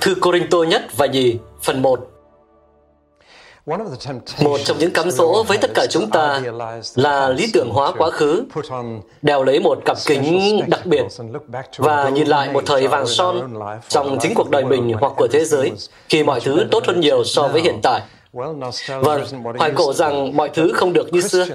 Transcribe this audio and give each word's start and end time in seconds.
Thư 0.00 0.14
Corinto 0.14 0.58
nhất 0.58 0.82
và 0.96 1.06
nhì, 1.06 1.38
phần 1.62 1.82
1 1.82 2.06
một 4.40 4.60
trong 4.64 4.78
những 4.78 4.90
cám 4.90 5.10
dỗ 5.10 5.42
với 5.42 5.58
tất 5.58 5.70
cả 5.74 5.86
chúng 5.90 6.10
ta 6.10 6.40
là 6.94 7.28
lý 7.28 7.50
tưởng 7.52 7.70
hóa 7.70 7.92
quá 7.98 8.10
khứ, 8.10 8.44
đeo 9.22 9.44
lấy 9.44 9.60
một 9.60 9.78
cặp 9.84 9.96
kính 10.06 10.60
đặc 10.68 10.86
biệt 10.86 11.02
và 11.76 12.08
nhìn 12.08 12.26
lại 12.26 12.52
một 12.52 12.62
thời 12.66 12.88
vàng 12.88 13.06
son 13.06 13.54
trong 13.88 14.18
chính 14.20 14.34
cuộc 14.34 14.50
đời 14.50 14.64
mình 14.64 14.92
hoặc 15.00 15.12
của 15.16 15.28
thế 15.32 15.44
giới 15.44 15.72
khi 16.08 16.22
mọi 16.22 16.40
thứ 16.40 16.66
tốt 16.70 16.82
hơn 16.86 17.00
nhiều 17.00 17.24
so 17.24 17.48
với 17.48 17.62
hiện 17.62 17.80
tại. 17.82 18.02
Vâng, 18.32 19.22
hoài 19.58 19.70
cổ 19.74 19.92
rằng 19.92 20.36
mọi 20.36 20.50
thứ 20.54 20.72
không 20.74 20.92
được 20.92 21.12
như 21.12 21.20
xưa, 21.20 21.46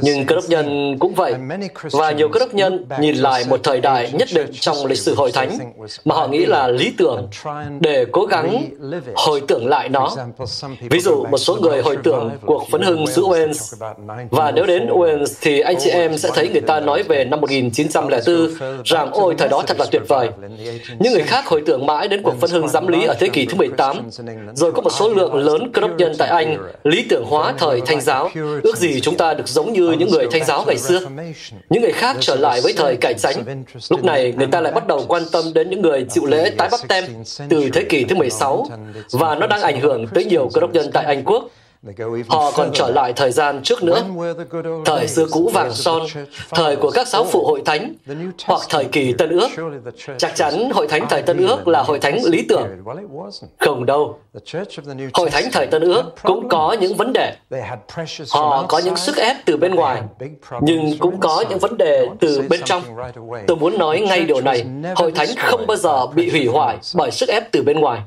nhưng 0.00 0.26
cơ 0.26 0.34
đốc 0.34 0.44
nhân 0.48 0.96
cũng 0.98 1.14
vậy. 1.14 1.34
Và 1.92 2.10
nhiều 2.10 2.28
cơ 2.28 2.40
đốc 2.40 2.54
nhân 2.54 2.86
nhìn 3.00 3.16
lại 3.16 3.44
một 3.48 3.60
thời 3.62 3.80
đại 3.80 4.10
nhất 4.12 4.28
định 4.34 4.46
trong 4.52 4.86
lịch 4.86 4.98
sử 4.98 5.14
hội 5.14 5.32
thánh 5.32 5.58
mà 6.04 6.14
họ 6.14 6.28
nghĩ 6.28 6.46
là 6.46 6.68
lý 6.68 6.92
tưởng 6.98 7.28
để 7.80 8.04
cố 8.12 8.24
gắng 8.24 8.64
hồi 9.14 9.42
tưởng 9.48 9.66
lại 9.66 9.88
nó. 9.88 10.14
Ví 10.80 11.00
dụ, 11.00 11.24
một 11.30 11.38
số 11.38 11.56
người 11.56 11.82
hồi 11.82 11.96
tưởng 12.02 12.30
cuộc 12.46 12.68
phấn 12.70 12.82
hưng 12.82 13.06
xứ 13.06 13.22
Wales. 13.22 13.76
Và 14.30 14.50
nếu 14.50 14.66
đến 14.66 14.86
Wales 14.86 15.34
thì 15.40 15.60
anh 15.60 15.76
chị 15.80 15.90
em 15.90 16.18
sẽ 16.18 16.30
thấy 16.34 16.48
người 16.48 16.60
ta 16.60 16.80
nói 16.80 17.02
về 17.02 17.24
năm 17.24 17.40
1904 17.40 18.48
rằng 18.84 19.10
ôi 19.12 19.34
thời 19.38 19.48
đó 19.48 19.62
thật 19.66 19.78
là 19.78 19.86
tuyệt 19.90 20.02
vời. 20.08 20.28
Những 20.98 21.12
người 21.12 21.22
khác 21.22 21.46
hồi 21.46 21.62
tưởng 21.66 21.86
mãi 21.86 22.08
đến 22.08 22.22
cuộc 22.22 22.34
phấn 22.40 22.50
hưng 22.50 22.68
giám 22.68 22.86
lý 22.86 23.04
ở 23.04 23.14
thế 23.20 23.28
kỷ 23.28 23.46
thứ 23.46 23.54
18. 23.54 23.96
Rồi 24.54 24.72
có 24.72 24.82
một 24.82 24.90
số 24.90 25.08
lượng 25.08 25.34
lớn 25.34 25.72
cơ 25.72 25.80
đốc 25.80 25.90
nhân 25.96 26.13
tại 26.18 26.28
Anh 26.28 26.58
lý 26.84 27.06
tưởng 27.08 27.24
hóa 27.24 27.54
thời 27.58 27.80
thanh 27.86 28.00
giáo, 28.00 28.30
ước 28.62 28.76
gì 28.76 29.00
chúng 29.00 29.16
ta 29.16 29.34
được 29.34 29.48
giống 29.48 29.72
như 29.72 29.94
những 29.98 30.10
người 30.10 30.26
thanh 30.30 30.44
giáo 30.44 30.64
ngày 30.66 30.78
xưa. 30.78 31.00
Những 31.70 31.82
người 31.82 31.92
khác 31.92 32.16
trở 32.20 32.36
lại 32.36 32.60
với 32.60 32.72
thời 32.76 32.96
cải 32.96 33.14
chánh. 33.14 33.64
Lúc 33.90 34.04
này, 34.04 34.34
người 34.36 34.46
ta 34.46 34.60
lại 34.60 34.72
bắt 34.72 34.86
đầu 34.86 35.04
quan 35.08 35.22
tâm 35.32 35.44
đến 35.54 35.70
những 35.70 35.82
người 35.82 36.06
chịu 36.10 36.26
lễ 36.26 36.50
tái 36.58 36.68
bắp 36.70 36.80
tem 36.88 37.04
từ 37.48 37.70
thế 37.72 37.82
kỷ 37.82 38.04
thứ 38.04 38.16
16, 38.16 38.66
và 39.12 39.34
nó 39.34 39.46
đang 39.46 39.62
ảnh 39.62 39.80
hưởng 39.80 40.06
tới 40.14 40.24
nhiều 40.24 40.50
cơ 40.54 40.60
đốc 40.60 40.72
nhân 40.72 40.90
tại 40.92 41.04
Anh 41.04 41.24
Quốc 41.24 41.50
Họ 42.28 42.50
còn 42.50 42.70
trở 42.74 42.90
lại 42.90 43.12
thời 43.12 43.32
gian 43.32 43.62
trước 43.62 43.82
nữa, 43.82 44.02
thời 44.84 45.08
xưa 45.08 45.26
cũ 45.30 45.50
vàng 45.54 45.72
son, 45.72 46.02
thời 46.50 46.76
của 46.76 46.90
các 46.90 47.08
giáo 47.08 47.24
phụ 47.24 47.44
hội 47.46 47.62
thánh, 47.64 47.94
hoặc 48.46 48.60
thời 48.68 48.84
kỳ 48.84 49.12
Tân 49.12 49.30
ước. 49.30 49.48
Chắc 50.18 50.36
chắn 50.36 50.70
hội 50.70 50.88
thánh 50.88 51.06
thời 51.10 51.22
Tân 51.22 51.46
ước 51.46 51.68
là 51.68 51.82
hội 51.82 51.98
thánh 51.98 52.18
lý 52.24 52.46
tưởng. 52.48 52.68
Không 53.58 53.86
đâu. 53.86 54.18
Hội 55.14 55.30
thánh 55.30 55.44
thời 55.52 55.66
Tân 55.66 55.82
ước 55.82 56.02
cũng 56.22 56.48
có 56.48 56.76
những 56.80 56.96
vấn 56.96 57.12
đề. 57.12 57.36
Họ 58.30 58.66
có 58.68 58.78
những 58.78 58.96
sức 58.96 59.16
ép 59.16 59.36
từ 59.44 59.56
bên 59.56 59.74
ngoài, 59.74 60.02
nhưng 60.60 60.98
cũng 60.98 61.20
có 61.20 61.44
những 61.50 61.58
vấn 61.58 61.76
đề 61.78 62.08
từ 62.20 62.42
bên 62.48 62.60
trong. 62.64 62.82
Tôi 63.46 63.56
muốn 63.56 63.78
nói 63.78 64.00
ngay 64.00 64.24
điều 64.24 64.40
này, 64.40 64.64
hội 64.96 65.12
thánh 65.12 65.28
không 65.38 65.66
bao 65.66 65.76
giờ 65.76 66.06
bị 66.06 66.30
hủy 66.30 66.46
hoại 66.46 66.76
bởi 66.94 67.10
sức 67.10 67.28
ép 67.28 67.52
từ 67.52 67.62
bên 67.62 67.80
ngoài. 67.80 68.00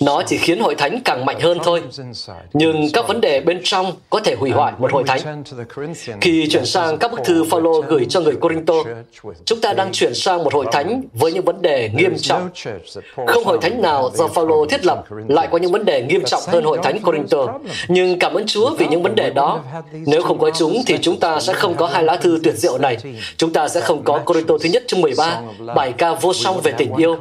Nó 0.00 0.22
chỉ 0.26 0.38
khiến 0.38 0.60
hội 0.60 0.74
thánh 0.74 1.00
càng 1.04 1.24
mạnh 1.24 1.40
hơn 1.40 1.58
thôi. 1.64 1.82
Nhưng 2.52 2.88
các 2.92 3.08
vấn 3.08 3.20
đề 3.20 3.40
bên 3.40 3.60
trong 3.64 3.92
có 4.10 4.20
thể 4.20 4.34
hủy 4.34 4.50
hoại 4.50 4.72
một 4.78 4.92
hội 4.92 5.04
thánh. 5.06 5.44
Khi 6.20 6.48
chuyển 6.50 6.66
sang 6.66 6.98
các 6.98 7.10
bức 7.10 7.20
thư 7.24 7.44
Phaolô 7.44 7.80
gửi 7.80 8.06
cho 8.08 8.20
người 8.20 8.36
Corinto, 8.36 8.74
chúng 9.44 9.60
ta 9.60 9.72
đang 9.72 9.92
chuyển 9.92 10.14
sang 10.14 10.44
một 10.44 10.54
hội 10.54 10.66
thánh 10.72 11.02
với 11.12 11.32
những 11.32 11.44
vấn 11.44 11.62
đề 11.62 11.90
nghiêm 11.94 12.14
trọng. 12.18 12.48
Không 13.26 13.44
hội 13.44 13.58
thánh 13.62 13.82
nào 13.82 14.10
do 14.14 14.28
Phaolô 14.28 14.66
thiết 14.66 14.86
lập 14.86 15.04
lại 15.28 15.48
có 15.50 15.58
những 15.58 15.72
vấn 15.72 15.84
đề 15.84 16.02
nghiêm 16.02 16.24
trọng 16.24 16.42
hơn 16.46 16.64
hội 16.64 16.78
thánh 16.82 17.02
Corinto. 17.02 17.46
Nhưng 17.88 18.18
cảm 18.18 18.34
ơn 18.34 18.46
Chúa 18.46 18.74
vì 18.78 18.86
những 18.86 19.02
vấn 19.02 19.14
đề 19.14 19.30
đó. 19.30 19.60
Nếu 19.92 20.22
không 20.22 20.38
có 20.38 20.50
chúng 20.50 20.82
thì 20.86 20.98
chúng 21.02 21.20
ta 21.20 21.40
sẽ 21.40 21.52
không 21.52 21.74
có 21.74 21.86
hai 21.86 22.04
lá 22.04 22.16
thư 22.16 22.40
tuyệt 22.44 22.54
diệu 22.54 22.78
này. 22.78 22.96
Chúng 23.36 23.52
ta 23.52 23.68
sẽ 23.68 23.80
không 23.80 24.02
có 24.04 24.18
Corinto 24.18 24.54
thứ 24.60 24.68
nhất 24.68 24.82
chương 24.86 25.00
13, 25.00 25.40
bài 25.74 25.92
ca 25.98 26.14
vô 26.14 26.32
song 26.32 26.60
về 26.62 26.72
tình 26.78 26.94
yêu. 26.96 27.16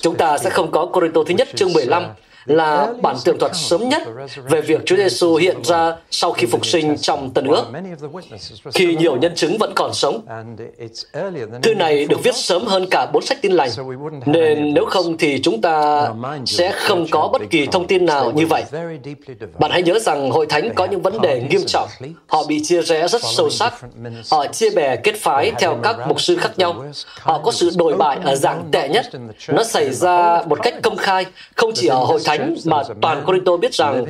Chúng 0.00 0.14
ta 0.14 0.38
sẽ 0.38 0.50
không 0.50 0.70
có 0.70 0.86
Corinto 0.86 1.21
thứ 1.24 1.34
nhất 1.34 1.48
chương 1.54 1.72
15 1.72 2.02
là 2.46 2.88
bản 3.02 3.16
tường 3.24 3.38
thuật 3.38 3.52
sớm 3.54 3.88
nhất 3.88 4.02
về 4.48 4.60
việc 4.60 4.80
Chúa 4.86 4.96
Giêsu 4.96 5.34
hiện 5.34 5.64
ra 5.64 5.96
sau 6.10 6.32
khi 6.32 6.46
phục 6.46 6.66
sinh 6.66 6.96
trong 6.96 7.30
Tân 7.30 7.46
ước, 7.46 7.64
khi 8.74 8.96
nhiều 8.96 9.16
nhân 9.16 9.34
chứng 9.34 9.58
vẫn 9.58 9.72
còn 9.76 9.94
sống. 9.94 10.20
Thư 11.62 11.74
này 11.74 12.04
được 12.04 12.22
viết 12.22 12.34
sớm 12.34 12.64
hơn 12.64 12.86
cả 12.90 13.06
bốn 13.12 13.22
sách 13.22 13.42
tin 13.42 13.52
lành, 13.52 13.70
nên 14.26 14.74
nếu 14.74 14.84
không 14.84 15.18
thì 15.18 15.40
chúng 15.42 15.60
ta 15.60 16.08
sẽ 16.46 16.72
không 16.72 17.06
có 17.10 17.28
bất 17.32 17.42
kỳ 17.50 17.66
thông 17.66 17.86
tin 17.86 18.06
nào 18.06 18.30
như 18.30 18.46
vậy. 18.46 18.64
Bạn 19.58 19.70
hãy 19.70 19.82
nhớ 19.82 19.98
rằng 19.98 20.30
Hội 20.30 20.46
Thánh 20.46 20.74
có 20.74 20.84
những 20.84 21.02
vấn 21.02 21.20
đề 21.20 21.42
nghiêm 21.50 21.62
trọng. 21.66 21.88
Họ 22.26 22.44
bị 22.48 22.62
chia 22.64 22.82
rẽ 22.82 23.08
rất 23.08 23.22
sâu 23.24 23.50
sắc. 23.50 23.74
Họ 24.30 24.46
chia 24.46 24.70
bè 24.70 24.96
kết 24.96 25.14
phái 25.16 25.52
theo 25.58 25.78
các 25.82 25.96
mục 26.08 26.20
sư 26.20 26.36
khác 26.36 26.58
nhau. 26.58 26.84
Họ 27.20 27.40
có 27.44 27.52
sự 27.52 27.70
đổi 27.76 27.96
bại 27.96 28.18
ở 28.24 28.34
dạng 28.34 28.64
tệ 28.72 28.88
nhất. 28.88 29.06
Nó 29.48 29.64
xảy 29.64 29.90
ra 29.90 30.42
một 30.46 30.58
cách 30.62 30.74
công 30.82 30.96
khai, 30.96 31.26
không 31.56 31.70
chỉ 31.74 31.86
ở 31.86 31.96
Hội 31.96 32.20
Thánh 32.24 32.31
thánh 32.38 32.56
mà 32.64 32.82
toàn 33.00 33.24
Corinto 33.26 33.56
biết 33.56 33.74
rằng 33.74 34.04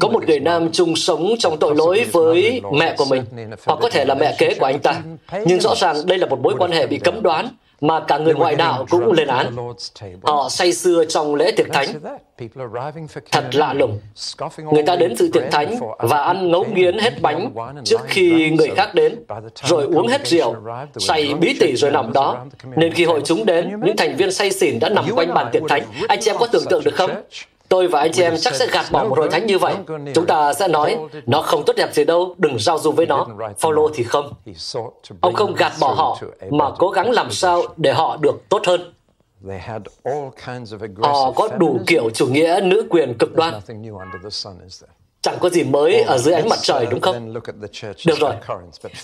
có 0.00 0.08
một 0.08 0.26
người 0.26 0.40
nam 0.40 0.68
chung 0.72 0.96
sống 0.96 1.34
trong 1.38 1.58
tội 1.58 1.74
lỗi 1.76 2.06
với 2.12 2.62
mẹ 2.72 2.94
của 2.98 3.04
mình, 3.04 3.24
hoặc 3.66 3.78
có 3.82 3.90
thể 3.90 4.04
là 4.04 4.14
mẹ 4.14 4.34
kế 4.38 4.54
của 4.54 4.66
anh 4.66 4.78
ta. 4.78 5.02
Nhưng 5.44 5.60
rõ 5.60 5.74
ràng 5.74 5.96
đây 6.06 6.18
là 6.18 6.26
một 6.26 6.40
mối 6.40 6.54
quan 6.58 6.70
hệ 6.70 6.86
bị 6.86 6.98
cấm 6.98 7.22
đoán, 7.22 7.48
mà 7.80 8.00
cả 8.00 8.18
người 8.18 8.34
ngoại 8.34 8.54
đạo 8.54 8.86
cũng 8.90 9.12
lên 9.12 9.28
án. 9.28 9.56
Họ 10.22 10.48
say 10.48 10.72
sưa 10.72 11.04
trong 11.04 11.34
lễ 11.34 11.50
tiệc 11.56 11.66
thánh. 11.72 11.88
Thật 13.32 13.44
lạ 13.52 13.72
lùng. 13.72 14.00
Người 14.72 14.82
ta 14.82 14.96
đến 14.96 15.16
dự 15.16 15.30
tiệc 15.32 15.42
thánh 15.50 15.78
và 15.98 16.22
ăn 16.22 16.50
ngấu 16.50 16.64
nghiến 16.64 16.98
hết 16.98 17.20
bánh 17.20 17.54
trước 17.84 18.00
khi 18.06 18.50
người 18.50 18.70
khác 18.76 18.94
đến, 18.94 19.24
rồi 19.64 19.84
uống 19.84 20.06
hết 20.06 20.26
rượu, 20.26 20.54
say 20.98 21.34
bí 21.40 21.56
tỉ 21.60 21.76
rồi 21.76 21.90
nằm 21.90 22.12
đó. 22.12 22.46
Nên 22.76 22.92
khi 22.92 23.04
hội 23.04 23.20
chúng 23.24 23.46
đến, 23.46 23.80
những 23.84 23.96
thành 23.96 24.16
viên 24.16 24.32
say 24.32 24.50
xỉn 24.50 24.78
đã 24.78 24.88
nằm 24.88 25.04
quanh 25.14 25.34
bàn 25.34 25.48
tiệc 25.52 25.62
thánh. 25.68 25.82
Anh 26.08 26.18
chị 26.20 26.30
em 26.30 26.36
có 26.38 26.46
tưởng 26.46 26.64
tượng 26.70 26.84
được 26.84 26.94
không? 26.94 27.10
Tôi 27.68 27.88
và 27.88 28.00
anh 28.00 28.12
chị 28.12 28.22
em 28.22 28.34
chắc 28.40 28.54
sẽ 28.54 28.66
gạt 28.72 28.86
bỏ 28.90 29.04
một 29.04 29.18
hội 29.18 29.28
thánh 29.30 29.46
như 29.46 29.58
vậy. 29.58 29.74
Chúng 30.14 30.26
ta 30.26 30.52
sẽ 30.54 30.68
nói, 30.68 30.98
nó 31.26 31.42
không 31.42 31.62
tốt 31.66 31.72
đẹp 31.76 31.94
gì 31.94 32.04
đâu, 32.04 32.34
đừng 32.38 32.58
giao 32.58 32.78
du 32.78 32.92
với 32.92 33.06
nó. 33.06 33.26
Phaolô 33.58 33.90
thì 33.94 34.04
không. 34.04 34.32
Ông 35.20 35.34
không 35.34 35.54
gạt 35.54 35.72
bỏ 35.80 35.94
họ, 35.94 36.18
mà 36.50 36.70
cố 36.78 36.88
gắng 36.90 37.10
làm 37.10 37.30
sao 37.30 37.62
để 37.76 37.92
họ 37.92 38.16
được 38.16 38.48
tốt 38.48 38.62
hơn. 38.66 38.92
Họ 41.02 41.32
có 41.32 41.48
đủ 41.58 41.78
kiểu 41.86 42.10
chủ 42.10 42.26
nghĩa 42.26 42.60
nữ 42.62 42.86
quyền 42.90 43.14
cực 43.18 43.34
đoan. 43.36 43.54
Chẳng 45.26 45.38
có 45.40 45.48
gì 45.48 45.64
mới 45.64 46.02
ở 46.02 46.18
dưới 46.18 46.34
ánh 46.34 46.48
mặt 46.48 46.58
trời 46.62 46.86
đúng 46.90 47.00
không? 47.00 47.34
Được 48.06 48.18
rồi, 48.18 48.32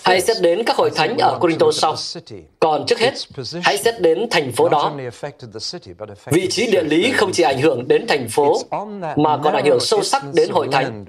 hãy 0.03 0.21
xét 0.21 0.37
đến 0.41 0.63
các 0.63 0.75
hội 0.75 0.89
thánh 0.95 1.17
ở 1.17 1.37
Corinto 1.39 1.71
sau. 1.71 1.95
Còn 2.59 2.85
trước 2.85 2.99
hết, 2.99 3.13
hãy 3.63 3.77
xét 3.77 4.01
đến 4.01 4.27
thành 4.31 4.51
phố 4.51 4.69
đó. 4.69 4.93
Vị 6.25 6.47
trí 6.49 6.71
địa 6.71 6.83
lý 6.83 7.11
không 7.11 7.31
chỉ 7.31 7.43
ảnh 7.43 7.61
hưởng 7.61 7.87
đến 7.87 8.07
thành 8.07 8.27
phố, 8.29 8.57
mà 9.15 9.37
còn 9.43 9.53
ảnh 9.53 9.65
hưởng 9.65 9.79
sâu 9.79 10.03
sắc 10.03 10.23
đến 10.33 10.49
hội 10.49 10.67
thánh. 10.71 11.05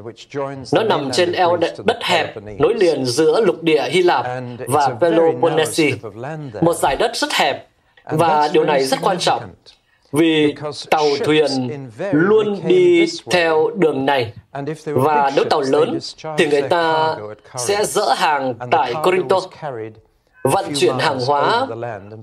Nó 0.72 0.82
nằm 0.82 1.10
trên 1.12 1.32
eo 1.32 1.56
đất 1.84 2.02
hẹp 2.02 2.36
nối 2.58 2.74
liền 2.74 3.06
giữa 3.06 3.40
lục 3.40 3.62
địa 3.62 3.88
Hy 3.90 4.02
Lạp 4.02 4.26
và 4.58 4.88
Peloponnese, 5.00 5.90
một 6.60 6.74
giải 6.74 6.96
đất 6.96 7.10
rất 7.14 7.32
hẹp, 7.32 7.68
và 8.04 8.48
điều 8.52 8.64
này 8.64 8.84
rất 8.84 8.98
quan 9.02 9.18
trọng 9.18 9.42
vì 10.12 10.54
tàu 10.90 11.06
thuyền 11.24 11.48
luôn 12.12 12.60
đi 12.66 13.06
theo 13.30 13.70
đường 13.74 14.06
này 14.06 14.32
và 14.84 15.30
nếu 15.36 15.44
tàu 15.44 15.60
lớn 15.60 15.98
thì 16.38 16.46
người 16.46 16.62
ta 16.62 17.16
sẽ 17.56 17.84
dỡ 17.84 18.12
hàng 18.16 18.54
tại 18.70 18.94
Corinto 19.04 19.36
vận 20.44 20.64
chuyển 20.76 20.98
hàng 20.98 21.20
hóa 21.26 21.66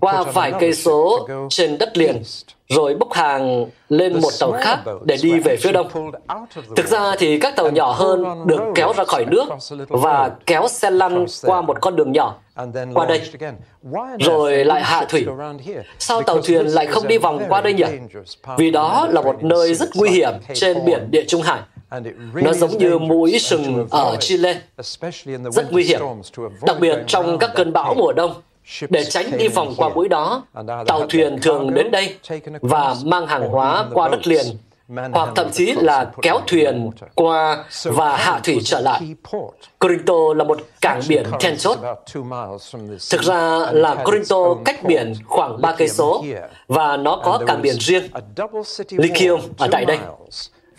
qua 0.01 0.23
vài 0.23 0.53
cây 0.59 0.73
số 0.73 1.27
trên 1.49 1.77
đất 1.77 1.97
liền 1.97 2.23
rồi 2.69 2.95
bốc 2.95 3.13
hàng 3.13 3.65
lên 3.89 4.21
một 4.21 4.29
tàu 4.39 4.51
khác 4.51 4.79
để 5.03 5.17
đi 5.23 5.39
về 5.39 5.57
phía 5.57 5.71
đông. 5.71 6.11
Thực 6.75 6.87
ra 6.87 7.15
thì 7.17 7.39
các 7.39 7.55
tàu 7.55 7.71
nhỏ 7.71 7.91
hơn 7.91 8.25
được 8.45 8.61
kéo 8.75 8.93
ra 8.97 9.03
khỏi 9.03 9.25
nước 9.25 9.45
và 9.89 10.31
kéo 10.45 10.67
xe 10.67 10.91
lăn 10.91 11.25
qua 11.43 11.61
một 11.61 11.77
con 11.81 11.95
đường 11.95 12.11
nhỏ 12.11 12.35
qua 12.93 13.05
đây, 13.05 13.21
rồi 14.19 14.65
lại 14.65 14.81
hạ 14.83 15.05
thủy. 15.09 15.25
Sao 15.99 16.21
tàu 16.21 16.41
thuyền 16.41 16.65
lại 16.67 16.85
không 16.85 17.07
đi 17.07 17.17
vòng 17.17 17.45
qua 17.49 17.61
đây 17.61 17.73
nhỉ? 17.73 17.83
Vì 18.57 18.71
đó 18.71 19.07
là 19.09 19.21
một 19.21 19.43
nơi 19.43 19.73
rất 19.73 19.89
nguy 19.95 20.09
hiểm 20.09 20.33
trên 20.53 20.85
biển 20.85 21.11
Địa 21.11 21.23
Trung 21.27 21.41
Hải. 21.41 21.59
Nó 22.33 22.53
giống 22.53 22.77
như 22.77 22.97
mũi 22.97 23.39
sừng 23.39 23.87
ở 23.91 24.15
Chile, 24.19 24.61
rất 25.51 25.71
nguy 25.71 25.83
hiểm, 25.83 26.01
đặc 26.61 26.77
biệt 26.79 26.97
trong 27.07 27.37
các 27.39 27.51
cơn 27.55 27.73
bão 27.73 27.93
mùa 27.93 28.13
đông. 28.13 28.33
Để 28.89 29.03
tránh 29.03 29.37
đi 29.37 29.47
vòng 29.47 29.73
qua 29.77 29.89
mũi 29.89 30.09
đó, 30.09 30.43
tàu 30.87 31.07
thuyền 31.09 31.39
thường 31.41 31.73
đến 31.73 31.91
đây 31.91 32.15
và 32.61 32.95
mang 33.03 33.27
hàng 33.27 33.49
hóa 33.49 33.85
qua 33.93 34.09
đất 34.09 34.27
liền 34.27 34.45
hoặc 35.13 35.29
thậm 35.35 35.51
chí 35.51 35.73
là 35.81 36.11
kéo 36.21 36.39
thuyền 36.47 36.89
qua 37.15 37.65
và 37.83 38.17
hạ 38.17 38.39
thủy 38.43 38.59
trở 38.63 38.79
lại. 38.79 39.01
Corinto 39.79 40.33
là 40.35 40.43
một 40.43 40.59
cảng 40.81 41.01
biển 41.07 41.23
then 41.39 41.57
chốt. 41.57 41.77
Thực 43.11 43.21
ra 43.21 43.71
là 43.71 43.95
Corinto 43.95 44.55
cách 44.65 44.83
biển 44.83 45.13
khoảng 45.25 45.61
3 45.61 45.75
cây 45.77 45.89
số 45.89 46.23
và 46.67 46.97
nó 46.97 47.21
có 47.23 47.41
cảng 47.47 47.61
biển 47.61 47.75
riêng. 47.79 48.03
Lycium 48.89 49.41
ở 49.57 49.67
tại 49.71 49.85
đây 49.85 49.97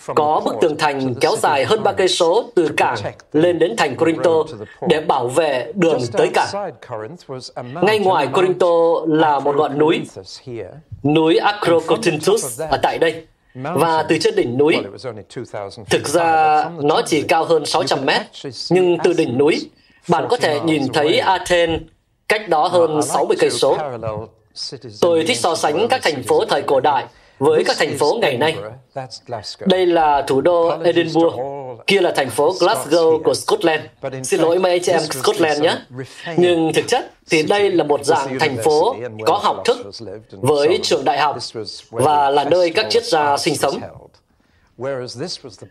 có 0.06 0.43
bức 0.44 0.54
tường 0.60 0.76
thành 0.78 1.14
kéo 1.14 1.37
dài 1.37 1.64
hơn 1.64 1.82
ba 1.82 1.93
cây 1.93 2.08
số 2.08 2.44
từ 2.54 2.69
cảng 2.76 2.96
lên 3.32 3.58
đến 3.58 3.76
thành 3.76 3.96
Corinto 3.96 4.31
để 4.88 5.00
bảo 5.00 5.28
vệ 5.28 5.72
đường 5.75 6.00
tới 6.12 6.31
cảng. 6.34 6.72
Ngay 7.82 7.99
ngoài 7.99 8.26
Corinto 8.26 8.66
là 9.06 9.38
một 9.38 9.56
ngọn 9.56 9.78
núi, 9.78 10.00
núi 11.02 11.37
Acrocotintus 11.37 12.60
ở 12.70 12.78
tại 12.82 12.99
đây. 12.99 13.26
Và 13.54 14.02
từ 14.02 14.19
trên 14.19 14.37
đỉnh 14.37 14.58
núi, 14.58 14.76
thực 15.90 16.08
ra 16.08 16.64
nó 16.81 17.02
chỉ 17.06 17.22
cao 17.22 17.44
hơn 17.44 17.66
600 17.66 18.06
mét, 18.06 18.22
nhưng 18.70 18.99
từ 19.04 19.12
đỉnh 19.12 19.38
núi, 19.38 19.70
bạn 20.08 20.26
có 20.28 20.37
thể 20.37 20.60
nhìn 20.60 20.93
thấy 20.93 21.19
Athens 21.19 21.82
cách 22.28 22.49
đó 22.49 22.69
hơn 22.69 23.02
60 23.02 23.37
cây 23.40 23.50
số. 23.50 23.78
Tôi 25.00 25.25
thích 25.25 25.37
so 25.37 25.54
sánh 25.54 25.88
các 25.88 26.02
thành 26.02 26.22
phố 26.22 26.44
thời 26.44 26.62
cổ 26.62 26.81
đại 26.81 27.04
với 27.38 27.64
các 27.64 27.76
thành 27.79 27.99
phố 27.99 28.19
ngày 28.23 28.37
nay. 28.37 28.56
Đây 29.67 29.87
là 29.87 30.23
thủ 30.23 30.40
đô 30.40 30.73
Edinburgh, 30.84 31.34
kia 31.87 32.00
là 32.00 32.12
thành 32.17 32.31
phố 32.31 32.52
Glasgow 32.61 33.23
của 33.23 33.34
Scotland. 33.34 33.82
Xin 34.23 34.40
lỗi 34.40 34.58
mấy 34.58 34.73
anh 34.73 34.82
chị 34.82 34.93
em 34.93 35.00
Scotland 35.00 35.61
nhé. 35.61 35.76
Nhưng 36.37 36.73
thực 36.75 36.88
chất 36.88 37.11
thì 37.31 37.43
đây 37.43 37.70
là 37.70 37.84
một 37.84 38.05
dạng 38.05 38.38
thành 38.38 38.56
phố 38.64 38.96
có 39.26 39.40
học 39.43 39.62
thức 39.64 39.76
với 40.31 40.79
trường 40.82 41.05
đại 41.05 41.19
học 41.19 41.37
và 41.90 42.31
là 42.31 42.44
nơi 42.44 42.70
các 42.70 42.87
triết 42.90 43.05
gia 43.05 43.37
sinh 43.37 43.56
sống. 43.56 43.81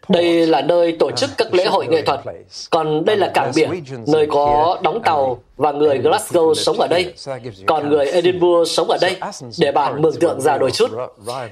Đây 0.10 0.48
là 0.48 0.62
nơi 0.62 0.96
tổ 1.00 1.12
chức 1.12 1.30
các 1.38 1.54
lễ 1.54 1.66
hội 1.66 1.88
nghệ 1.88 2.02
thuật, 2.02 2.20
còn 2.70 3.06
đây 3.06 3.18
là 3.18 3.32
cảng 3.34 3.52
biển, 3.56 3.84
nơi 4.08 4.28
có 4.32 4.80
đóng 4.84 5.02
tàu 5.06 5.44
và 5.62 5.72
người 5.72 6.00
Glasgow 6.00 6.54
sống 6.54 6.80
ở 6.80 6.88
đây, 6.88 7.14
còn 7.66 7.90
người 7.90 8.06
Edinburgh 8.06 8.68
sống 8.68 8.90
ở 8.90 8.98
đây, 9.02 9.16
để 9.60 9.72
bạn 9.72 10.02
mường 10.02 10.20
tượng 10.20 10.42
ra 10.42 10.58
đôi 10.58 10.72
chút. 10.72 10.92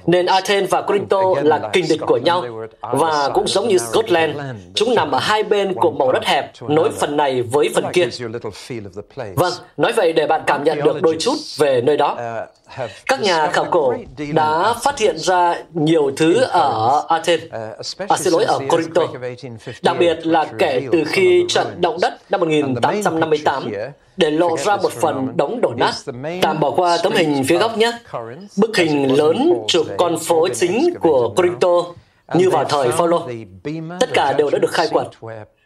Nên 0.06 0.26
Athens 0.26 0.70
và 0.70 0.82
Corinto 0.82 1.22
là 1.42 1.70
kinh 1.72 1.84
địch 1.88 2.00
của 2.06 2.16
nhau, 2.16 2.44
và 2.80 3.28
cũng 3.34 3.48
giống 3.48 3.68
như 3.68 3.78
Scotland, 3.78 4.36
chúng 4.74 4.94
nằm 4.94 5.10
ở 5.10 5.18
hai 5.18 5.42
bên 5.42 5.74
của 5.74 5.90
màu 5.90 6.12
đất 6.12 6.24
hẹp, 6.24 6.52
nối 6.68 6.90
phần 6.90 7.16
này 7.16 7.42
với 7.42 7.70
phần 7.74 7.84
kia. 7.92 8.08
Vâng, 9.34 9.52
nói 9.76 9.92
vậy 9.92 10.12
để 10.12 10.26
bạn 10.26 10.42
cảm 10.46 10.64
nhận 10.64 10.78
được 10.84 11.02
đôi 11.02 11.16
chút 11.20 11.34
về 11.56 11.80
nơi 11.80 11.96
đó. 11.96 12.16
Các 13.06 13.20
nhà 13.22 13.46
khảo 13.46 13.64
cổ 13.64 13.94
đã 14.32 14.74
phát 14.82 14.98
hiện 14.98 15.18
ra 15.18 15.54
nhiều 15.74 16.10
thứ 16.16 16.40
ở 16.42 17.04
Athens, 17.08 17.42
à, 18.08 18.16
xin 18.16 18.32
lỗi, 18.32 18.44
ở 18.44 18.58
Corinto, 18.68 19.02
đặc 19.82 19.96
biệt 19.98 20.26
là 20.26 20.46
kể 20.58 20.88
từ 20.92 21.04
khi 21.06 21.44
trận 21.48 21.66
động 21.80 21.98
đất 22.02 22.12
năm 22.30 22.40
1858 22.40 23.70
để 24.20 24.30
lộ 24.30 24.56
ra 24.56 24.76
một 24.76 24.92
phần 24.92 25.36
đống 25.36 25.60
đổ 25.60 25.74
nát. 25.76 25.92
Tạm 26.42 26.60
bỏ 26.60 26.70
qua 26.70 26.98
tấm 27.02 27.12
hình 27.12 27.44
phía 27.48 27.58
góc 27.58 27.78
nhé. 27.78 27.92
Bức 28.56 28.76
hình 28.76 29.16
lớn 29.16 29.52
chụp 29.68 29.86
con 29.98 30.18
phố 30.18 30.48
chính 30.48 30.94
của 31.00 31.34
Corinto 31.36 31.68
như 32.34 32.50
vào 32.50 32.64
thời 32.64 32.88
Phaolô. 32.88 33.28
Tất 34.00 34.10
cả 34.14 34.32
đều 34.32 34.50
đã 34.50 34.58
được 34.58 34.70
khai 34.70 34.88
quật. 34.92 35.06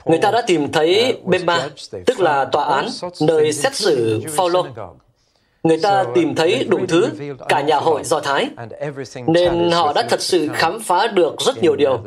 Người 0.05 0.19
ta 0.19 0.31
đã 0.31 0.43
tìm 0.47 0.73
thấy 0.73 1.19
Bema, 1.25 1.69
tức 2.06 2.21
là 2.21 2.45
tòa 2.45 2.65
án, 2.65 2.89
nơi 3.21 3.53
xét 3.53 3.75
xử 3.75 4.23
Phaolô 4.37 4.67
người 5.64 5.78
ta 5.82 6.05
tìm 6.14 6.34
thấy 6.34 6.66
đủ 6.69 6.78
thứ, 6.88 7.11
cả 7.49 7.61
nhà 7.61 7.76
hội 7.76 8.05
Do 8.05 8.20
Thái, 8.20 8.49
nên 9.26 9.70
họ 9.70 9.93
đã 9.93 10.02
thật 10.08 10.20
sự 10.20 10.49
khám 10.52 10.81
phá 10.81 11.06
được 11.06 11.34
rất 11.40 11.62
nhiều 11.62 11.76
điều, 11.76 12.00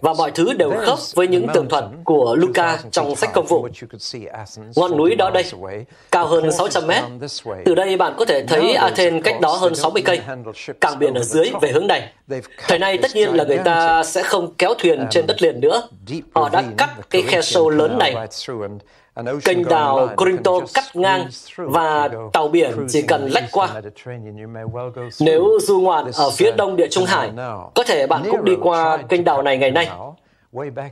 và 0.00 0.14
mọi 0.18 0.30
thứ 0.30 0.52
đều 0.52 0.72
khớp 0.78 0.98
với 1.14 1.28
những 1.28 1.46
tường 1.54 1.68
thuật 1.68 1.84
của 2.04 2.36
Luca 2.38 2.78
trong 2.90 3.16
sách 3.16 3.30
công 3.34 3.46
vụ. 3.46 3.68
Ngọn 4.76 4.96
núi 4.96 5.14
đó 5.14 5.30
đây, 5.30 5.44
cao 6.10 6.26
hơn 6.26 6.52
600 6.52 6.86
mét. 6.86 7.04
Từ 7.64 7.74
đây 7.74 7.96
bạn 7.96 8.14
có 8.18 8.24
thể 8.24 8.46
thấy 8.46 8.74
Athens 8.74 9.24
cách 9.24 9.40
đó 9.40 9.56
hơn 9.56 9.74
60 9.74 10.02
cây, 10.04 10.20
cảng 10.80 10.98
biển 10.98 11.14
ở 11.14 11.22
dưới 11.22 11.50
về 11.60 11.70
hướng 11.70 11.86
này. 11.86 12.12
Thời 12.68 12.78
nay 12.78 12.98
tất 13.02 13.10
nhiên 13.14 13.34
là 13.34 13.44
người 13.44 13.58
ta 13.58 14.04
sẽ 14.04 14.22
không 14.22 14.54
kéo 14.58 14.74
thuyền 14.78 15.06
trên 15.10 15.26
đất 15.26 15.42
liền 15.42 15.60
nữa. 15.60 15.82
Họ 16.34 16.48
đã 16.48 16.62
cắt 16.76 16.90
cái 17.10 17.22
khe 17.22 17.42
sâu 17.42 17.70
lớn 17.70 17.98
này 17.98 18.14
Kênh 19.44 19.64
đào 19.64 20.08
Corinto 20.16 20.52
cắt 20.74 20.84
ngang 20.94 21.28
và 21.56 22.08
tàu 22.32 22.48
biển 22.48 22.86
chỉ 22.88 23.02
cần 23.02 23.28
lách 23.28 23.44
qua. 23.52 23.68
Nếu 25.20 25.58
du 25.62 25.80
ngoạn 25.80 26.04
ở 26.14 26.30
phía 26.30 26.50
đông 26.56 26.76
địa 26.76 26.88
Trung 26.90 27.04
Hải, 27.04 27.30
có 27.74 27.84
thể 27.86 28.06
bạn 28.06 28.22
cũng 28.30 28.44
đi 28.44 28.52
qua 28.60 28.96
kênh 28.96 29.24
đào 29.24 29.42
này 29.42 29.58
ngày 29.58 29.70
nay. 29.70 29.88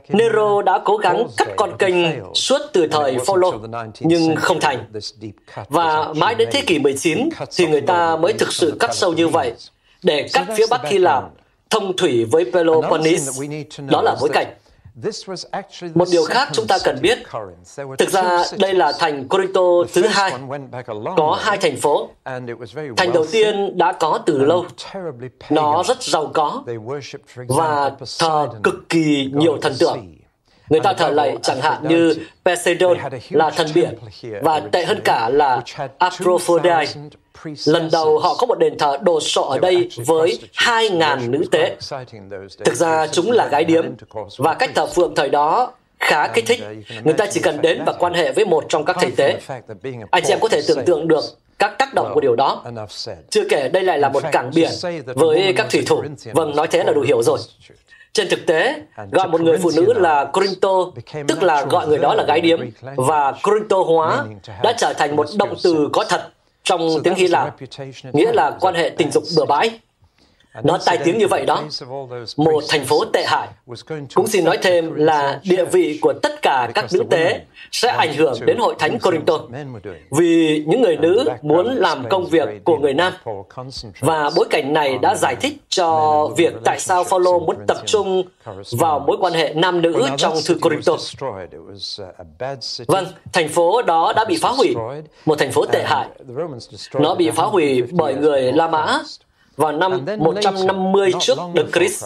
Nero 0.09 0.61
đã 0.61 0.79
cố 0.85 0.97
gắng 0.97 1.27
cắt 1.37 1.47
con 1.55 1.77
kênh 1.77 1.95
suốt 2.33 2.61
từ 2.73 2.87
thời 2.87 3.17
Phaolô, 3.27 3.53
nhưng 3.99 4.35
không 4.35 4.59
thành. 4.59 4.85
Và 5.69 6.13
mãi 6.15 6.35
đến 6.35 6.49
thế 6.51 6.61
kỷ 6.61 6.79
19 6.79 7.29
thì 7.55 7.67
người 7.67 7.81
ta 7.81 8.15
mới 8.15 8.33
thực 8.33 8.53
sự 8.53 8.77
cắt 8.79 8.95
sâu 8.95 9.13
như 9.13 9.27
vậy 9.27 9.53
để 10.03 10.27
cắt 10.33 10.47
phía 10.57 10.65
Bắc 10.69 10.85
Hy 10.85 10.97
Lạp 10.97 11.23
thông 11.69 11.97
thủy 11.97 12.25
với 12.31 12.51
Peloponnese. 12.53 13.47
Đó 13.87 14.01
là 14.01 14.15
bối 14.21 14.29
cảnh. 14.33 14.47
Một 15.93 16.07
điều 16.11 16.23
khác 16.23 16.49
chúng 16.53 16.67
ta 16.67 16.77
cần 16.83 16.99
biết, 17.01 17.19
thực 17.97 18.09
ra 18.09 18.43
đây 18.59 18.73
là 18.73 18.93
thành 18.99 19.27
Corinto 19.27 19.61
thứ 19.93 20.07
hai, 20.07 20.33
có 21.17 21.39
hai 21.41 21.57
thành 21.57 21.77
phố. 21.77 22.09
Thành 22.97 23.13
đầu 23.13 23.25
tiên 23.31 23.77
đã 23.77 23.91
có 23.91 24.19
từ 24.25 24.37
lâu, 24.37 24.65
nó 25.49 25.83
rất 25.83 26.03
giàu 26.03 26.31
có 26.33 26.63
và 27.47 27.91
thờ 28.19 28.49
cực 28.63 28.89
kỳ 28.89 29.31
nhiều 29.33 29.57
thần 29.61 29.73
tượng. 29.79 30.17
Người 30.69 30.79
ta 30.79 30.93
thờ 30.93 31.09
lạy 31.09 31.37
chẳng 31.43 31.61
hạn 31.61 31.87
như 31.87 32.15
Poseidon 32.45 32.97
là 33.29 33.49
thần 33.49 33.67
biển 33.73 33.95
và 34.41 34.59
tệ 34.59 34.85
hơn 34.85 35.01
cả 35.03 35.29
là 35.29 35.61
Aphrodite 35.97 36.85
Lần 37.65 37.89
đầu 37.91 38.19
họ 38.19 38.35
có 38.35 38.47
một 38.47 38.59
đền 38.59 38.77
thờ 38.77 38.97
đồ 39.01 39.19
sộ 39.19 39.41
ở 39.41 39.59
đây 39.59 39.89
với 40.05 40.39
2.000 40.53 41.29
nữ 41.29 41.43
tế. 41.51 41.75
Thực 42.65 42.75
ra 42.75 43.07
chúng 43.07 43.31
là 43.31 43.47
gái 43.47 43.63
điếm 43.63 43.85
và 44.37 44.53
cách 44.53 44.71
thờ 44.75 44.87
phượng 44.87 45.15
thời 45.15 45.29
đó 45.29 45.71
khá 45.99 46.27
kích 46.27 46.45
thích. 46.47 46.59
Người 47.03 47.13
ta 47.13 47.25
chỉ 47.31 47.39
cần 47.39 47.61
đến 47.61 47.83
và 47.85 47.93
quan 47.93 48.13
hệ 48.13 48.31
với 48.31 48.45
một 48.45 48.65
trong 48.69 48.85
các 48.85 48.97
thầy 48.99 49.11
tế. 49.11 49.39
Anh 50.11 50.23
chị 50.25 50.33
em 50.33 50.39
có 50.39 50.47
thể 50.47 50.61
tưởng 50.67 50.85
tượng 50.85 51.07
được 51.07 51.23
các 51.59 51.77
tác 51.77 51.93
động 51.93 52.11
của 52.13 52.21
điều 52.21 52.35
đó. 52.35 52.63
Chưa 53.29 53.43
kể 53.49 53.69
đây 53.69 53.83
lại 53.83 53.99
là 53.99 54.09
một 54.09 54.23
cảng 54.31 54.51
biển 54.55 54.71
với 55.15 55.53
các 55.57 55.67
thủy 55.69 55.83
thủ. 55.87 56.03
Vâng, 56.33 56.55
nói 56.55 56.67
thế 56.67 56.83
là 56.83 56.93
đủ 56.93 57.01
hiểu 57.01 57.23
rồi. 57.23 57.39
Trên 58.13 58.29
thực 58.29 58.45
tế, 58.45 58.75
gọi 59.11 59.27
một 59.27 59.41
người 59.41 59.57
phụ 59.57 59.71
nữ 59.75 59.93
là 59.93 60.25
Corinto, 60.25 60.69
tức 61.27 61.43
là 61.43 61.63
gọi 61.63 61.87
người 61.87 61.97
đó 61.97 62.13
là 62.13 62.23
gái 62.23 62.41
điếm, 62.41 62.59
và 62.95 63.33
Corinto 63.43 63.77
hóa 63.77 64.25
đã 64.63 64.73
trở 64.77 64.93
thành 64.93 65.15
một 65.15 65.25
động 65.37 65.55
từ 65.63 65.89
có 65.93 66.03
thật 66.09 66.27
trong 66.67 67.03
tiếng 67.03 67.15
Hy 67.15 67.27
Lạp, 67.27 67.55
nghĩa 68.13 68.31
là 68.33 68.51
quan 68.59 68.75
hệ 68.75 68.89
tình 68.97 69.11
dục 69.11 69.23
bừa 69.37 69.45
bãi. 69.45 69.79
Nó 70.63 70.77
tai 70.85 70.97
tiếng 71.03 71.17
như 71.17 71.27
vậy 71.27 71.45
đó. 71.45 71.63
Một 72.37 72.63
thành 72.69 72.85
phố 72.85 73.05
tệ 73.05 73.23
hại. 73.27 73.47
Cũng 74.13 74.27
xin 74.27 74.45
nói 74.45 74.57
thêm 74.61 74.95
là 74.95 75.39
địa 75.43 75.65
vị 75.65 75.99
của 76.01 76.13
tất 76.13 76.41
cả 76.41 76.71
các 76.75 76.85
nữ 76.93 77.03
tế 77.09 77.41
sẽ 77.71 77.89
ảnh 77.89 78.13
hưởng 78.13 78.33
đến 78.45 78.57
hội 78.57 78.75
thánh 78.79 78.99
Corinto. 78.99 79.39
Vì 80.11 80.63
những 80.67 80.81
người 80.81 80.97
nữ 80.97 81.25
muốn 81.41 81.75
làm 81.75 82.09
công 82.09 82.25
việc 82.25 82.49
của 82.63 82.77
người 82.77 82.93
nam. 82.93 83.13
Và 83.99 84.29
bối 84.35 84.47
cảnh 84.49 84.73
này 84.73 84.97
đã 84.97 85.15
giải 85.15 85.35
thích 85.35 85.53
cho 85.69 86.29
việc 86.37 86.53
tại 86.63 86.79
sao 86.79 87.03
Phaolô 87.03 87.39
muốn 87.39 87.55
tập 87.67 87.77
trung 87.85 88.23
vào 88.71 88.99
mối 88.99 89.17
quan 89.19 89.33
hệ 89.33 89.53
nam 89.53 89.81
nữ 89.81 90.05
trong 90.17 90.37
thư 90.45 90.57
Corinto. 90.61 90.93
Vâng, 92.87 93.05
thành 93.33 93.49
phố 93.49 93.81
đó 93.81 94.13
đã 94.15 94.25
bị 94.25 94.37
phá 94.41 94.49
hủy, 94.49 94.75
một 95.25 95.39
thành 95.39 95.51
phố 95.51 95.65
tệ 95.65 95.83
hại. 95.85 96.07
Nó 96.93 97.15
bị 97.15 97.29
phá 97.29 97.43
hủy 97.43 97.83
bởi 97.91 98.15
người 98.15 98.51
La 98.51 98.67
Mã 98.67 98.99
vào 99.57 99.71
năm 99.71 100.05
150 100.17 101.11
trước 101.19 101.37
Đấng 101.53 101.71
Christ. 101.71 102.05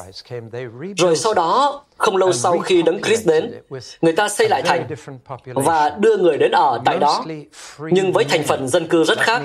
Rồi 0.98 1.16
sau 1.16 1.34
đó, 1.34 1.84
không 2.02 2.18
lâu 2.18 2.34
sau 2.34 2.60
khi 2.60 2.82
Đấng 2.82 3.02
Christ 3.02 3.28
đến, 3.28 3.54
người 4.02 4.14
ta 4.14 4.30
xây 4.30 4.50
lại 4.50 4.62
thành 4.62 4.88
và 5.46 5.90
đưa 6.00 6.18
người 6.18 6.38
đến 6.38 6.52
ở 6.52 6.82
tại 6.86 6.98
đó, 6.98 7.26
nhưng 7.80 8.12
với 8.12 8.24
thành 8.24 8.44
phần 8.44 8.68
dân 8.68 8.88
cư 8.88 9.04
rất 9.04 9.20
khác. 9.20 9.42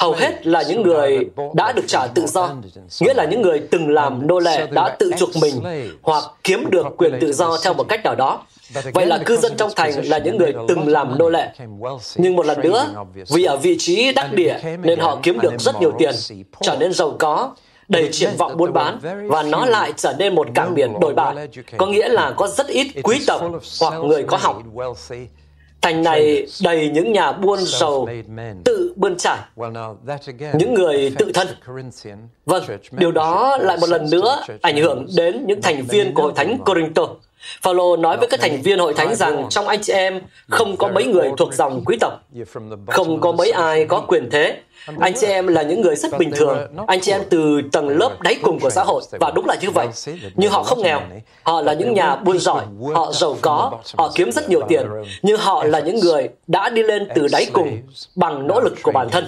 Hầu 0.00 0.12
hết 0.12 0.46
là 0.46 0.62
những 0.62 0.82
người 0.82 1.18
đã 1.54 1.72
được 1.72 1.84
trả 1.86 2.06
tự 2.06 2.26
do, 2.26 2.54
nghĩa 3.00 3.14
là 3.14 3.24
những 3.24 3.42
người 3.42 3.62
từng 3.70 3.88
làm 3.88 4.26
nô 4.26 4.38
lệ 4.38 4.66
đã 4.70 4.96
tự 4.98 5.10
chuộc 5.18 5.30
mình 5.40 5.52
hoặc 6.02 6.24
kiếm 6.44 6.70
được 6.70 6.86
quyền 6.96 7.18
tự 7.20 7.32
do 7.32 7.58
theo 7.64 7.74
một 7.74 7.84
cách 7.88 8.00
nào 8.04 8.14
đó. 8.14 8.42
Vậy 8.94 9.06
là 9.06 9.18
cư 9.18 9.36
dân 9.36 9.52
trong 9.56 9.70
thành 9.76 9.92
là 10.04 10.18
những 10.18 10.36
người 10.36 10.52
từng 10.68 10.88
làm 10.88 11.18
nô 11.18 11.28
lệ. 11.28 11.48
Nhưng 12.16 12.36
một 12.36 12.46
lần 12.46 12.60
nữa, 12.60 12.94
vì 13.28 13.44
ở 13.44 13.56
vị 13.56 13.76
trí 13.78 14.12
đắc 14.12 14.32
địa 14.32 14.56
nên 14.82 14.98
họ 14.98 15.18
kiếm 15.22 15.38
được 15.40 15.52
rất 15.58 15.80
nhiều 15.80 15.92
tiền, 15.98 16.14
trở 16.60 16.76
nên 16.80 16.92
giàu 16.92 17.16
có, 17.18 17.54
đầy 17.88 18.08
triển 18.12 18.30
vọng 18.38 18.56
buôn 18.56 18.72
bán 18.72 18.98
và 19.28 19.42
nó 19.42 19.66
lại 19.66 19.92
trở 19.96 20.14
nên 20.18 20.34
một 20.34 20.48
cảng 20.54 20.74
biển 20.74 21.00
đổi 21.00 21.14
bại, 21.14 21.48
có 21.76 21.86
nghĩa 21.86 22.08
là 22.08 22.32
có 22.36 22.48
rất 22.48 22.66
ít 22.66 22.86
quý 23.02 23.24
tộc 23.26 23.42
hoặc 23.80 23.94
người 23.98 24.22
có 24.22 24.36
học. 24.36 24.62
Thành 25.80 26.02
này 26.02 26.46
đầy 26.62 26.90
những 26.94 27.12
nhà 27.12 27.32
buôn 27.32 27.58
giàu 27.58 28.08
tự 28.64 28.92
bươn 28.96 29.16
trải, 29.16 29.38
những 30.54 30.74
người 30.74 31.12
tự 31.18 31.32
thân. 31.34 31.48
Vâng, 32.46 32.64
điều 32.90 33.12
đó 33.12 33.58
lại 33.60 33.76
một 33.80 33.88
lần 33.88 34.10
nữa 34.10 34.42
ảnh 34.62 34.76
hưởng 34.76 35.06
đến 35.16 35.44
những 35.46 35.62
thành 35.62 35.82
viên 35.82 36.14
của 36.14 36.22
Hội 36.22 36.32
Thánh 36.36 36.58
Corinto. 36.58 37.06
Phaolô 37.62 37.96
nói 37.96 38.16
với 38.16 38.28
các 38.28 38.40
thành 38.40 38.62
viên 38.62 38.78
hội 38.78 38.94
thánh 38.94 39.14
rằng 39.14 39.46
trong 39.50 39.68
anh 39.68 39.82
chị 39.82 39.92
em 39.92 40.20
không 40.48 40.76
có 40.76 40.88
mấy 40.88 41.04
người 41.04 41.30
thuộc 41.38 41.54
dòng 41.54 41.82
quý 41.84 41.96
tộc, 42.00 42.12
không 42.86 43.20
có 43.20 43.32
mấy 43.32 43.50
ai 43.50 43.84
có 43.84 44.00
quyền 44.00 44.30
thế. 44.30 44.56
Anh 45.00 45.14
chị 45.20 45.26
em 45.26 45.46
là 45.46 45.62
những 45.62 45.80
người 45.80 45.96
rất 45.96 46.18
bình 46.18 46.30
thường, 46.36 46.58
anh 46.86 47.00
chị 47.00 47.12
em 47.12 47.22
từ 47.30 47.60
tầng 47.72 47.88
lớp 47.88 48.20
đáy 48.20 48.36
cùng 48.42 48.60
của 48.60 48.70
xã 48.70 48.84
hội, 48.84 49.02
và 49.20 49.32
đúng 49.34 49.46
là 49.46 49.54
như 49.60 49.70
vậy. 49.70 49.88
Nhưng 50.36 50.50
họ 50.50 50.62
không 50.62 50.82
nghèo, 50.82 51.00
họ 51.42 51.60
là 51.60 51.72
những 51.72 51.94
nhà 51.94 52.16
buôn 52.16 52.38
giỏi, 52.38 52.64
họ 52.94 53.12
giàu 53.12 53.36
có, 53.40 53.72
họ 53.98 54.12
kiếm 54.14 54.32
rất 54.32 54.48
nhiều 54.48 54.60
tiền, 54.68 54.86
nhưng 55.22 55.40
họ 55.40 55.64
là 55.64 55.80
những 55.80 56.00
người 56.00 56.28
đã 56.46 56.68
đi 56.70 56.82
lên 56.82 57.08
từ 57.14 57.28
đáy 57.32 57.46
cùng 57.52 57.82
bằng 58.14 58.46
nỗ 58.46 58.60
lực 58.60 58.74
của 58.82 58.92
bản 58.92 59.08
thân. 59.10 59.24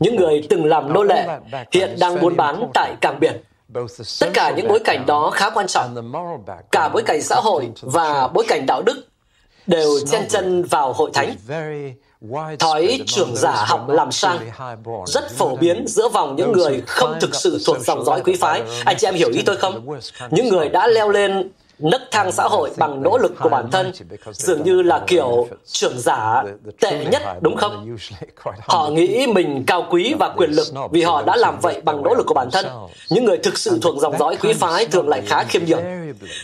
Những 0.00 0.16
người 0.16 0.46
từng 0.48 0.64
làm 0.64 0.92
nô 0.92 1.02
lệ, 1.02 1.26
hiện 1.72 1.96
đang 2.00 2.20
buôn 2.20 2.36
bán 2.36 2.70
tại 2.74 2.94
cảng 3.00 3.20
biển, 3.20 3.42
Tất 4.20 4.30
cả 4.34 4.50
những 4.56 4.68
bối 4.68 4.78
cảnh 4.84 5.06
đó 5.06 5.30
khá 5.30 5.50
quan 5.50 5.66
trọng. 5.66 6.12
Cả 6.72 6.88
bối 6.88 7.02
cảnh 7.06 7.22
xã 7.22 7.36
hội 7.36 7.68
và 7.80 8.28
bối 8.28 8.44
cảnh 8.48 8.66
đạo 8.66 8.82
đức 8.82 9.06
đều 9.66 10.00
chen 10.06 10.28
chân 10.28 10.62
vào 10.62 10.92
hội 10.92 11.10
thánh. 11.14 11.34
Thói 12.58 13.00
trưởng 13.06 13.36
giả 13.36 13.64
học 13.66 13.88
làm 13.88 14.12
sang 14.12 14.38
rất 15.06 15.30
phổ 15.30 15.56
biến 15.56 15.84
giữa 15.86 16.08
vòng 16.08 16.36
những 16.36 16.52
người 16.52 16.82
không 16.86 17.16
thực 17.20 17.34
sự 17.34 17.58
thuộc 17.66 17.76
dòng 17.80 18.04
dõi 18.04 18.20
quý 18.24 18.36
phái. 18.40 18.62
Anh 18.84 18.96
chị 18.98 19.06
em 19.06 19.14
hiểu 19.14 19.30
ý 19.32 19.42
tôi 19.46 19.56
không? 19.56 19.98
Những 20.30 20.48
người 20.48 20.68
đã 20.68 20.86
leo 20.86 21.08
lên 21.08 21.50
nấc 21.78 22.02
thang 22.10 22.32
xã 22.32 22.42
hội 22.42 22.70
bằng 22.76 23.02
nỗ 23.02 23.18
lực 23.18 23.34
của 23.40 23.48
bản 23.48 23.70
thân, 23.70 23.92
dường 24.32 24.62
như 24.62 24.82
là 24.82 25.04
kiểu 25.06 25.48
trưởng 25.66 25.98
giả 25.98 26.42
tệ 26.80 27.04
nhất, 27.04 27.22
đúng 27.40 27.56
không? 27.56 27.96
Họ 28.60 28.88
nghĩ 28.88 29.26
mình 29.26 29.64
cao 29.66 29.86
quý 29.90 30.14
và 30.18 30.28
quyền 30.36 30.50
lực 30.50 30.66
vì 30.90 31.02
họ 31.02 31.22
đã 31.22 31.36
làm 31.36 31.60
vậy 31.60 31.80
bằng 31.84 32.02
nỗ 32.02 32.14
lực 32.14 32.26
của 32.26 32.34
bản 32.34 32.48
thân. 32.52 32.66
Những 33.10 33.24
người 33.24 33.38
thực 33.38 33.58
sự 33.58 33.78
thuộc 33.82 33.96
dòng 33.98 34.18
dõi 34.18 34.36
quý 34.40 34.52
phái 34.52 34.86
thường 34.86 35.08
lại 35.08 35.22
khá 35.26 35.44
khiêm 35.44 35.62
nhường. 35.64 35.82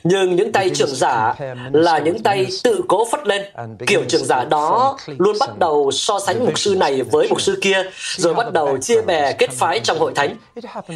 Nhưng 0.03 0.37
những 0.37 0.53
tay 0.53 0.71
trưởng 0.71 0.95
giả 0.95 1.35
là 1.73 1.99
những 1.99 2.23
tay 2.23 2.47
tự 2.65 2.81
cố 2.89 3.07
phất 3.11 3.27
lên. 3.27 3.43
Kiểu 3.87 4.03
trưởng 4.09 4.25
giả 4.25 4.45
đó 4.45 4.97
luôn 5.19 5.37
bắt 5.41 5.59
đầu 5.59 5.91
so 5.91 6.21
sánh 6.21 6.45
mục 6.45 6.59
sư 6.59 6.75
này 6.75 7.03
với 7.03 7.29
mục 7.29 7.41
sư 7.41 7.59
kia, 7.63 7.83
rồi 8.17 8.35
bắt 8.35 8.53
đầu 8.53 8.79
chia 8.79 9.03
bè 9.03 9.33
kết 9.33 9.51
phái 9.51 9.81
trong 9.81 9.99
hội 9.99 10.13
thánh. 10.15 10.37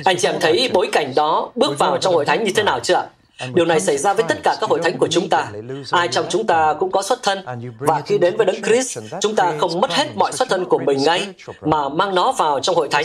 Anh 0.05 0.17
chị 0.19 0.29
em 0.29 0.41
thấy 0.41 0.71
bối 0.73 0.89
cảnh 0.93 1.13
đó 1.17 1.51
bước 1.55 1.79
vào 1.79 1.99
trong 1.99 2.15
hội 2.15 2.25
thánh 2.25 2.45
như 2.45 2.51
thế 2.57 2.63
nào 2.63 2.81
chưa 2.81 2.95
ạ? 2.95 3.07
Điều 3.55 3.65
này 3.65 3.81
xảy 3.81 3.99
ra 3.99 4.15
với 4.15 4.25
tất 4.29 4.39
cả 4.43 4.57
các 4.61 4.71
hội 4.71 4.81
thánh 4.83 4.99
của 4.99 5.09
chúng 5.11 5.29
ta. 5.29 5.47
Ai 5.91 6.09
trong 6.09 6.27
chúng 6.29 6.47
ta 6.47 6.75
cũng 6.81 6.91
có 6.91 7.03
xuất 7.03 7.23
thân, 7.23 7.45
và 7.79 8.01
khi 8.01 8.19
đến 8.19 8.37
với 8.37 8.47
Đấng 8.47 8.63
Christ, 8.63 8.99
chúng 9.21 9.35
ta 9.35 9.53
không 9.59 9.81
mất 9.81 9.93
hết 9.93 10.07
mọi 10.15 10.33
xuất 10.33 10.49
thân 10.49 10.65
của 10.65 10.79
mình 10.79 10.99
ngay, 11.03 11.27
mà 11.61 11.89
mang 11.89 12.15
nó 12.15 12.33
vào 12.33 12.61
trong 12.61 12.77
hội 12.77 12.89
thánh. 12.89 13.05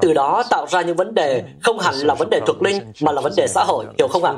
Từ 0.00 0.12
đó 0.12 0.42
tạo 0.50 0.66
ra 0.70 0.82
những 0.82 0.96
vấn 0.96 1.14
đề 1.14 1.42
không 1.62 1.78
hẳn 1.78 1.94
là 1.94 2.14
vấn 2.14 2.30
đề 2.30 2.40
thuộc 2.46 2.62
linh, 2.62 2.92
mà 3.00 3.12
là 3.12 3.20
vấn 3.20 3.32
đề 3.36 3.46
xã 3.48 3.64
hội, 3.64 3.84
hiểu 3.98 4.08
không 4.08 4.24
ạ? 4.24 4.32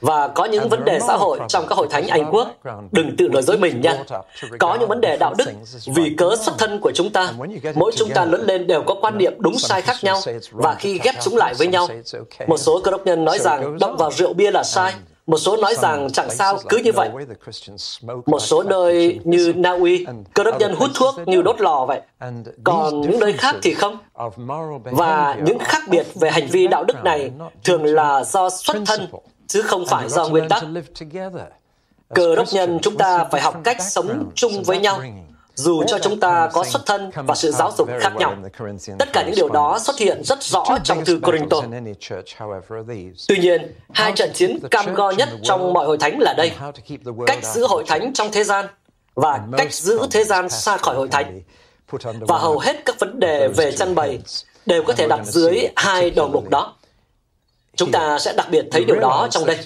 Và 0.00 0.28
có 0.28 0.44
những 0.44 0.68
vấn 0.68 0.84
đề 0.84 0.98
xã 1.00 1.16
hội 1.16 1.38
trong 1.48 1.66
các 1.68 1.78
hội 1.78 1.86
thánh 1.90 2.08
Anh 2.08 2.30
Quốc. 2.30 2.48
Đừng 2.92 3.16
tự 3.16 3.28
nói 3.28 3.42
dối 3.42 3.58
mình 3.58 3.80
nha. 3.80 4.04
Có 4.58 4.74
những 4.80 4.88
vấn 4.88 5.00
đề 5.00 5.16
đạo 5.20 5.34
đức 5.38 5.44
vì 5.86 6.14
cớ 6.18 6.36
xuất 6.44 6.58
thân 6.58 6.80
của 6.80 6.92
chúng 6.94 7.10
ta. 7.10 7.32
Mỗi 7.74 7.92
chúng 7.96 8.10
ta 8.10 8.24
lớn 8.24 8.42
lên 8.46 8.66
đều 8.66 8.82
có 8.82 8.94
quan 9.00 9.18
niệm 9.18 9.34
đúng 9.38 9.58
sai 9.58 9.82
khác 9.82 9.96
nhau, 10.02 10.20
và 10.50 10.74
khi 10.74 11.00
ghép 11.02 11.14
chúng 11.22 11.36
lại 11.36 11.54
với 11.54 11.66
nhau, 11.66 11.88
một 12.46 12.56
số 12.56 12.80
cơ 12.84 12.90
đốc 12.90 13.06
nhân 13.06 13.24
nói 13.24 13.38
rằng 13.38 13.78
động 13.80 13.96
vào 13.96 14.10
rượu 14.10 14.32
bia 14.32 14.50
là 14.56 14.62
sai. 14.62 14.92
Một 15.26 15.38
số 15.38 15.56
nói 15.56 15.74
rằng 15.74 16.08
chẳng 16.12 16.30
sao, 16.30 16.58
cứ 16.68 16.76
như 16.78 16.92
vậy. 16.92 17.10
Một 18.26 18.38
số 18.38 18.62
nơi 18.62 19.20
như 19.24 19.52
Na 19.56 19.70
Uy, 19.70 20.06
cơ 20.34 20.44
đốc 20.44 20.58
nhân 20.60 20.74
hút 20.78 20.90
thuốc 20.94 21.14
như 21.26 21.42
đốt 21.42 21.60
lò 21.60 21.84
vậy. 21.88 22.00
Còn 22.64 23.00
những 23.00 23.20
nơi 23.20 23.32
khác 23.32 23.56
thì 23.62 23.74
không. 23.74 23.98
Và 24.84 25.36
những 25.44 25.58
khác 25.58 25.82
biệt 25.88 26.06
về 26.14 26.30
hành 26.30 26.46
vi 26.46 26.66
đạo 26.66 26.84
đức 26.84 27.04
này 27.04 27.30
thường 27.64 27.84
là 27.84 28.24
do 28.24 28.50
xuất 28.50 28.76
thân, 28.86 29.08
chứ 29.46 29.62
không 29.62 29.86
phải 29.86 30.08
do 30.08 30.28
nguyên 30.28 30.48
tắc. 30.48 30.62
Cơ 32.14 32.36
đốc 32.36 32.46
nhân 32.52 32.78
chúng 32.82 32.96
ta 32.96 33.24
phải 33.30 33.40
học 33.40 33.54
cách 33.64 33.76
sống 33.80 34.30
chung 34.34 34.62
với 34.62 34.78
nhau 34.78 35.00
dù 35.56 35.82
cho 35.86 35.98
chúng 35.98 36.20
ta 36.20 36.48
có 36.52 36.64
xuất 36.64 36.86
thân 36.86 37.10
và 37.14 37.34
sự 37.34 37.50
giáo 37.50 37.72
dục 37.78 37.88
khác 38.00 38.12
nhau. 38.16 38.36
Tất 38.98 39.12
cả 39.12 39.22
những 39.26 39.34
điều 39.36 39.48
đó 39.48 39.78
xuất 39.78 39.98
hiện 39.98 40.24
rất 40.24 40.42
rõ 40.42 40.64
trong 40.84 41.04
thư 41.04 41.20
Corinto. 41.22 41.60
Tuy 43.28 43.38
nhiên, 43.38 43.74
hai 43.92 44.12
trận 44.12 44.30
chiến 44.34 44.58
cam 44.70 44.94
go 44.94 45.10
nhất 45.10 45.28
trong 45.42 45.72
mọi 45.72 45.86
hội 45.86 45.98
thánh 45.98 46.18
là 46.20 46.34
đây. 46.36 46.52
Cách 47.26 47.44
giữ 47.44 47.66
hội 47.66 47.84
thánh 47.86 48.12
trong 48.12 48.28
thế 48.32 48.44
gian 48.44 48.66
và 49.14 49.40
cách 49.58 49.72
giữ 49.74 50.00
thế 50.10 50.24
gian 50.24 50.48
xa 50.48 50.76
khỏi 50.76 50.96
hội 50.96 51.08
thánh. 51.08 51.40
Và 52.20 52.38
hầu 52.38 52.58
hết 52.58 52.76
các 52.84 52.96
vấn 52.98 53.20
đề 53.20 53.48
về 53.48 53.72
chăn 53.72 53.94
bày 53.94 54.18
đều 54.66 54.82
có 54.82 54.92
thể 54.92 55.06
đặt 55.08 55.20
dưới 55.24 55.68
hai 55.76 56.10
đầu 56.10 56.28
mục 56.28 56.50
đó. 56.50 56.76
Chúng 57.76 57.92
ta 57.92 58.18
sẽ 58.18 58.32
đặc 58.36 58.46
biệt 58.50 58.64
thấy 58.70 58.84
điều 58.84 59.00
đó 59.00 59.28
trong 59.30 59.46
đây. 59.46 59.58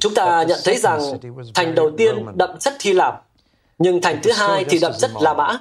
Chúng 0.00 0.14
ta 0.14 0.42
nhận 0.42 0.58
thấy 0.64 0.76
rằng 0.76 1.00
thành 1.54 1.74
đầu 1.74 1.90
tiên 1.96 2.26
đậm 2.34 2.58
chất 2.58 2.74
Hy 2.80 2.92
Lạp 2.92 3.22
nhưng 3.80 4.00
thành 4.00 4.20
thứ 4.22 4.32
hai 4.32 4.64
thì 4.64 4.78
đậm 4.78 4.92
chất 4.98 5.10
La 5.20 5.34
Mã. 5.34 5.58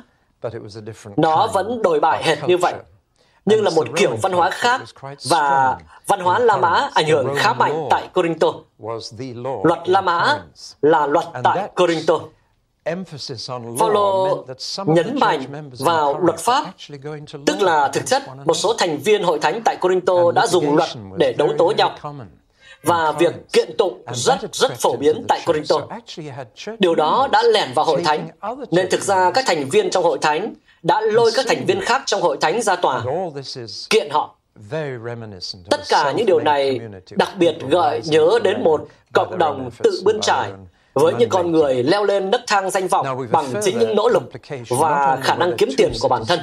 Nó 1.17 1.47
vẫn 1.47 1.81
đổi 1.81 1.99
bại 1.99 2.23
hệt 2.23 2.37
như 2.47 2.57
vậy, 2.57 2.73
nhưng 3.45 3.63
là 3.63 3.71
một 3.75 3.87
kiểu 3.95 4.15
văn 4.21 4.31
hóa 4.31 4.49
khác 4.49 4.81
và 5.29 5.77
văn 6.07 6.19
hóa 6.19 6.39
La 6.39 6.57
Mã 6.57 6.89
ảnh 6.93 7.07
hưởng 7.07 7.35
khá 7.37 7.53
mạnh 7.53 7.87
tại 7.89 8.09
Corinto. 8.13 8.47
Luật 9.63 9.89
La 9.89 10.01
Mã 10.01 10.39
là 10.81 11.07
luật 11.07 11.25
tại 11.43 11.69
Corinto. 11.75 12.19
Paulo 13.79 14.35
nhấn 14.85 15.19
mạnh 15.19 15.69
vào 15.79 16.19
luật 16.19 16.39
pháp, 16.39 16.65
tức 17.45 17.61
là 17.61 17.87
thực 17.93 18.05
chất 18.05 18.23
một 18.45 18.53
số 18.53 18.73
thành 18.77 18.97
viên 18.97 19.23
hội 19.23 19.39
thánh 19.39 19.61
tại 19.65 19.77
Corinto 19.81 20.31
đã 20.35 20.47
dùng 20.47 20.75
luật 20.75 20.89
để 21.17 21.33
đấu 21.33 21.49
tố 21.57 21.73
nhau 21.77 21.95
và 22.83 23.11
việc 23.11 23.33
kiện 23.53 23.77
tụng 23.77 24.01
rất 24.13 24.37
rất 24.53 24.71
phổ 24.71 24.95
biến 24.95 25.25
tại 25.27 25.41
Corinto. 25.45 25.75
Điều 26.79 26.95
đó 26.95 27.27
đã 27.31 27.43
lẻn 27.43 27.73
vào 27.75 27.85
hội 27.85 28.03
thánh, 28.03 28.27
nên 28.71 28.89
thực 28.89 29.01
ra 29.01 29.31
các 29.31 29.43
thành 29.47 29.69
viên 29.69 29.89
trong 29.89 30.03
hội 30.03 30.17
thánh 30.21 30.53
đã 30.83 31.01
lôi 31.01 31.31
các 31.35 31.45
thành 31.47 31.65
viên 31.65 31.81
khác 31.81 32.01
trong 32.05 32.21
hội 32.21 32.37
thánh 32.41 32.61
ra 32.61 32.75
tòa, 32.75 33.03
kiện 33.89 34.09
họ. 34.09 34.35
Tất 35.69 35.79
cả 35.89 36.11
những 36.11 36.25
điều 36.25 36.39
này 36.39 36.79
đặc 37.11 37.29
biệt 37.37 37.55
gợi 37.69 38.01
nhớ 38.05 38.39
đến 38.43 38.63
một 38.63 38.87
cộng 39.13 39.37
đồng 39.37 39.69
tự 39.83 40.01
bươn 40.05 40.19
trải 40.21 40.51
với 40.93 41.13
những 41.19 41.29
con 41.29 41.51
người 41.51 41.83
leo 41.83 42.03
lên 42.03 42.31
nấc 42.31 42.41
thang 42.47 42.69
danh 42.69 42.87
vọng 42.87 43.27
bằng 43.31 43.53
chính 43.63 43.79
những 43.79 43.95
nỗ 43.95 44.09
lực 44.09 44.23
và 44.69 45.17
khả 45.23 45.35
năng 45.35 45.57
kiếm 45.57 45.69
tiền 45.77 45.91
của 46.01 46.07
bản 46.07 46.23
thân. 46.27 46.39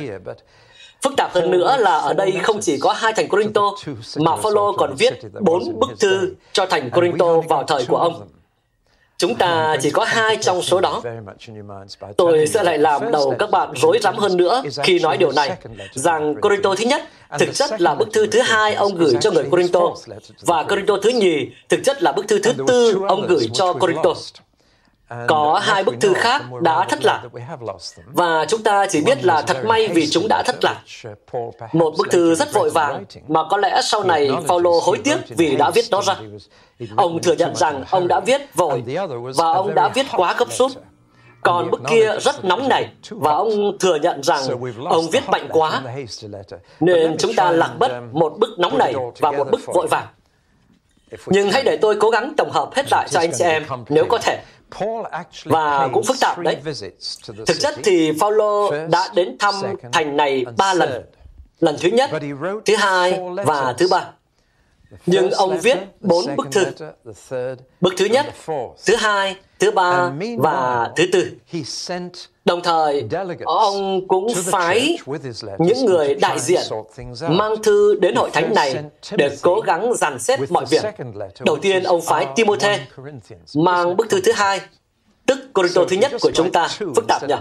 Phức 1.07 1.17
tạp 1.17 1.33
hơn 1.33 1.51
nữa 1.51 1.77
là 1.81 1.95
ở 1.95 2.15
đây 2.15 2.33
không 2.43 2.61
chỉ 2.61 2.79
có 2.79 2.93
hai 2.93 3.13
thành 3.13 3.29
Corinto, 3.29 3.63
mà 4.17 4.37
Phaolô 4.37 4.73
còn 4.73 4.95
viết 4.99 5.21
bốn 5.41 5.79
bức 5.81 6.01
thư 6.01 6.35
cho 6.53 6.67
thành 6.67 6.91
Corinto 6.91 7.41
vào 7.41 7.65
thời 7.65 7.85
của 7.89 7.97
ông. 7.97 8.29
Chúng 9.19 9.35
ta 9.35 9.77
chỉ 9.83 9.91
có 9.91 10.05
hai 10.05 10.37
trong 10.37 10.63
số 10.63 10.81
đó. 10.81 11.03
Tôi 12.17 12.47
sẽ 12.47 12.63
lại 12.63 12.79
làm 12.79 13.13
đầu 13.13 13.35
các 13.39 13.51
bạn 13.51 13.73
rối 13.77 13.99
rắm 14.03 14.17
hơn 14.17 14.37
nữa 14.37 14.63
khi 14.83 14.99
nói 14.99 15.17
điều 15.17 15.33
này, 15.33 15.57
rằng 15.93 16.35
Corinto 16.41 16.75
thứ 16.75 16.85
nhất 16.85 17.03
thực 17.39 17.55
chất 17.55 17.81
là 17.81 17.95
bức 17.95 18.13
thư 18.13 18.27
thứ 18.27 18.41
hai 18.41 18.75
ông 18.75 18.95
gửi 18.95 19.15
cho 19.21 19.31
người 19.31 19.45
Corinto, 19.51 19.81
và 20.41 20.63
Corinto 20.63 20.95
thứ 21.03 21.11
nhì 21.11 21.49
thực 21.69 21.81
chất 21.85 22.03
là 22.03 22.13
bức 22.13 22.29
thư 22.29 22.39
thứ 22.39 22.53
tư 22.67 23.01
ông 23.09 23.27
gửi 23.29 23.49
cho 23.53 23.73
Corinto. 23.73 24.15
Có 25.27 25.61
hai 25.63 25.85
bức 25.85 25.95
thư 26.01 26.15
khác 26.15 26.43
đã 26.61 26.87
thất 26.89 27.05
lạc, 27.05 27.23
và 28.07 28.45
chúng 28.49 28.63
ta 28.63 28.87
chỉ 28.87 29.01
biết 29.01 29.25
là 29.25 29.43
thật 29.43 29.65
may 29.65 29.89
vì 29.89 30.07
chúng 30.07 30.27
đã 30.29 30.43
thất 30.47 30.57
lạc. 30.65 30.81
Một 31.73 31.95
bức 31.99 32.11
thư 32.11 32.35
rất 32.35 32.53
vội 32.53 32.71
vàng, 32.71 33.05
mà 33.29 33.41
có 33.51 33.57
lẽ 33.57 33.81
sau 33.83 34.05
này 34.05 34.31
Paulo 34.49 34.71
hối 34.83 34.99
tiếc 35.05 35.17
vì 35.29 35.57
đã 35.57 35.71
viết 35.71 35.85
nó 35.91 36.03
ra. 36.03 36.17
Ông 36.97 37.23
thừa 37.23 37.35
nhận 37.35 37.57
rằng 37.57 37.85
ông 37.91 38.09
đã 38.09 38.21
viết 38.21 38.41
vội, 38.55 38.85
và 39.37 39.53
ông 39.53 39.75
đã 39.75 39.89
viết 39.89 40.07
quá 40.13 40.35
gấp 40.39 40.53
rút. 40.53 40.73
Còn 41.43 41.71
bức 41.71 41.81
kia 41.89 42.13
rất 42.21 42.45
nóng 42.45 42.69
nảy, 42.69 42.91
và 43.11 43.33
ông 43.33 43.79
thừa 43.79 43.97
nhận 43.97 44.23
rằng 44.23 44.43
ông 44.85 45.11
viết 45.13 45.29
mạnh 45.29 45.49
quá, 45.51 45.83
nên 46.81 47.17
chúng 47.19 47.35
ta 47.35 47.51
lạc 47.51 47.71
mất 47.81 48.01
một 48.13 48.39
bức 48.39 48.59
nóng 48.59 48.79
nảy 48.79 48.95
và 49.19 49.31
một 49.31 49.47
bức 49.51 49.61
vội 49.67 49.87
vàng. 49.91 50.07
Nhưng 51.27 51.51
hãy 51.51 51.63
để 51.63 51.77
tôi 51.77 51.97
cố 52.01 52.11
gắng 52.11 52.35
tổng 52.37 52.51
hợp 52.51 52.71
hết 52.75 52.87
lại 52.91 53.09
cho 53.11 53.21
anh 53.21 53.31
chị 53.39 53.45
em, 53.45 53.65
nếu 53.89 54.05
có 54.09 54.19
thể 54.19 54.43
và 55.45 55.89
cũng 55.93 56.05
phức 56.05 56.17
tạp 56.21 56.39
đấy. 56.39 56.57
Thực 57.47 57.61
chất 57.61 57.75
thì 57.85 58.13
Phaolô 58.21 58.71
đã 58.89 59.09
đến 59.15 59.37
thăm 59.39 59.55
thành 59.93 60.17
này 60.17 60.45
ba 60.57 60.75
lần. 60.75 61.03
Lần 61.61 61.77
thứ 61.81 61.89
nhất, 61.89 62.11
thứ 62.65 62.77
hai 62.77 63.21
và 63.47 63.75
thứ 63.79 63.89
ba. 63.91 64.11
Nhưng 65.07 65.31
ông 65.31 65.59
viết 65.59 65.79
bốn 66.01 66.37
bức 66.37 66.47
thư. 66.53 66.65
Bức 67.81 67.95
thứ 67.97 68.05
nhất, 68.05 68.27
thứ 68.87 68.97
hai, 68.97 69.37
thứ 69.59 69.71
ba 69.71 70.13
và 70.39 70.91
thứ 70.97 71.05
tư. 71.13 71.31
Đồng 72.45 72.63
thời, 72.63 73.09
ông 73.45 74.09
cũng 74.09 74.35
phái 74.35 74.99
những 75.59 75.87
người 75.87 76.15
đại 76.15 76.39
diện 76.39 76.63
mang 77.29 77.63
thư 77.63 77.99
đến 78.01 78.15
hội 78.15 78.31
thánh 78.33 78.55
này 78.55 78.85
để 79.11 79.37
cố 79.43 79.61
gắng 79.61 79.95
dàn 79.95 80.19
xếp 80.19 80.41
mọi 80.51 80.65
việc. 80.71 80.85
Đầu 81.41 81.57
tiên, 81.63 81.83
ông 81.83 82.01
phái 82.03 82.27
Timothy 82.37 82.69
mang 83.55 83.97
bức 83.97 84.11
thư 84.11 84.21
thứ 84.21 84.33
hai, 84.33 84.61
tức 85.27 85.39
Corinto 85.53 85.85
thứ 85.89 85.97
nhất 85.97 86.13
của 86.21 86.31
chúng 86.35 86.53
ta 86.53 86.69
phức 86.79 87.05
tạp 87.09 87.23
nhỉ? 87.29 87.35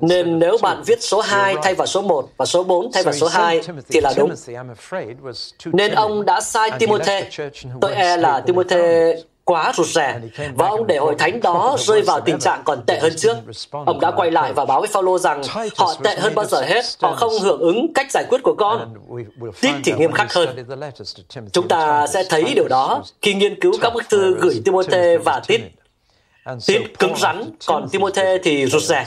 Nên 0.00 0.38
nếu 0.38 0.58
bạn 0.62 0.82
viết 0.86 1.02
số 1.02 1.20
2 1.20 1.56
thay 1.62 1.74
vào 1.74 1.86
số 1.86 2.02
1 2.02 2.28
và 2.36 2.46
số 2.46 2.64
4 2.64 2.92
thay 2.92 3.02
vào 3.02 3.14
số 3.14 3.28
2 3.28 3.60
thì 3.88 4.00
là 4.00 4.12
đúng. 4.16 4.30
Nên 5.64 5.92
ông 5.92 6.24
đã 6.24 6.40
sai 6.40 6.70
Timothy. 6.78 7.20
Tôi 7.80 7.94
e 7.94 8.16
là 8.16 8.40
Timothy 8.40 8.76
quá 9.44 9.72
rụt 9.76 9.86
rè 9.86 10.20
và 10.54 10.68
ông 10.68 10.86
để 10.86 10.96
hội 10.96 11.14
thánh 11.18 11.40
đó 11.40 11.76
rơi 11.78 12.02
vào 12.02 12.20
tình 12.20 12.38
trạng 12.38 12.62
còn 12.64 12.86
tệ 12.86 12.98
hơn 12.98 13.12
trước. 13.16 13.36
Ông 13.70 14.00
đã 14.00 14.10
quay 14.10 14.30
lại 14.30 14.52
và 14.52 14.64
báo 14.64 14.80
với 14.80 14.88
Phaolô 14.88 15.18
rằng 15.18 15.42
họ 15.76 15.94
tệ 16.02 16.16
hơn 16.16 16.34
bao 16.34 16.44
giờ 16.44 16.60
hết, 16.60 16.84
họ 17.00 17.14
không 17.14 17.32
hưởng 17.42 17.60
ứng 17.60 17.92
cách 17.92 18.10
giải 18.10 18.24
quyết 18.28 18.42
của 18.42 18.54
con. 18.58 18.94
Tít 19.60 19.74
thì 19.84 19.92
nghiêm 19.92 20.12
khắc 20.12 20.32
hơn. 20.32 20.66
Chúng 21.52 21.68
ta 21.68 22.06
sẽ 22.06 22.24
thấy 22.28 22.54
điều 22.54 22.68
đó 22.68 23.02
khi 23.22 23.34
nghiên 23.34 23.60
cứu 23.60 23.72
các 23.80 23.94
bức 23.94 24.08
thư 24.08 24.34
gửi 24.40 24.62
Timothy 24.64 25.16
và 25.24 25.40
Tít 25.46 25.60
Tít 26.66 26.98
cứng 26.98 27.16
rắn, 27.16 27.50
còn 27.66 27.88
Timothy 27.88 28.38
thì 28.42 28.66
rụt 28.66 28.82
rè. 28.82 29.06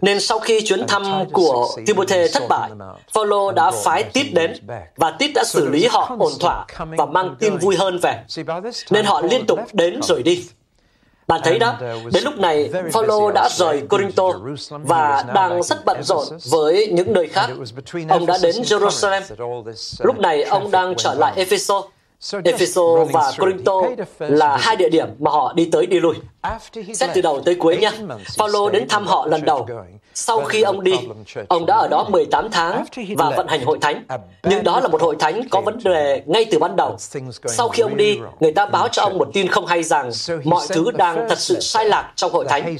Nên 0.00 0.20
sau 0.20 0.38
khi 0.38 0.60
chuyến 0.66 0.86
thăm 0.86 1.24
của 1.32 1.68
Timothy 1.86 2.28
thất 2.32 2.42
bại, 2.48 2.70
Phaolô 3.14 3.52
đã 3.52 3.70
phái 3.84 4.02
Tít 4.02 4.26
đến 4.34 4.52
và 4.96 5.10
Tít 5.10 5.30
đã 5.34 5.44
xử 5.46 5.68
lý 5.68 5.86
họ 5.86 6.16
ổn 6.18 6.32
thỏa 6.40 6.66
và 6.78 7.06
mang 7.06 7.36
tin 7.38 7.56
vui 7.56 7.76
hơn 7.76 7.98
về. 8.02 8.22
Nên 8.90 9.04
họ 9.04 9.20
liên 9.20 9.46
tục 9.46 9.58
đến 9.72 10.00
rồi 10.02 10.22
đi. 10.22 10.48
Bạn 11.26 11.40
thấy 11.44 11.58
đó, 11.58 11.76
đến 12.12 12.24
lúc 12.24 12.38
này, 12.38 12.70
Phaolô 12.92 13.30
đã 13.30 13.48
rời 13.52 13.82
Corinto 13.88 14.24
và 14.68 15.24
đang 15.34 15.62
rất 15.62 15.84
bận 15.84 16.02
rộn 16.02 16.24
với 16.50 16.86
những 16.92 17.12
nơi 17.12 17.28
khác. 17.28 17.50
Ông 18.08 18.26
đã 18.26 18.38
đến 18.42 18.54
Jerusalem. 18.54 19.22
Lúc 19.98 20.18
này, 20.18 20.42
ông 20.42 20.70
đang 20.70 20.94
trở 20.96 21.14
lại 21.14 21.32
Ephesus 21.36 21.84
Epheso 22.44 22.82
và 23.12 23.32
Corinto 23.38 23.72
là 24.18 24.56
hai 24.56 24.76
địa 24.76 24.88
điểm 24.88 25.08
mà 25.18 25.30
họ 25.30 25.52
đi 25.52 25.68
tới 25.72 25.86
đi 25.86 26.00
lui. 26.00 26.14
Xét 26.94 27.10
từ 27.14 27.20
đầu 27.20 27.42
tới 27.44 27.54
cuối 27.54 27.76
nhé. 27.76 27.90
Paulo 28.38 28.70
đến 28.70 28.88
thăm 28.88 29.06
họ 29.06 29.26
lần 29.26 29.44
đầu. 29.44 29.68
Sau 30.18 30.40
khi 30.40 30.62
ông 30.62 30.84
đi, 30.84 30.92
ông 31.48 31.66
đã 31.66 31.76
ở 31.76 31.88
đó 31.88 32.06
18 32.08 32.48
tháng 32.50 32.84
và 33.16 33.30
vận 33.36 33.46
hành 33.48 33.64
hội 33.64 33.78
thánh. 33.80 34.04
Nhưng 34.42 34.64
đó 34.64 34.80
là 34.80 34.88
một 34.88 35.02
hội 35.02 35.16
thánh 35.18 35.48
có 35.50 35.60
vấn 35.60 35.78
đề 35.84 36.22
ngay 36.26 36.44
từ 36.50 36.58
ban 36.58 36.76
đầu. 36.76 36.96
Sau 37.46 37.68
khi 37.68 37.82
ông 37.82 37.96
đi, 37.96 38.18
người 38.40 38.52
ta 38.52 38.66
báo 38.66 38.88
cho 38.88 39.02
ông 39.02 39.18
một 39.18 39.28
tin 39.32 39.48
không 39.48 39.66
hay 39.66 39.82
rằng 39.82 40.10
mọi 40.44 40.66
thứ 40.68 40.90
đang 40.90 41.28
thật 41.28 41.38
sự 41.38 41.60
sai 41.60 41.84
lạc 41.84 42.12
trong 42.16 42.32
hội 42.32 42.44
thánh. 42.48 42.76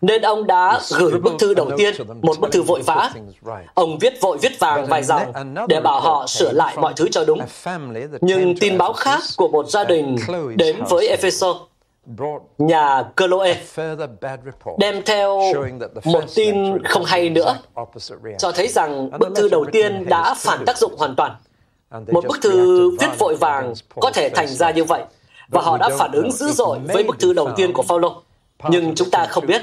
Nên 0.00 0.22
ông 0.22 0.46
đã 0.46 0.80
gửi 0.90 1.12
bức 1.12 1.32
thư 1.38 1.54
đầu 1.54 1.70
tiên, 1.76 1.94
một 2.22 2.40
bức 2.40 2.52
thư 2.52 2.62
vội 2.62 2.82
vã. 2.82 3.10
Ông 3.74 3.98
viết 3.98 4.20
vội 4.20 4.38
viết 4.38 4.58
vàng 4.58 4.86
vài 4.86 5.02
dòng 5.02 5.32
để 5.68 5.80
bảo 5.80 6.00
họ 6.00 6.26
sửa 6.26 6.52
lại 6.52 6.76
mọi 6.76 6.92
thứ 6.96 7.08
cho 7.08 7.24
đúng. 7.24 7.40
Nhưng 8.20 8.58
tin 8.58 8.78
báo 8.78 8.92
khác 8.92 9.20
của 9.36 9.48
một 9.48 9.70
gia 9.70 9.84
đình 9.84 10.16
đến 10.56 10.76
với 10.88 11.08
Ephesus 11.08 11.56
nhà 12.58 13.04
Chloe 13.16 13.56
đem 14.78 15.02
theo 15.06 15.40
một 16.04 16.24
tin 16.34 16.84
không 16.84 17.04
hay 17.04 17.30
nữa, 17.30 17.58
cho 18.38 18.52
thấy 18.52 18.68
rằng 18.68 19.10
bức 19.18 19.28
thư 19.36 19.48
đầu 19.48 19.64
tiên 19.72 20.06
đã 20.08 20.34
phản 20.38 20.64
tác 20.66 20.78
dụng 20.78 20.94
hoàn 20.98 21.16
toàn. 21.16 21.36
Một 22.12 22.24
bức 22.28 22.38
thư 22.42 22.90
viết 23.00 23.18
vội 23.18 23.36
vàng 23.40 23.72
có 24.00 24.10
thể 24.10 24.28
thành 24.28 24.48
ra 24.48 24.70
như 24.70 24.84
vậy, 24.84 25.02
và 25.48 25.60
họ 25.60 25.78
đã 25.78 25.88
phản 25.98 26.12
ứng 26.12 26.32
dữ 26.32 26.50
dội 26.50 26.78
với 26.78 27.04
bức 27.04 27.18
thư 27.18 27.32
đầu 27.32 27.50
tiên 27.56 27.72
của 27.72 27.82
Phaolô. 27.82 28.22
Nhưng 28.70 28.94
chúng 28.94 29.10
ta 29.10 29.26
không 29.30 29.46
biết, 29.46 29.62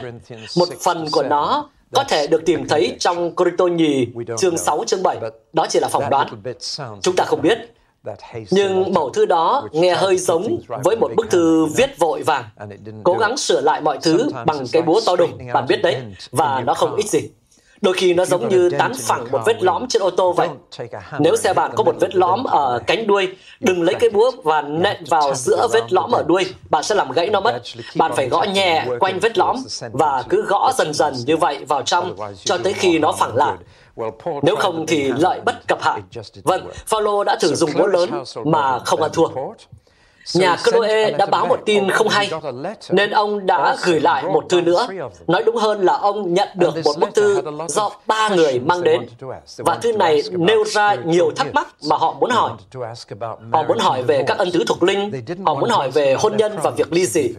một 0.57 0.69
phần 0.83 1.07
của 1.11 1.23
nó 1.23 1.69
có 1.93 2.03
thể 2.03 2.27
được 2.27 2.45
tìm 2.45 2.67
thấy 2.67 2.95
trong 2.99 3.35
Corinto 3.35 3.65
nhì 3.65 4.07
chương 4.37 4.57
6 4.57 4.83
chương 4.87 5.03
7. 5.03 5.17
Đó 5.53 5.65
chỉ 5.69 5.79
là 5.79 5.87
phỏng 5.87 6.09
đoán. 6.09 6.27
Chúng 7.01 7.15
ta 7.15 7.23
không 7.23 7.41
biết, 7.41 7.57
nhưng 8.51 8.93
mẫu 8.93 9.09
thư 9.09 9.25
đó 9.25 9.67
nghe 9.71 9.95
hơi 9.95 10.17
giống 10.17 10.59
với 10.83 10.95
một 10.95 11.11
bức 11.15 11.29
thư 11.29 11.65
viết 11.65 11.99
vội 11.99 12.23
vàng, 12.23 12.43
cố 13.03 13.13
gắng 13.13 13.37
sửa 13.37 13.61
lại 13.61 13.81
mọi 13.81 13.97
thứ 14.01 14.29
bằng 14.45 14.65
cái 14.71 14.81
búa 14.81 15.01
to 15.05 15.15
đùng, 15.15 15.37
bạn 15.53 15.65
biết 15.67 15.81
đấy, 15.83 16.01
và 16.31 16.63
nó 16.65 16.73
không 16.73 16.95
ích 16.95 17.09
gì. 17.09 17.19
Đôi 17.81 17.93
khi 17.93 18.13
nó 18.13 18.25
giống 18.25 18.49
như 18.49 18.69
tán 18.69 18.91
phẳng 18.99 19.25
một 19.31 19.39
vết 19.45 19.63
lõm 19.63 19.87
trên 19.87 20.01
ô 20.01 20.09
tô 20.09 20.33
vậy. 20.33 20.49
Nếu 21.19 21.35
xe 21.35 21.53
bạn 21.53 21.71
có 21.75 21.83
một 21.83 21.95
vết 21.99 22.15
lõm 22.15 22.43
ở 22.43 22.79
cánh 22.87 23.07
đuôi, 23.07 23.35
đừng 23.59 23.83
lấy 23.83 23.95
cái 23.95 24.09
búa 24.09 24.31
và 24.43 24.61
nện 24.61 25.03
vào 25.09 25.35
giữa 25.35 25.67
vết 25.73 25.93
lõm 25.93 26.11
ở 26.11 26.23
đuôi, 26.27 26.45
bạn 26.69 26.83
sẽ 26.83 26.95
làm 26.95 27.11
gãy 27.11 27.29
nó 27.29 27.39
mất. 27.39 27.61
Bạn 27.95 28.11
phải 28.15 28.29
gõ 28.29 28.43
nhẹ 28.43 28.85
quanh 28.99 29.19
vết 29.19 29.37
lõm 29.37 29.55
và 29.91 30.23
cứ 30.29 30.41
gõ 30.41 30.71
dần 30.77 30.93
dần 30.93 31.13
như 31.25 31.37
vậy 31.37 31.65
vào 31.67 31.81
trong 31.81 32.15
cho 32.43 32.57
tới 32.57 32.73
khi 32.73 32.99
nó 32.99 33.11
phẳng 33.11 33.35
lại. 33.35 33.57
Nếu 34.41 34.55
không 34.55 34.85
thì 34.87 35.11
lợi 35.17 35.41
bất 35.45 35.67
cập 35.67 35.81
hại. 35.81 36.01
Vâng, 36.43 36.67
Phaolô 36.87 37.23
đã 37.23 37.37
thử 37.41 37.55
dùng 37.55 37.69
búa 37.77 37.87
lớn 37.87 38.23
mà 38.45 38.79
không 38.79 39.01
ăn 39.01 39.11
thua. 39.13 39.27
Nhà 40.33 40.57
Chloe 40.63 41.11
đã 41.11 41.25
báo 41.25 41.45
một 41.45 41.59
tin 41.65 41.91
không 41.91 42.07
hay, 42.07 42.31
nên 42.89 43.09
ông 43.09 43.45
đã 43.45 43.75
gửi 43.85 43.99
lại 43.99 44.23
một 44.23 44.45
thư 44.49 44.61
nữa. 44.61 44.87
Nói 45.27 45.43
đúng 45.43 45.55
hơn 45.55 45.81
là 45.81 45.93
ông 45.93 46.33
nhận 46.33 46.49
được 46.55 46.73
một 46.85 46.93
bức 46.99 47.15
thư 47.15 47.41
do 47.67 47.89
ba 48.07 48.29
người 48.29 48.59
mang 48.59 48.83
đến. 48.83 49.07
Và 49.57 49.75
thư 49.75 49.93
này 49.93 50.21
nêu 50.31 50.63
ra 50.63 50.95
nhiều 50.95 51.31
thắc 51.35 51.47
mắc 51.53 51.67
mà 51.89 51.97
họ 51.97 52.13
muốn 52.19 52.29
hỏi. 52.29 52.51
Họ 53.51 53.63
muốn 53.67 53.77
hỏi 53.79 54.03
về 54.03 54.23
các 54.27 54.37
ân 54.37 54.51
tứ 54.51 54.63
thuộc 54.67 54.83
linh, 54.83 55.11
họ 55.45 55.53
muốn 55.53 55.69
hỏi 55.69 55.91
về 55.91 56.15
hôn 56.19 56.37
nhân 56.37 56.57
và 56.63 56.69
việc 56.69 56.93
ly 56.93 57.05
dị. 57.05 57.29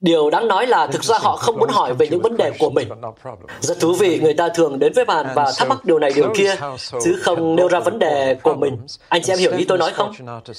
Điều 0.00 0.30
đáng 0.30 0.48
nói 0.48 0.66
là 0.66 0.86
thực 0.86 1.04
ra 1.04 1.18
họ 1.20 1.36
không 1.36 1.58
muốn 1.58 1.68
hỏi 1.68 1.94
về 1.94 2.06
những 2.10 2.22
vấn 2.22 2.36
đề 2.36 2.52
của 2.58 2.70
mình. 2.70 2.88
Rất 3.60 3.80
thú 3.80 3.92
vị, 3.92 4.20
người 4.22 4.34
ta 4.34 4.48
thường 4.48 4.78
đến 4.78 4.92
với 4.92 5.04
bạn 5.04 5.26
và 5.34 5.52
thắc 5.58 5.68
mắc 5.68 5.84
điều 5.84 5.98
này 5.98 6.12
điều 6.14 6.32
kia, 6.34 6.54
chứ 7.04 7.18
không 7.22 7.56
nêu 7.56 7.68
ra 7.68 7.80
vấn 7.80 7.98
đề 7.98 8.36
của 8.42 8.54
mình. 8.54 8.76
Anh 9.08 9.22
chị 9.22 9.32
em 9.32 9.38
hiểu 9.38 9.52
ý 9.56 9.64
tôi 9.64 9.78
nói 9.78 9.92
không? 9.94 10.12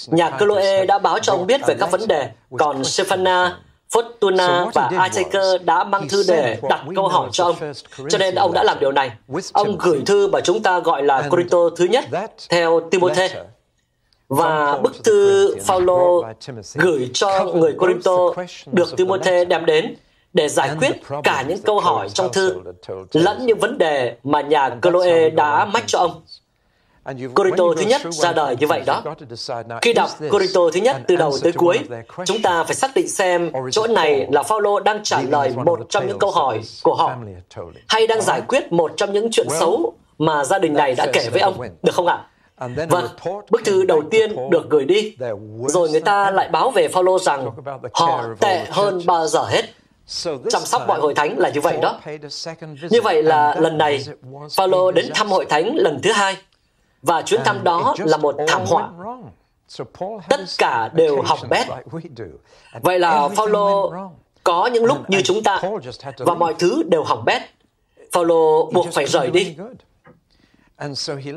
Nhà 0.08 0.32
Chloe 0.40 0.86
đã 0.86 1.00
báo 1.00 1.20
cho 1.20 1.34
ông 1.34 1.48
biết 1.48 1.62
về 1.68 1.76
các 1.80 1.92
vấn 1.92 2.08
đề, 2.08 2.30
còn 2.58 2.84
Stephana, 2.84 3.58
Fortuna 3.94 4.70
và 4.74 4.90
Achaker 4.98 5.62
đã 5.62 5.84
mang 5.84 6.08
thư 6.10 6.24
để 6.28 6.58
đặt 6.70 6.82
câu 6.96 7.08
hỏi 7.08 7.30
cho 7.32 7.44
ông. 7.44 7.56
Cho 8.10 8.18
nên 8.18 8.36
ông 8.36 8.54
đã 8.54 8.64
làm 8.64 8.78
điều 8.80 8.92
này. 8.92 9.12
Ông 9.54 9.78
gửi 9.80 10.02
thư 10.06 10.28
mà 10.28 10.42
chúng 10.42 10.64
ta 10.64 10.80
gọi 10.80 11.04
là 11.04 11.28
Corinto 11.30 11.58
thứ 11.78 11.86
nhất 11.86 12.06
theo 12.50 12.82
Timothy 12.92 13.28
và 14.30 14.78
bức 14.78 15.04
thư 15.04 15.56
Phaolô 15.62 16.24
gửi 16.74 17.10
cho 17.14 17.46
người 17.46 17.74
Corinto 17.74 18.18
được 18.72 18.98
Timothy 18.98 19.46
đem 19.46 19.66
đến 19.66 19.96
để 20.34 20.50
giải 20.50 20.70
quyết 20.80 20.92
cả 21.24 21.44
những 21.48 21.62
câu 21.62 21.80
hỏi 21.80 22.10
trong 22.10 22.34
thư 22.34 22.62
lẫn 23.14 23.46
những 23.46 23.60
vấn 23.60 23.78
đề 23.78 24.16
mà 24.24 24.42
nhà 24.42 24.70
Chloe 24.82 25.30
đã 25.30 25.66
mách 25.66 25.84
cho 25.88 26.00
ông. 26.00 26.22
Corinto 27.36 27.64
thứ 27.78 27.84
nhất 27.88 28.02
ra 28.12 28.32
đời 28.32 28.56
như 28.60 28.68
vậy 28.68 28.84
đó. 28.86 29.04
Khi 29.82 29.94
đọc 29.94 30.10
Corinto 30.30 30.62
thứ 30.74 30.80
nhất 30.80 30.98
từ 31.08 31.16
đầu 31.16 31.34
tới 31.44 31.52
cuối, 31.52 31.80
chúng 32.26 32.42
ta 32.42 32.64
phải 32.64 32.76
xác 32.76 32.92
định 32.96 33.08
xem 33.08 33.52
chỗ 33.72 33.88
này 33.88 34.28
là 34.32 34.44
Phaolô 34.44 34.80
đang 34.80 35.04
trả 35.04 35.22
lời 35.22 35.54
một 35.66 35.80
trong 35.90 36.08
những 36.08 36.20
câu 36.20 36.32
hỏi 36.32 36.62
của 36.84 36.96
họ, 36.96 37.16
hay 37.88 38.08
đang 38.08 38.22
giải 38.22 38.42
quyết 38.48 38.72
một 38.72 38.92
trong 38.98 39.14
những 39.14 39.28
chuyện 39.32 39.48
xấu 39.50 39.94
mà 40.18 40.44
gia 40.44 40.60
đình 40.60 40.74
này 40.74 40.96
đã 40.96 41.08
kể 41.14 41.30
với 41.32 41.42
ông, 41.42 41.58
được 41.84 41.96
không 41.96 42.08
ạ? 42.08 42.28
Vâng, 42.90 43.08
bức 43.50 43.62
thư 43.66 43.86
đầu 43.86 44.04
tiên 44.12 44.50
được 44.50 44.70
gửi 44.70 44.86
đi, 44.86 45.16
rồi 45.68 45.90
người 45.90 46.02
ta 46.02 46.32
lại 46.32 46.50
báo 46.50 46.70
về 46.70 46.88
Phaolô 46.88 47.20
rằng 47.20 47.52
họ 47.94 48.24
tệ 48.40 48.66
hơn 48.70 49.02
bao 49.06 49.28
giờ 49.28 49.44
hết. 49.44 49.66
Chăm 50.50 50.62
sóc 50.62 50.82
mọi 50.88 51.00
hội 51.00 51.14
thánh 51.14 51.40
là 51.40 51.50
như 51.50 51.62
vậy 51.62 51.78
đó. 51.82 52.00
Như 52.90 53.02
vậy 53.02 53.24
là 53.24 53.56
lần 53.60 53.78
này, 53.78 54.06
Phaolô 54.56 54.92
đến 54.92 55.10
thăm 55.14 55.28
hội 55.28 55.46
thánh 55.46 55.76
lần 55.76 56.00
thứ 56.04 56.12
hai, 56.12 56.38
và 57.02 57.22
chuyến 57.22 57.42
thăm 57.46 57.64
đó 57.64 57.96
là 57.98 58.18
một 58.18 58.36
thảm 58.48 58.66
họa. 58.66 58.90
Tất 60.30 60.40
cả 60.58 60.90
đều 60.94 61.22
hỏng 61.22 61.40
bét. 61.50 61.68
Vậy 62.82 63.00
là 63.00 63.28
Phaolô 63.28 63.94
có 64.44 64.66
những 64.66 64.86
lúc 64.86 65.10
như 65.10 65.22
chúng 65.22 65.44
ta, 65.44 65.62
và 66.18 66.34
mọi 66.34 66.54
thứ 66.60 66.84
đều 66.84 67.04
hỏng 67.04 67.26
bét. 67.26 67.42
Phaolô 68.12 68.72
buộc 68.74 68.88
phải 68.94 69.06
rời 69.06 69.32
đi. 69.32 69.56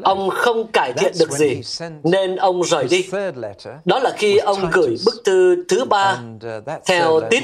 Ông 0.05 0.31
không 0.31 0.66
cải 0.72 0.92
thiện 0.92 1.12
được 1.18 1.31
gì, 1.31 1.62
nên 2.05 2.37
ông 2.37 2.64
rời 2.64 2.85
đi. 2.90 3.03
Đó 3.85 3.98
là 3.98 4.11
khi 4.16 4.37
ông 4.37 4.70
gửi 4.72 4.96
bức 5.07 5.14
thư 5.24 5.64
thứ 5.68 5.85
ba 5.85 6.18
uh, 6.59 6.64
theo 6.87 7.20
tít 7.31 7.42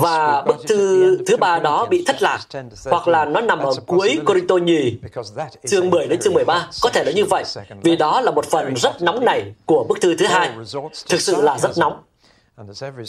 và 0.00 0.42
bức 0.46 0.56
thư 0.68 1.18
thứ 1.26 1.36
ba 1.36 1.58
đó 1.58 1.86
bị 1.90 2.04
thất 2.06 2.22
lạc, 2.22 2.38
hoặc 2.84 3.08
là 3.08 3.24
nó 3.24 3.40
nằm 3.40 3.58
ở 3.58 3.72
cuối 3.86 4.18
Corinto 4.26 4.56
nhì, 4.56 4.98
chương 5.68 5.90
10 5.90 6.06
đến 6.06 6.20
chương 6.20 6.34
13. 6.34 6.68
Có 6.82 6.90
thể 6.90 7.04
là 7.04 7.12
như 7.12 7.24
vậy, 7.24 7.44
vì 7.82 7.96
đó 7.96 8.20
là 8.20 8.30
một 8.30 8.46
phần 8.46 8.74
rất 8.76 9.02
nóng 9.02 9.24
nảy 9.24 9.54
của 9.66 9.84
bức 9.88 10.00
thư 10.00 10.16
thứ 10.16 10.26
hai. 10.26 10.50
Thực 11.08 11.20
sự 11.20 11.42
là 11.42 11.58
rất 11.58 11.78
nóng. 11.78 11.92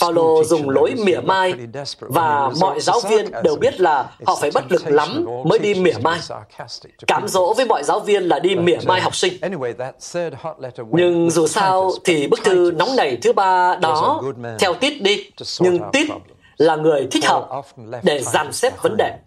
Paulo 0.02 0.44
dùng 0.44 0.70
lối 0.70 0.96
mỉa 1.06 1.20
mai 1.20 1.54
và 2.00 2.52
mọi 2.60 2.80
giáo 2.80 3.00
viên 3.10 3.32
đều 3.44 3.56
biết 3.56 3.82
là 3.82 4.12
họ 4.26 4.36
phải 4.42 4.52
bất 4.54 4.72
lực 4.72 4.88
lắm 4.88 5.26
mới 5.46 5.60
đi 5.60 5.74
mỉa 5.74 5.98
mai. 6.04 6.20
Cám 7.08 7.28
dỗ 7.28 7.54
với 7.54 7.66
mọi 7.66 7.84
giáo 7.84 8.00
viên 8.00 8.24
là 8.24 8.40
đi 8.40 8.56
mỉa 8.56 8.78
mai 8.86 9.02
học 9.02 9.16
sinh. 9.16 9.34
Nhưng 10.92 11.30
dù 11.30 11.48
sao 11.48 11.92
thì 12.06 12.28
bức 12.28 12.40
thư 12.44 12.72
nóng 12.76 12.96
nảy 12.96 13.18
thứ 13.22 13.34
ba 13.34 13.76
đó 13.76 14.22
theo 14.60 14.74
Tít 14.74 15.02
đi, 15.02 15.30
nhưng 15.60 15.80
Tít 15.94 16.08
là 16.58 16.76
người 16.76 17.08
thích 17.12 17.26
hợp 17.26 17.66
để 18.04 18.22
dàn 18.22 18.54
xếp 18.54 18.82
vấn 18.82 18.98
đề. 18.98 19.18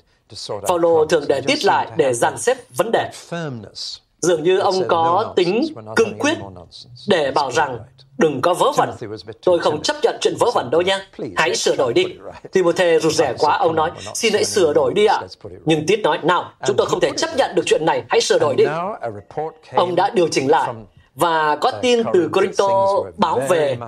Paulo 0.68 1.04
thường 1.04 1.24
để 1.28 1.40
Tít 1.46 1.64
lại 1.64 1.88
để 1.96 2.14
dàn 2.14 2.38
xếp 2.38 2.56
vấn 2.76 2.90
đề. 2.92 3.10
Dường 4.26 4.42
như 4.42 4.58
ông 4.58 4.74
có 4.88 5.32
tính 5.36 5.64
cương 5.96 6.18
quyết 6.18 6.38
để 7.08 7.30
bảo 7.30 7.52
rằng 7.52 7.78
đừng 8.18 8.40
có 8.40 8.54
vớ 8.54 8.72
vẩn. 8.76 8.90
Tôi 9.44 9.58
không 9.58 9.82
chấp 9.82 9.96
nhận 10.02 10.16
chuyện 10.20 10.34
vớ 10.38 10.50
vẩn 10.54 10.70
đâu 10.70 10.82
nha. 10.82 11.06
Hãy 11.36 11.56
sửa 11.56 11.76
đổi 11.76 11.92
đi. 11.92 12.04
Timothy 12.52 12.98
rụt 12.98 13.12
rẻ 13.12 13.34
quá, 13.38 13.56
ông 13.58 13.74
nói, 13.74 13.90
xin 14.14 14.32
hãy 14.32 14.44
sửa 14.44 14.72
đổi 14.72 14.94
đi 14.94 15.06
ạ. 15.06 15.20
À. 15.20 15.26
Nhưng 15.64 15.86
Tít 15.86 16.00
nói, 16.00 16.18
nào, 16.22 16.52
chúng 16.66 16.76
tôi 16.76 16.86
không 16.86 17.00
thể 17.00 17.10
chấp 17.16 17.30
nhận 17.36 17.54
được 17.54 17.62
chuyện 17.66 17.86
này, 17.86 18.04
hãy 18.08 18.20
sửa 18.20 18.38
đổi 18.38 18.54
đi. 18.56 18.64
Ông 19.74 19.94
đã 19.94 20.10
điều 20.10 20.28
chỉnh 20.28 20.50
lại 20.50 20.74
và 21.14 21.56
có 21.56 21.70
tin 21.70 22.02
từ 22.12 22.28
Corinto 22.32 23.02
báo 23.16 23.40
về 23.48 23.78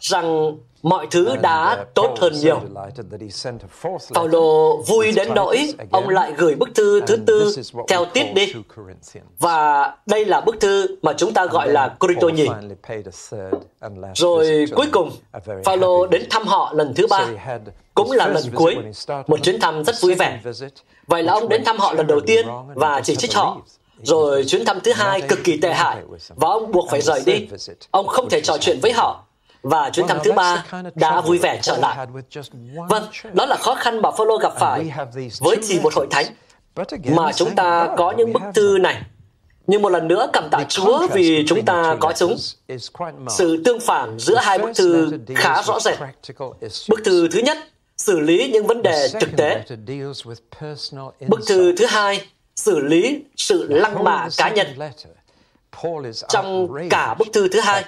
rằng 0.00 0.56
mọi 0.82 1.06
thứ 1.10 1.36
đã 1.36 1.84
tốt 1.94 2.14
hơn 2.20 2.32
nhiều. 2.40 2.60
Paulo 4.14 4.76
vui 4.86 5.12
đến 5.12 5.34
nỗi 5.34 5.74
ông 5.90 6.08
lại 6.08 6.32
gửi 6.36 6.54
bức 6.54 6.68
thư 6.74 7.00
thứ 7.06 7.16
tư 7.26 7.54
theo 7.88 8.04
tiết 8.04 8.34
đi. 8.34 8.52
Và 9.38 9.92
đây 10.06 10.24
là 10.24 10.40
bức 10.40 10.60
thư 10.60 10.86
mà 11.02 11.12
chúng 11.12 11.32
ta 11.34 11.46
gọi 11.46 11.68
là 11.68 11.88
Corinto 11.98 12.28
nhì. 12.28 12.48
Rồi 14.14 14.64
cuối 14.76 14.86
cùng, 14.92 15.10
Paulo 15.64 16.06
đến 16.10 16.22
thăm 16.30 16.46
họ 16.46 16.72
lần 16.74 16.94
thứ 16.94 17.06
ba, 17.10 17.26
cũng 17.94 18.10
là 18.10 18.26
lần 18.26 18.42
cuối, 18.54 18.76
một 19.26 19.42
chuyến 19.42 19.60
thăm 19.60 19.84
rất 19.84 19.94
vui 20.00 20.14
vẻ. 20.14 20.40
Vậy 21.06 21.22
là 21.22 21.32
ông 21.32 21.48
đến 21.48 21.64
thăm 21.64 21.78
họ 21.78 21.92
lần 21.92 22.06
đầu 22.06 22.20
tiên 22.20 22.46
và 22.74 23.00
chỉ 23.04 23.16
trích 23.16 23.34
họ 23.34 23.60
rồi 24.02 24.44
chuyến 24.44 24.64
thăm 24.64 24.80
thứ 24.80 24.92
hai 24.92 25.20
cực 25.20 25.38
kỳ 25.44 25.56
tệ 25.60 25.72
hại 25.72 25.96
và 26.28 26.48
ông 26.48 26.72
buộc 26.72 26.90
phải 26.90 27.00
rời 27.02 27.22
đi. 27.26 27.46
Ông 27.90 28.06
không 28.06 28.28
thể 28.28 28.40
trò 28.40 28.56
chuyện 28.60 28.78
với 28.82 28.92
họ. 28.92 29.24
Và 29.62 29.90
chuyến 29.90 30.06
thăm 30.06 30.18
thứ 30.24 30.32
ba 30.32 30.64
đã 30.94 31.20
vui 31.20 31.38
vẻ 31.38 31.58
trở 31.62 31.76
lại. 31.76 32.06
Vâng, 32.88 33.04
đó 33.32 33.46
là 33.46 33.56
khó 33.56 33.74
khăn 33.74 34.02
mà 34.02 34.10
Phaolô 34.10 34.36
gặp 34.36 34.52
phải 34.58 34.92
với 35.40 35.56
chỉ 35.68 35.80
một 35.80 35.94
hội 35.94 36.06
thánh 36.10 36.26
mà 37.04 37.32
chúng 37.32 37.54
ta 37.54 37.88
có 37.96 38.14
những 38.16 38.32
bức 38.32 38.42
thư 38.54 38.78
này. 38.80 39.02
Nhưng 39.66 39.82
một 39.82 39.88
lần 39.88 40.08
nữa 40.08 40.30
cảm 40.32 40.48
tạ 40.50 40.64
Chúa 40.68 41.06
vì 41.12 41.44
chúng 41.46 41.64
ta 41.64 41.96
có 42.00 42.12
chúng. 42.16 42.36
Sự 43.28 43.62
tương 43.64 43.80
phản 43.80 44.18
giữa 44.18 44.36
hai 44.36 44.58
bức 44.58 44.70
thư 44.76 45.10
khá 45.36 45.62
rõ 45.62 45.80
rệt. 45.80 45.98
Bức 46.88 47.00
thư 47.04 47.28
thứ 47.28 47.38
nhất 47.38 47.58
xử 47.96 48.20
lý 48.20 48.50
những 48.52 48.66
vấn 48.66 48.82
đề 48.82 49.08
thực 49.20 49.30
tế. 49.36 49.64
Bức 51.28 51.40
thư 51.46 51.76
thứ 51.76 51.86
hai 51.86 52.26
xử 52.58 52.80
lý 52.80 53.24
sự 53.36 53.66
lăng 53.68 54.04
mạ 54.04 54.28
cá 54.36 54.48
nhân. 54.48 54.66
Trong 56.28 56.68
cả 56.90 57.14
bức 57.18 57.28
thư 57.32 57.48
thứ 57.48 57.60
hai, 57.60 57.84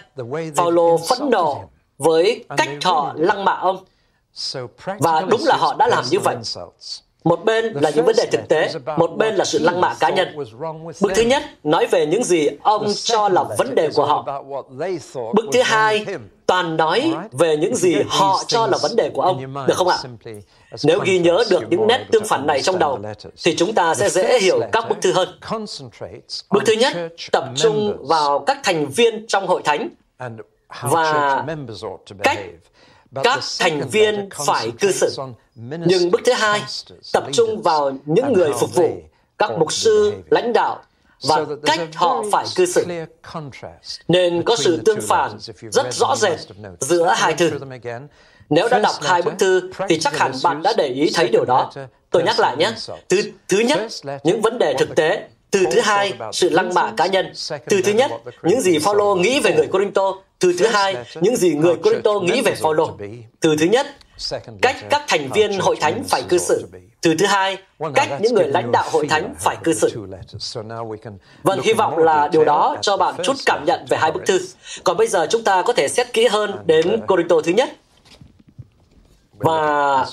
Paulo 0.57 0.97
phẫn 1.09 1.31
nộ 1.31 1.69
với 1.99 2.45
cách 2.57 2.69
họ 2.85 3.15
lăng 3.17 3.45
mạ 3.45 3.53
ông. 3.53 3.85
Và 4.99 5.21
đúng 5.31 5.41
là 5.45 5.57
họ 5.57 5.77
đã 5.79 5.87
làm 5.87 6.05
như 6.11 6.19
vậy. 6.19 6.37
Một 7.25 7.45
bên 7.45 7.73
là 7.75 7.91
những 7.91 8.05
vấn 8.05 8.17
đề 8.17 8.27
thực 8.33 8.49
tế, 8.49 8.73
một 8.97 9.11
bên 9.17 9.35
là 9.35 9.45
sự 9.45 9.59
lăng 9.59 9.81
mạ 9.81 9.95
cá 10.01 10.11
nhân. 10.11 10.37
Bức 11.01 11.13
thứ 11.15 11.23
nhất 11.23 11.43
nói 11.65 11.87
về 11.87 12.07
những 12.07 12.25
gì 12.25 12.49
ông 12.63 12.87
cho 13.03 13.29
là 13.29 13.45
vấn 13.59 13.75
đề 13.75 13.89
của 13.95 14.07
họ. 14.07 14.43
Bức 15.35 15.47
thứ 15.53 15.63
hai 15.63 16.07
toàn 16.47 16.77
nói 16.77 17.15
về 17.33 17.57
những 17.57 17.77
gì 17.77 17.97
họ 18.09 18.43
cho 18.47 18.67
là 18.67 18.79
vấn 18.83 18.97
đề 18.97 19.11
của 19.15 19.23
ông, 19.23 19.55
được 19.67 19.75
không 19.77 19.89
ạ? 19.89 19.99
Nếu 20.85 21.01
ghi 21.05 21.19
nhớ 21.19 21.45
được 21.51 21.63
những 21.71 21.87
nét 21.87 22.07
tương 22.13 22.25
phản 22.25 22.47
này 22.47 22.63
trong 22.63 22.79
đầu, 22.79 22.99
thì 23.45 23.57
chúng 23.57 23.73
ta 23.73 23.95
sẽ 23.95 24.09
dễ 24.09 24.39
hiểu 24.41 24.61
các 24.73 24.89
bức 24.89 24.99
thư 25.03 25.13
hơn. 25.13 25.29
Bức 26.51 26.63
thứ 26.67 26.73
nhất 26.73 26.97
tập 27.33 27.45
trung 27.57 28.07
vào 28.09 28.39
các 28.39 28.59
thành 28.65 28.87
viên 28.87 29.27
trong 29.27 29.47
hội 29.47 29.63
thánh 29.65 29.89
và 30.83 31.45
cách 32.23 32.39
các 33.25 33.41
thành 33.59 33.89
viên 33.89 34.29
phải 34.47 34.71
cư 34.81 34.93
xử. 34.93 35.17
Nhưng 35.55 36.11
bức 36.11 36.21
thứ 36.25 36.33
hai 36.33 36.63
tập 37.13 37.25
trung 37.33 37.63
vào 37.63 37.93
những 38.05 38.33
người 38.33 38.53
phục 38.61 38.75
vụ, 38.75 38.91
các 39.39 39.51
mục 39.59 39.73
sư, 39.73 40.13
lãnh 40.31 40.53
đạo 40.53 40.83
và 41.29 41.47
cách 41.67 41.81
họ 41.95 42.25
phải 42.33 42.47
cư 42.57 42.67
xử. 42.67 42.85
Nên 44.09 44.43
có 44.43 44.57
sự 44.57 44.83
tương 44.85 45.01
phản 45.01 45.39
rất 45.73 45.95
rõ 45.95 46.17
rệt 46.17 46.39
giữa 46.81 47.13
hai 47.17 47.35
thư. 47.35 47.51
Nếu 48.51 48.69
đã 48.69 48.79
đọc 48.79 48.95
hai 49.03 49.23
bức 49.23 49.35
thư 49.39 49.71
thì 49.89 50.01
chắc 50.01 50.19
hẳn 50.19 50.33
bạn 50.43 50.63
đã 50.63 50.73
để 50.77 50.87
ý 50.87 51.11
thấy 51.15 51.29
điều 51.29 51.45
đó. 51.45 51.73
Tôi 52.11 52.23
nhắc 52.23 52.39
lại 52.39 52.57
nhé. 52.57 52.73
Thứ, 53.09 53.23
thứ 53.49 53.59
nhất, 53.59 53.81
những 54.25 54.41
vấn 54.41 54.59
đề 54.59 54.75
thực 54.79 54.97
tế. 54.97 55.29
Từ 55.51 55.61
thứ 55.73 55.81
hai, 55.81 56.13
sự 56.33 56.49
lăng 56.49 56.75
mạ 56.75 56.93
cá 56.97 57.07
nhân. 57.07 57.33
Từ 57.69 57.83
thứ 57.85 57.93
nhất, 57.93 58.11
những 58.43 58.61
gì 58.61 58.79
Phaolô 58.79 59.15
nghĩ 59.15 59.41
về 59.41 59.55
người 59.57 59.67
Corinto. 59.67 60.15
Từ 60.41 60.55
thứ 60.59 60.67
hai, 60.67 60.97
những 61.21 61.37
gì 61.37 61.55
người 61.55 61.77
Corinto 61.77 62.21
nghĩ 62.21 62.43
về 62.43 62.55
Phaolô. 62.55 62.99
Từ 63.41 63.57
thứ 63.59 63.67
nhất, 63.67 63.87
cách 64.63 64.77
các 64.91 65.05
thành 65.09 65.31
viên 65.35 65.61
hội 65.61 65.77
thánh 65.81 66.05
phải 66.09 66.23
cư 66.29 66.39
xử. 66.39 66.69
Từ 67.01 67.15
thứ 67.19 67.27
hai, 67.27 67.59
cách 67.95 68.09
những 68.21 68.35
người 68.35 68.47
lãnh 68.47 68.73
đạo 68.73 68.91
hội 68.93 69.07
thánh 69.09 69.35
phải 69.39 69.57
cư 69.65 69.75
xử. 69.75 70.07
Vâng, 71.43 71.61
hy 71.63 71.73
vọng 71.73 71.99
là 71.99 72.29
điều 72.29 72.45
đó 72.45 72.77
cho 72.83 72.97
bạn 72.97 73.15
chút 73.25 73.37
cảm 73.47 73.65
nhận 73.67 73.85
về 73.89 73.97
hai 74.01 74.13
bức 74.13 74.23
thư. 74.27 74.41
Còn 74.85 74.97
bây 74.97 75.07
giờ 75.07 75.27
chúng 75.31 75.45
ta 75.45 75.63
có 75.63 75.73
thể 75.73 75.89
xét 75.89 76.13
kỹ 76.13 76.27
hơn 76.27 76.63
đến 76.67 77.01
Corinto 77.07 77.37
thứ 77.45 77.53
nhất. 77.53 77.69
Và 79.33 80.07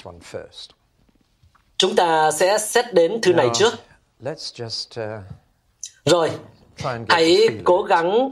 chúng 1.78 1.96
ta 1.96 2.32
sẽ 2.32 2.58
xét 2.58 2.94
đến 2.94 3.22
thư 3.22 3.34
này 3.34 3.50
trước. 3.54 3.74
Rồi, 6.06 6.32
hãy 7.10 7.48
cố 7.64 7.84
gắng 7.84 8.32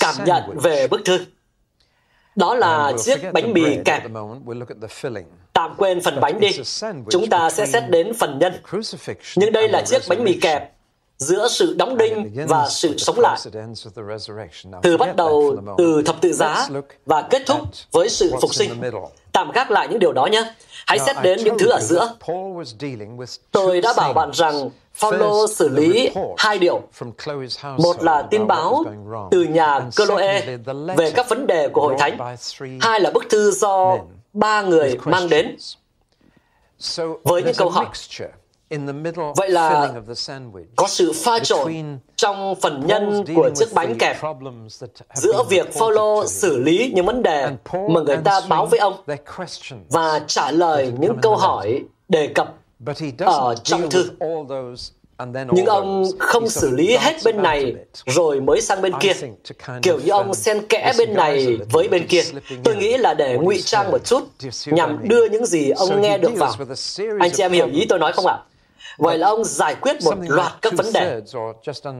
cảm 0.00 0.14
nhận 0.24 0.58
về 0.58 0.88
bức 0.88 1.00
thư. 1.04 1.18
Đó 2.36 2.54
là 2.54 2.92
chiếc 2.98 3.32
bánh 3.32 3.52
mì 3.52 3.78
kẹp. 3.84 4.02
Tạm 5.52 5.74
quên 5.76 6.00
phần 6.00 6.20
bánh 6.20 6.40
đi. 6.40 6.50
Chúng 7.10 7.28
ta 7.30 7.50
sẽ 7.50 7.66
xét 7.66 7.90
đến 7.90 8.14
phần 8.14 8.38
nhân. 8.38 8.52
Nhưng 9.36 9.52
đây 9.52 9.68
là 9.68 9.82
chiếc 9.86 10.02
bánh 10.08 10.24
mì 10.24 10.38
kẹp 10.40 10.75
giữa 11.18 11.48
sự 11.48 11.74
đóng 11.78 11.96
đinh 11.96 12.46
và 12.48 12.68
sự 12.68 12.98
sống 12.98 13.20
lại. 13.20 13.38
Từ 14.82 14.96
bắt 14.96 15.16
đầu 15.16 15.56
từ 15.78 16.02
thập 16.06 16.20
tự 16.20 16.32
giá 16.32 16.68
và 17.06 17.22
kết 17.22 17.42
thúc 17.46 17.60
với 17.92 18.08
sự 18.08 18.32
phục 18.40 18.54
sinh. 18.54 18.82
Tạm 19.32 19.50
gác 19.50 19.70
lại 19.70 19.88
những 19.88 19.98
điều 19.98 20.12
đó 20.12 20.26
nhé. 20.26 20.54
Hãy 20.86 20.98
xét 20.98 21.16
đến 21.22 21.44
những 21.44 21.58
thứ 21.58 21.68
ở 21.68 21.80
giữa. 21.80 22.14
Tôi 23.50 23.80
đã 23.80 23.94
bảo 23.96 24.12
bạn 24.12 24.30
rằng 24.32 24.70
Phaolô 24.94 25.46
xử 25.46 25.68
lý 25.68 26.10
hai 26.38 26.58
điều. 26.58 26.82
Một 27.76 28.02
là 28.02 28.22
tin 28.30 28.46
báo 28.46 28.84
từ 29.30 29.42
nhà 29.42 29.80
Cloe 29.96 30.56
về 30.96 31.10
các 31.10 31.28
vấn 31.28 31.46
đề 31.46 31.68
của 31.68 31.80
hội 31.80 31.96
thánh. 31.98 32.36
Hai 32.80 33.00
là 33.00 33.10
bức 33.10 33.24
thư 33.30 33.50
do 33.50 33.98
ba 34.32 34.62
người 34.62 34.98
mang 35.04 35.28
đến 35.28 35.56
với 37.22 37.42
những 37.42 37.54
câu 37.56 37.70
hỏi. 37.70 37.86
Vậy 39.36 39.50
là 39.50 39.92
có 40.76 40.86
sự 40.88 41.12
pha 41.12 41.38
trộn 41.38 41.98
trong 42.16 42.54
phần 42.54 42.86
nhân 42.86 43.24
của 43.36 43.50
chiếc 43.56 43.72
bánh 43.74 43.98
kẹp 43.98 44.16
giữa 45.14 45.42
việc 45.48 45.74
Phaolô 45.74 46.26
xử 46.26 46.58
lý 46.58 46.92
những 46.94 47.06
vấn 47.06 47.22
đề 47.22 47.50
mà 47.72 48.00
người 48.00 48.16
ta 48.24 48.40
báo 48.48 48.66
với 48.66 48.78
ông 48.78 48.94
và 49.88 50.20
trả 50.26 50.50
lời 50.50 50.92
những 50.98 51.16
câu 51.22 51.36
hỏi 51.36 51.84
đề 52.08 52.26
cập 52.26 52.54
ở 53.18 53.54
trong 53.62 53.90
thư. 53.90 54.10
Nhưng 55.52 55.66
ông 55.66 56.04
không 56.18 56.48
xử 56.48 56.70
lý 56.70 56.96
hết 56.96 57.16
bên 57.24 57.42
này 57.42 57.74
rồi 58.06 58.40
mới 58.40 58.60
sang 58.60 58.82
bên 58.82 58.92
kia. 59.00 59.12
Kiểu 59.82 59.98
như 60.04 60.10
ông 60.10 60.34
xen 60.34 60.66
kẽ 60.66 60.92
bên 60.98 61.14
này 61.14 61.58
với 61.72 61.88
bên 61.88 62.06
kia. 62.06 62.22
Tôi 62.64 62.76
nghĩ 62.76 62.96
là 62.96 63.14
để 63.14 63.38
ngụy 63.38 63.62
trang 63.64 63.90
một 63.90 64.04
chút 64.04 64.24
nhằm 64.66 65.08
đưa 65.08 65.28
những 65.28 65.46
gì 65.46 65.70
ông 65.70 66.00
nghe 66.00 66.18
được 66.18 66.32
vào. 66.36 66.52
Anh 67.20 67.30
chị 67.34 67.42
em 67.42 67.52
hiểu 67.52 67.66
ý 67.72 67.86
tôi 67.88 67.98
nói 67.98 68.12
không 68.12 68.26
ạ? 68.26 68.38
Vậy 68.98 69.18
là 69.18 69.28
ông 69.28 69.44
giải 69.44 69.74
quyết 69.74 69.96
một 70.04 70.14
loạt 70.20 70.52
các 70.62 70.72
vấn 70.76 70.92
đề. 70.92 71.20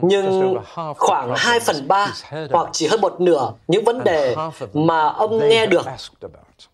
Nhưng 0.02 0.56
khoảng 0.96 1.34
2 1.36 1.60
phần 1.60 1.88
3 1.88 2.12
hoặc 2.50 2.68
chỉ 2.72 2.86
hơn 2.86 3.00
một 3.00 3.20
nửa 3.20 3.52
những 3.68 3.84
vấn 3.84 4.04
đề 4.04 4.36
mà 4.74 5.08
ông 5.08 5.48
nghe 5.48 5.66
được 5.66 5.86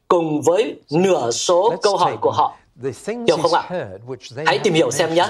cùng 0.09 0.43
với 0.43 0.77
nửa 0.91 1.31
số 1.31 1.75
câu 1.83 1.97
hỏi 1.97 2.17
của 2.21 2.31
họ 2.31 2.57
Hiểu 3.27 3.37
không 3.43 3.53
ạ? 3.55 3.71
Hãy 4.47 4.59
tìm 4.59 4.75
hiểu 4.75 4.91
xem 4.91 5.15
nhé. 5.15 5.27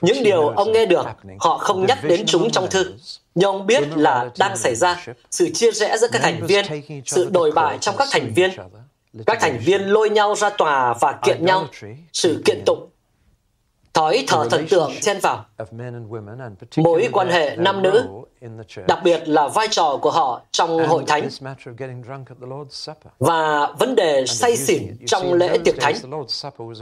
Những 0.00 0.22
điều 0.22 0.48
ông 0.48 0.72
nghe 0.72 0.86
được, 0.86 1.06
họ 1.40 1.58
không 1.58 1.86
nhắc 1.86 1.98
đến 2.04 2.26
chúng 2.26 2.50
trong 2.50 2.70
thư. 2.70 2.92
Nhưng 3.34 3.46
ông 3.46 3.66
biết 3.66 3.82
là 3.96 4.30
đang 4.38 4.56
xảy 4.56 4.74
ra 4.74 5.06
sự 5.30 5.50
chia 5.54 5.72
rẽ 5.72 5.96
giữa 5.98 6.08
các 6.12 6.22
thành 6.22 6.46
viên, 6.46 6.64
sự 7.06 7.28
đồi 7.32 7.50
bại 7.52 7.78
trong 7.80 7.96
các 7.98 8.08
thành 8.10 8.32
viên. 8.34 8.50
Các 9.26 9.38
thành 9.40 9.58
viên 9.64 9.82
lôi 9.82 10.10
nhau 10.10 10.34
ra 10.34 10.50
tòa 10.50 10.94
và 11.00 11.18
kiện 11.22 11.44
nhau, 11.44 11.66
sự 12.12 12.42
kiện 12.44 12.62
tụng 12.66 12.89
thói 13.94 14.24
thờ 14.28 14.48
thần 14.50 14.66
tượng 14.68 14.92
chen 15.00 15.18
vào. 15.22 15.44
mối 16.76 17.08
quan 17.12 17.28
hệ 17.28 17.56
nam 17.56 17.82
nữ 17.82 18.04
đặc 18.88 18.98
biệt 19.04 19.28
là 19.28 19.48
vai 19.48 19.68
trò 19.70 19.98
của 20.02 20.10
họ 20.10 20.42
trong 20.50 20.86
hội 20.86 21.04
thánh. 21.06 21.28
và 23.18 23.66
vấn 23.78 23.96
đề 23.96 24.26
say 24.26 24.56
xỉn 24.56 24.96
trong 25.06 25.32
lễ 25.32 25.58
tiệc 25.64 25.74
thánh 25.80 25.94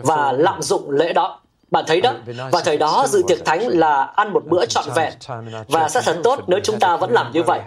và 0.02 0.32
lạm 0.32 0.62
dụng 0.62 0.90
lễ 0.90 1.12
đó 1.12 1.40
bạn 1.70 1.84
thấy 1.86 2.00
đó, 2.00 2.14
và 2.52 2.60
thời 2.64 2.76
đó 2.76 3.06
dự 3.08 3.22
tiệc 3.28 3.44
thánh 3.44 3.68
là 3.68 4.02
ăn 4.02 4.32
một 4.32 4.42
bữa 4.46 4.66
trọn 4.66 4.84
vẹn 4.94 5.12
và 5.68 5.88
sẽ 5.88 6.00
thật 6.04 6.16
tốt 6.24 6.40
nếu 6.46 6.60
chúng 6.64 6.80
ta 6.80 6.96
vẫn 6.96 7.12
làm 7.12 7.32
như 7.32 7.42
vậy. 7.42 7.60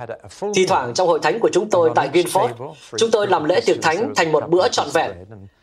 Thì 0.56 0.66
thoảng 0.66 0.94
trong 0.94 1.08
hội 1.08 1.20
thánh 1.20 1.40
của 1.40 1.50
chúng 1.54 1.70
tôi 1.70 1.92
tại 1.96 2.10
Guildford, 2.14 2.74
chúng 2.98 3.12
tôi 3.12 3.28
làm 3.28 3.44
lễ 3.44 3.62
tiệc 3.66 3.82
thánh 3.82 4.14
thành 4.16 4.32
một 4.32 4.50
bữa 4.50 4.68
trọn 4.68 4.88
vẹn. 4.94 5.12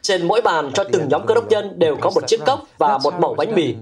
Trên 0.03 0.29
mỗi 0.29 0.41
bàn 0.41 0.71
cho 0.75 0.85
từng 0.93 1.09
nhóm 1.09 1.27
cơ 1.27 1.35
đốc 1.35 1.49
nhân 1.49 1.79
đều 1.79 1.97
có 2.01 2.11
một 2.15 2.27
chiếc 2.27 2.41
cốc 2.47 2.61
và 2.79 2.99
một 2.99 3.15
mẩu 3.19 3.35
bánh 3.35 3.55
mì. 3.55 3.75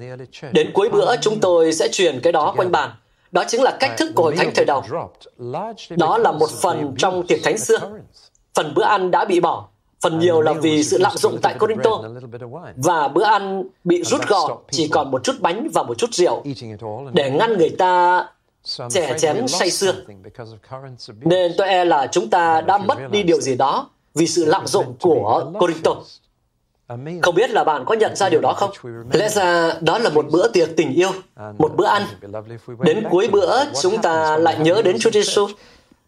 Đến 0.53 0.71
cuối 0.73 0.88
bữa 0.88 1.16
chúng 1.16 1.40
tôi 1.40 1.73
sẽ 1.73 1.88
truyền 1.92 2.21
cái 2.21 2.33
đó 2.33 2.55
quanh 2.57 2.73
bàn. 2.73 2.90
Đó 3.31 3.45
chính 3.49 3.62
là 3.62 3.77
cách 3.81 3.90
thức 3.99 4.12
của 4.14 4.23
Hội 4.23 4.37
Thánh 4.37 4.51
thời 4.55 4.64
đầu. 4.64 4.83
Đó 5.90 6.19
là 6.19 6.33
một 6.33 6.51
phần 6.51 6.95
trong 6.99 7.27
tiệc 7.27 7.38
thánh 7.45 7.59
xưa. 7.59 7.79
Phần 8.55 8.75
bữa 8.75 8.85
ăn 8.85 9.11
đã 9.11 9.25
bị 9.25 9.40
bỏ, 9.40 9.69
phần 10.00 10.18
nhiều 10.18 10.40
là 10.40 10.52
vì 10.52 10.85
sự 10.85 10.98
lạm 10.98 11.16
dụng 11.16 11.38
tại 11.42 11.54
Corinto 11.59 11.90
và 12.76 13.09
bữa 13.09 13.24
ăn 13.24 13.62
bị 13.85 14.02
rút 14.02 14.28
gọn 14.28 14.52
chỉ 14.70 14.88
còn 14.88 15.11
một 15.11 15.24
chút 15.24 15.32
bánh 15.40 15.68
và 15.74 15.82
một 15.82 15.98
chút 15.98 16.14
rượu 16.14 16.44
để 17.12 17.30
ngăn 17.30 17.59
người 17.59 17.70
ta 17.78 18.24
trẻ 18.90 19.18
chén 19.18 19.48
say 19.48 19.70
sưa. 19.70 19.94
Nên 21.20 21.52
tôi 21.59 21.68
e 21.68 21.85
là 21.85 22.06
chúng 22.06 22.30
ta 22.30 22.61
đã 22.61 22.78
mất 22.78 22.98
đi 23.11 23.22
điều 23.22 23.40
gì 23.40 23.56
đó 23.56 23.90
vì 24.14 24.26
sự 24.26 24.44
lạm 24.44 24.66
dụng 24.66 24.94
của 25.00 25.52
Corinto. 25.61 25.94
Không 27.22 27.35
biết 27.35 27.50
là 27.50 27.64
bạn 27.64 27.85
có 27.85 27.94
nhận 27.94 28.16
ra 28.16 28.28
điều 28.28 28.40
đó 28.40 28.52
không? 28.52 28.70
Lẽ 29.12 29.28
ra 29.28 29.74
đó 29.80 29.98
là 29.98 30.11
một 30.11 30.26
bữa 30.30 30.48
tiệc 30.48 30.68
tình 30.76 30.94
yêu, 30.94 31.11
một 31.59 31.72
bữa 31.76 31.87
ăn. 31.87 32.02
Đến 32.80 33.04
cuối 33.11 33.28
bữa, 33.28 33.64
chúng 33.82 34.02
ta 34.02 34.37
lại 34.37 34.59
nhớ 34.59 34.82
đến 34.85 34.96
Chúa 35.00 35.11
Giêsu 35.11 35.46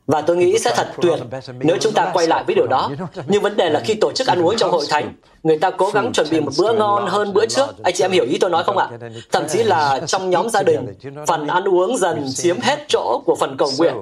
và 0.09 0.21
tôi 0.21 0.37
nghĩ 0.37 0.59
sẽ 0.59 0.73
thật 0.77 0.89
tuyệt 1.01 1.19
nếu 1.61 1.77
chúng 1.81 1.93
ta 1.93 2.11
quay 2.15 2.27
lại 2.27 2.45
với 2.47 2.55
điều 2.55 2.67
đó. 2.67 2.91
Nhưng 3.27 3.43
vấn 3.43 3.57
đề 3.57 3.71
là 3.71 3.81
khi 3.85 3.95
tổ 3.95 4.13
chức 4.13 4.27
ăn 4.27 4.43
uống 4.43 4.57
trong 4.57 4.71
hội 4.71 4.85
thánh, 4.91 5.13
người 5.43 5.59
ta 5.59 5.71
cố 5.71 5.91
gắng 5.95 6.13
chuẩn 6.13 6.27
bị 6.31 6.41
một 6.41 6.53
bữa 6.59 6.73
ngon 6.73 7.07
hơn 7.07 7.33
bữa 7.35 7.47
trước. 7.47 7.67
Anh 7.83 7.95
chị 7.95 8.05
em 8.05 8.11
hiểu 8.11 8.25
ý 8.25 8.39
tôi 8.41 8.51
nói 8.51 8.65
không 8.65 8.79
ạ? 8.79 8.89
Thậm 9.33 9.45
chí 9.49 9.63
là 9.63 10.01
trong 10.07 10.31
nhóm 10.31 10.49
gia 10.51 10.63
đình, 10.63 10.95
phần 11.27 11.47
ăn 11.47 11.65
uống 11.65 11.97
dần 11.97 12.27
chiếm 12.35 12.61
hết 12.61 12.85
chỗ 12.89 13.23
của 13.27 13.37
phần 13.37 13.57
cầu 13.59 13.71
nguyện. 13.79 13.95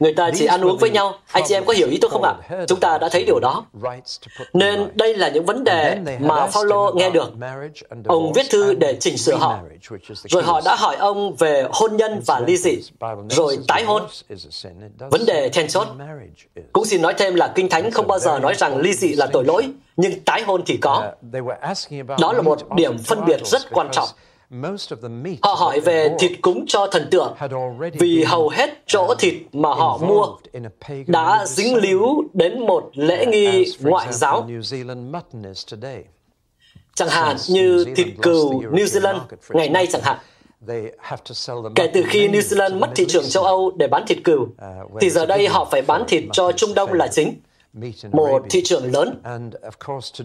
Người 0.00 0.12
ta 0.12 0.30
chỉ 0.34 0.46
ăn 0.46 0.60
uống 0.60 0.78
với 0.78 0.90
nhau. 0.90 1.14
Anh 1.32 1.44
chị 1.46 1.54
em 1.54 1.64
có 1.64 1.72
hiểu 1.72 1.88
ý 1.88 1.98
tôi 2.00 2.10
không 2.10 2.22
ạ? 2.22 2.34
Chúng 2.68 2.80
ta 2.80 2.98
đã 2.98 3.08
thấy 3.08 3.24
điều 3.24 3.38
đó. 3.40 3.64
Nên 4.52 4.88
đây 4.94 5.14
là 5.14 5.28
những 5.28 5.44
vấn 5.44 5.64
đề 5.64 5.98
mà 6.20 6.46
Phaolô 6.46 6.92
nghe 6.94 7.10
được. 7.10 7.32
Ông 8.06 8.32
viết 8.32 8.46
thư 8.50 8.74
để 8.74 8.96
chỉnh 9.00 9.18
sửa 9.18 9.36
họ. 9.36 9.58
Rồi 10.24 10.42
họ 10.42 10.60
đã 10.64 10.74
hỏi 10.74 10.96
ông 10.96 11.34
về 11.34 11.66
hôn 11.72 11.96
nhân 11.96 12.22
và 12.26 12.40
ly 12.46 12.56
dị, 12.56 12.78
rồi 13.30 13.58
tái 13.68 13.84
hôn. 13.84 14.02
Vấn 14.98 15.26
đề 15.26 15.48
then 15.48 15.68
chốt. 15.68 15.88
Cũng 16.72 16.84
xin 16.84 17.02
nói 17.02 17.14
thêm 17.18 17.34
là 17.34 17.52
Kinh 17.54 17.68
Thánh 17.68 17.90
không 17.90 18.06
bao 18.06 18.18
giờ 18.18 18.38
nói 18.38 18.54
rằng 18.54 18.80
ly 18.80 18.92
dị 18.94 19.08
là 19.08 19.26
tội 19.32 19.44
lỗi, 19.44 19.68
nhưng 19.96 20.20
tái 20.20 20.42
hôn 20.42 20.62
thì 20.66 20.76
có. 20.76 21.12
Đó 22.20 22.32
là 22.32 22.42
một 22.42 22.58
điểm 22.76 22.98
phân 22.98 23.24
biệt 23.24 23.40
rất 23.44 23.62
quan 23.70 23.88
trọng. 23.92 24.08
Họ 25.42 25.54
hỏi 25.54 25.80
về 25.80 26.16
thịt 26.18 26.32
cúng 26.42 26.64
cho 26.66 26.86
thần 26.86 27.08
tượng 27.10 27.34
vì 27.92 28.24
hầu 28.24 28.48
hết 28.48 28.70
chỗ 28.86 29.14
thịt 29.18 29.34
mà 29.52 29.68
họ 29.68 29.98
mua 29.98 30.26
đã 31.06 31.44
dính 31.46 31.76
líu 31.76 32.24
đến 32.32 32.66
một 32.66 32.90
lễ 32.94 33.26
nghi 33.26 33.64
ngoại 33.80 34.12
giáo. 34.12 34.48
Chẳng 36.94 37.08
hạn 37.08 37.36
như 37.48 37.84
thịt 37.96 38.06
cừu 38.22 38.62
New 38.62 38.84
Zealand 38.84 39.18
ngày 39.48 39.68
nay 39.68 39.86
chẳng 39.86 40.02
hạn. 40.02 40.18
Kể 41.74 41.90
từ 41.94 42.02
khi 42.08 42.28
New 42.28 42.40
Zealand 42.40 42.78
mất 42.78 42.90
thị 42.96 43.04
trường 43.08 43.24
châu 43.28 43.44
Âu 43.44 43.72
để 43.76 43.88
bán 43.88 44.04
thịt 44.06 44.18
cừu, 44.24 44.48
thì 45.00 45.10
giờ 45.10 45.26
đây 45.26 45.48
họ 45.48 45.64
phải 45.70 45.82
bán 45.82 46.04
thịt 46.08 46.24
cho 46.32 46.52
Trung 46.52 46.74
Đông 46.74 46.92
là 46.92 47.08
chính, 47.08 47.40
một 48.12 48.42
thị 48.50 48.62
trường 48.64 48.92
lớn. 48.92 49.22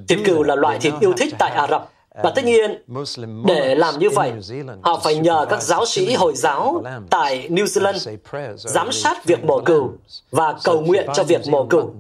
Thịt 0.08 0.20
cừu 0.26 0.44
là 0.44 0.56
loại 0.56 0.80
thịt 0.80 0.94
yêu 1.00 1.14
thích 1.18 1.34
tại 1.40 1.52
Ả 1.52 1.68
Rập, 1.68 1.92
và 2.24 2.32
tất 2.36 2.46
nhiên, 2.46 2.84
để 3.46 3.76
làm 3.76 4.00
như 4.00 4.10
vậy, 4.10 4.34
họ 4.82 5.02
phải 5.04 5.16
nhờ 5.16 5.46
các 5.50 5.62
giáo 5.62 5.86
sĩ 5.86 6.14
Hồi 6.14 6.34
giáo 6.36 6.84
tại 7.10 7.48
New 7.50 7.66
Zealand 7.66 8.18
giám 8.58 8.92
sát 8.92 9.26
việc 9.26 9.44
mổ 9.44 9.60
cừu 9.60 9.92
và 10.32 10.56
cầu 10.64 10.82
nguyện 10.82 11.08
cho 11.16 11.24
việc 11.24 11.42
mổ 11.48 11.66
cừu. 11.66 11.94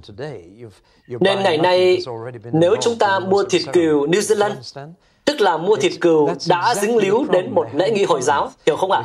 Nên 1.20 1.44
ngày 1.44 1.58
nay, 1.58 1.98
nếu 2.52 2.76
chúng 2.82 2.98
ta 2.98 3.20
mua 3.20 3.44
thịt 3.44 3.62
cừu 3.74 4.08
New 4.08 4.20
Zealand, 4.20 4.86
tức 5.30 5.42
là 5.42 5.58
mua 5.58 5.76
thịt 5.76 5.92
cừu 6.02 6.30
đã 6.48 6.76
dính 6.76 6.98
líu 6.98 7.26
đến 7.30 7.56
một 7.56 7.68
lễ 7.74 7.92
nghi 7.92 8.04
Hồi 8.04 8.22
giáo, 8.22 8.52
hiểu 8.66 8.76
không 8.78 8.92
ạ? 8.92 9.04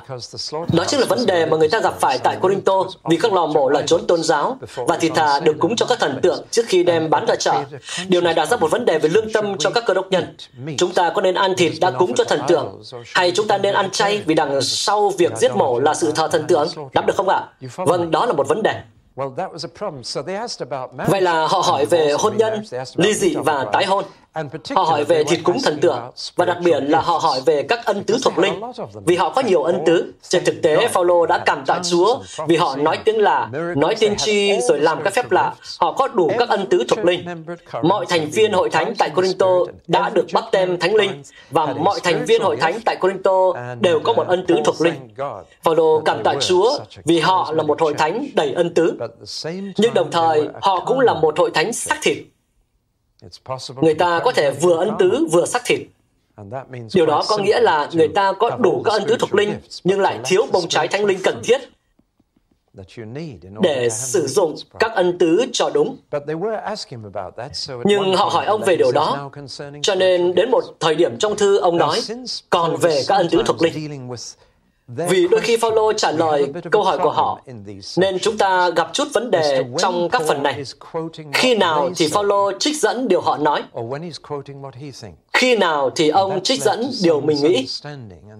Đó 0.72 0.84
chính 0.86 1.00
là 1.00 1.06
vấn 1.08 1.26
đề 1.26 1.46
mà 1.46 1.56
người 1.56 1.68
ta 1.68 1.80
gặp 1.80 1.94
phải 2.00 2.18
tại 2.18 2.36
Corinto 2.40 2.84
vì 3.04 3.16
các 3.16 3.32
lò 3.32 3.46
mổ 3.46 3.68
là 3.68 3.82
chốn 3.86 4.06
tôn 4.06 4.22
giáo 4.22 4.56
và 4.76 4.96
thịt 4.96 5.12
thà 5.14 5.40
được 5.40 5.56
cúng 5.58 5.76
cho 5.76 5.86
các 5.86 5.98
thần 5.98 6.20
tượng 6.22 6.44
trước 6.50 6.62
khi 6.66 6.82
đem 6.84 7.10
bán 7.10 7.26
ra 7.28 7.34
chợ. 7.36 7.62
Điều 8.08 8.20
này 8.20 8.34
đặt 8.34 8.46
ra 8.46 8.56
một 8.56 8.70
vấn 8.70 8.84
đề 8.84 8.98
về 8.98 9.08
lương 9.08 9.32
tâm 9.32 9.58
cho 9.58 9.70
các 9.70 9.84
cơ 9.86 9.94
đốc 9.94 10.10
nhân. 10.10 10.36
Chúng 10.78 10.92
ta 10.92 11.10
có 11.14 11.22
nên 11.22 11.34
ăn 11.34 11.54
thịt 11.56 11.72
đã 11.80 11.90
cúng 11.90 12.14
cho 12.14 12.24
thần 12.24 12.40
tượng 12.48 12.82
hay 13.14 13.32
chúng 13.34 13.48
ta 13.48 13.58
nên 13.58 13.74
ăn 13.74 13.90
chay 13.90 14.22
vì 14.26 14.34
đằng 14.34 14.62
sau 14.62 15.12
việc 15.18 15.32
giết 15.36 15.56
mổ 15.56 15.78
là 15.78 15.94
sự 15.94 16.12
thờ 16.12 16.28
thần 16.32 16.44
tượng? 16.46 16.68
Nắm 16.94 17.06
được 17.06 17.16
không 17.16 17.28
ạ? 17.28 17.48
Vâng, 17.76 18.10
đó 18.10 18.26
là 18.26 18.32
một 18.32 18.48
vấn 18.48 18.62
đề. 18.62 18.80
Vậy 21.08 21.20
là 21.20 21.46
họ 21.46 21.58
hỏi 21.58 21.86
về 21.86 22.12
hôn 22.18 22.36
nhân, 22.36 22.64
ly 22.96 23.14
dị 23.14 23.34
và 23.36 23.64
tái 23.72 23.84
hôn. 23.86 24.04
Họ 24.74 24.82
hỏi 24.82 25.04
về 25.04 25.24
thịt 25.24 25.40
cúng 25.44 25.58
thần 25.64 25.78
tượng 25.80 25.98
và 26.36 26.44
đặc 26.44 26.56
biệt 26.64 26.80
là 26.80 27.00
họ 27.00 27.18
hỏi 27.18 27.40
về 27.46 27.62
các 27.62 27.84
ân 27.84 28.04
tứ 28.04 28.16
thuộc 28.24 28.38
linh 28.38 28.60
vì 29.06 29.16
họ 29.16 29.30
có 29.30 29.42
nhiều 29.42 29.62
ân 29.62 29.82
tứ. 29.86 30.12
Trên 30.28 30.44
thực 30.44 30.62
tế, 30.62 30.88
Phaolô 30.88 31.26
đã 31.26 31.38
cảm 31.46 31.64
tạ 31.66 31.80
Chúa 31.90 32.18
vì 32.48 32.56
họ 32.56 32.76
nói 32.76 32.98
tiếng 33.04 33.18
là, 33.18 33.48
nói 33.76 33.94
tiên 33.94 34.16
tri 34.16 34.60
rồi 34.60 34.80
làm 34.80 35.02
các 35.02 35.14
phép 35.14 35.30
lạ. 35.30 35.54
Họ 35.80 35.92
có 35.92 36.08
đủ 36.08 36.30
các 36.38 36.48
ân 36.48 36.66
tứ 36.66 36.84
thuộc 36.88 37.04
linh. 37.04 37.44
Mọi 37.82 38.06
thành 38.08 38.30
viên 38.30 38.52
hội 38.52 38.70
thánh 38.70 38.94
tại 38.98 39.10
Corinto 39.10 39.58
đã 39.86 40.10
được 40.10 40.26
bắp 40.32 40.44
tem 40.52 40.78
thánh 40.78 40.94
linh 40.94 41.22
và 41.50 41.66
mọi 41.66 42.00
thành 42.02 42.24
viên 42.24 42.42
hội 42.42 42.56
thánh 42.56 42.80
tại 42.84 42.96
Corinto 42.96 43.52
đều 43.80 44.00
có 44.00 44.12
một 44.12 44.28
ân 44.28 44.46
tứ 44.46 44.56
thuộc 44.64 44.80
linh. 44.80 44.94
Phaolô 45.62 46.00
cảm 46.04 46.22
tạ 46.22 46.34
Chúa 46.40 46.78
vì 47.04 47.18
họ 47.18 47.52
là 47.52 47.62
một 47.62 47.80
hội 47.80 47.94
thánh 47.94 48.26
đầy 48.34 48.52
ân 48.52 48.74
tứ. 48.74 48.98
Nhưng 49.76 49.94
đồng 49.94 50.10
thời, 50.10 50.48
họ 50.62 50.84
cũng 50.86 51.00
là 51.00 51.14
một 51.14 51.38
hội 51.38 51.50
thánh 51.54 51.72
xác 51.72 51.98
thịt 52.02 52.18
Người 53.76 53.94
ta 53.94 54.20
có 54.24 54.32
thể 54.32 54.50
vừa 54.50 54.76
ân 54.76 54.90
tứ 54.98 55.26
vừa 55.32 55.46
sắc 55.46 55.62
thịt. 55.64 55.80
Điều 56.94 57.06
đó 57.06 57.24
có 57.28 57.38
nghĩa 57.38 57.60
là 57.60 57.90
người 57.92 58.08
ta 58.08 58.32
có 58.32 58.50
đủ 58.50 58.82
các 58.84 58.92
ân 58.92 59.04
tứ 59.08 59.16
thuộc 59.20 59.34
linh, 59.34 59.54
nhưng 59.84 60.00
lại 60.00 60.20
thiếu 60.24 60.46
bông 60.52 60.68
trái 60.68 60.88
thánh 60.88 61.04
linh 61.04 61.18
cần 61.24 61.40
thiết 61.44 61.60
để 63.62 63.88
sử 63.90 64.26
dụng 64.26 64.54
các 64.78 64.92
ân 64.94 65.18
tứ 65.18 65.46
cho 65.52 65.70
đúng. 65.74 65.96
Nhưng 67.84 68.14
họ 68.16 68.24
hỏi 68.24 68.46
ông 68.46 68.62
về 68.62 68.76
điều 68.76 68.92
đó, 68.92 69.30
cho 69.82 69.94
nên 69.94 70.34
đến 70.34 70.50
một 70.50 70.64
thời 70.80 70.94
điểm 70.94 71.18
trong 71.18 71.36
thư 71.36 71.58
ông 71.58 71.76
nói, 71.76 72.00
còn 72.50 72.76
về 72.76 73.02
các 73.08 73.16
ân 73.16 73.28
tứ 73.30 73.42
thuộc 73.46 73.62
linh. 73.62 74.08
Vì 74.88 75.28
đôi 75.30 75.40
khi 75.40 75.56
Phaolô 75.56 75.92
trả 75.92 76.10
lời 76.10 76.52
câu 76.72 76.82
hỏi 76.82 76.98
của 76.98 77.10
họ, 77.10 77.40
nên 77.96 78.18
chúng 78.18 78.38
ta 78.38 78.70
gặp 78.70 78.90
chút 78.92 79.08
vấn 79.12 79.30
đề 79.30 79.64
trong 79.78 80.08
các 80.08 80.22
phần 80.28 80.42
này. 80.42 80.62
Khi 81.32 81.54
nào 81.54 81.90
thì 81.96 82.08
Phaolô 82.08 82.52
trích 82.58 82.80
dẫn 82.80 83.08
điều 83.08 83.20
họ 83.20 83.36
nói? 83.36 83.62
Khi 85.32 85.56
nào 85.56 85.90
thì 85.90 86.08
ông 86.08 86.42
trích 86.42 86.62
dẫn 86.62 86.90
điều 87.02 87.20
mình 87.20 87.36
nghĩ? 87.42 87.66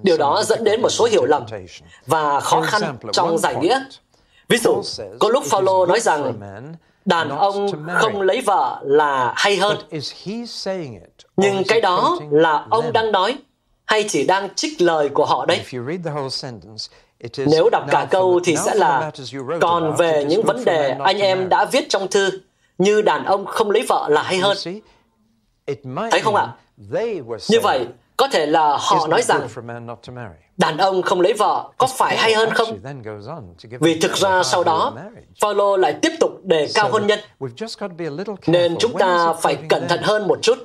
Điều 0.03 0.17
đó 0.17 0.43
dẫn 0.47 0.65
đến 0.65 0.83
một 0.83 0.91
số 0.91 1.05
hiểu 1.05 1.25
lầm 1.25 1.45
và 2.07 2.41
khó 2.41 2.61
khăn 2.61 2.97
trong 3.13 3.39
giải 3.39 3.55
nghĩa. 3.57 3.85
Ví 4.49 4.59
dụ, 4.59 4.83
có 5.19 5.29
lúc 5.29 5.45
Phaolô 5.45 5.87
nói 5.87 6.01
rằng 6.01 6.41
đàn 7.05 7.29
ông 7.29 7.69
không 7.95 8.21
lấy 8.21 8.41
vợ 8.41 8.81
là 8.83 9.33
hay 9.37 9.57
hơn. 9.57 9.79
Nhưng 11.37 11.65
cái 11.69 11.81
đó 11.81 12.19
là 12.31 12.67
ông 12.71 12.93
đang 12.93 13.13
nói 13.13 13.39
hay 13.87 14.05
chỉ 14.09 14.27
đang 14.27 14.55
trích 14.55 14.81
lời 14.83 15.09
của 15.09 15.25
họ 15.25 15.47
đấy? 15.47 15.61
Nếu 17.47 17.69
đọc 17.71 17.85
cả 17.91 18.07
câu 18.11 18.41
thì 18.45 18.57
sẽ 18.57 18.75
là 18.75 19.11
còn 19.61 19.97
về 19.97 20.25
những 20.25 20.43
vấn 20.43 20.65
đề 20.65 20.97
anh 21.05 21.19
em 21.19 21.49
đã 21.49 21.65
viết 21.65 21.89
trong 21.89 22.09
thư 22.09 22.31
như 22.79 23.03
đàn 23.03 23.25
ông 23.25 23.47
không 23.47 23.71
lấy 23.71 23.85
vợ 23.89 24.09
là 24.11 24.23
hay 24.23 24.39
hơn. 24.39 24.57
Thấy 26.11 26.21
không 26.21 26.35
ạ? 26.35 26.49
Như 27.49 27.61
vậy, 27.63 27.87
có 28.17 28.29
thể 28.29 28.47
là 28.47 28.77
họ 28.81 29.07
nói 29.07 29.23
rằng 29.23 29.49
đàn 30.57 30.79
ông 30.79 31.03
không 31.03 31.21
lấy 31.21 31.33
vợ 31.33 31.71
có 31.79 31.87
phải 31.87 32.17
hay 32.17 32.35
hơn 32.35 32.51
không? 32.55 32.79
Vì 33.81 34.01
thực 34.01 34.17
ra 34.17 34.43
sau 34.43 34.65
đó, 34.65 34.95
Phaolô 35.41 35.77
lại 35.77 35.95
tiếp 36.03 36.13
tục 36.21 36.31
đề 36.43 36.69
cao 36.75 36.89
hôn 36.91 37.07
nhân. 37.07 37.19
Nên 38.47 38.77
chúng 38.79 38.99
ta 38.99 39.33
phải 39.33 39.57
cẩn 39.69 39.89
thận 39.89 40.01
hơn 40.03 40.29
một 40.29 40.39
chút. 40.43 40.59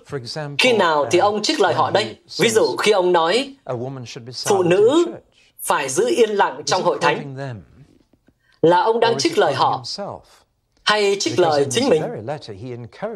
Khi 0.58 0.74
nào 0.74 1.06
thì 1.12 1.20
ông 1.20 1.42
trích 1.42 1.60
lời 1.60 1.74
họ 1.74 1.92
đây? 1.92 2.18
Ví 2.40 2.50
dụ 2.50 2.76
khi 2.78 2.92
ông 2.92 3.12
nói 3.12 3.56
phụ 4.48 4.64
nữ 4.64 5.06
phải 5.62 5.90
giữ 5.90 6.08
yên 6.10 6.30
lặng 6.30 6.62
trong 6.66 6.84
hội 6.84 6.98
thánh? 7.02 7.36
là 8.62 8.82
ông 8.82 9.00
đang 9.00 9.18
trích 9.18 9.38
lời 9.38 9.54
họ 9.54 9.82
hay 10.90 11.18
trích 11.20 11.40
lời 11.40 11.66
chính 11.70 11.90
mình. 11.90 12.04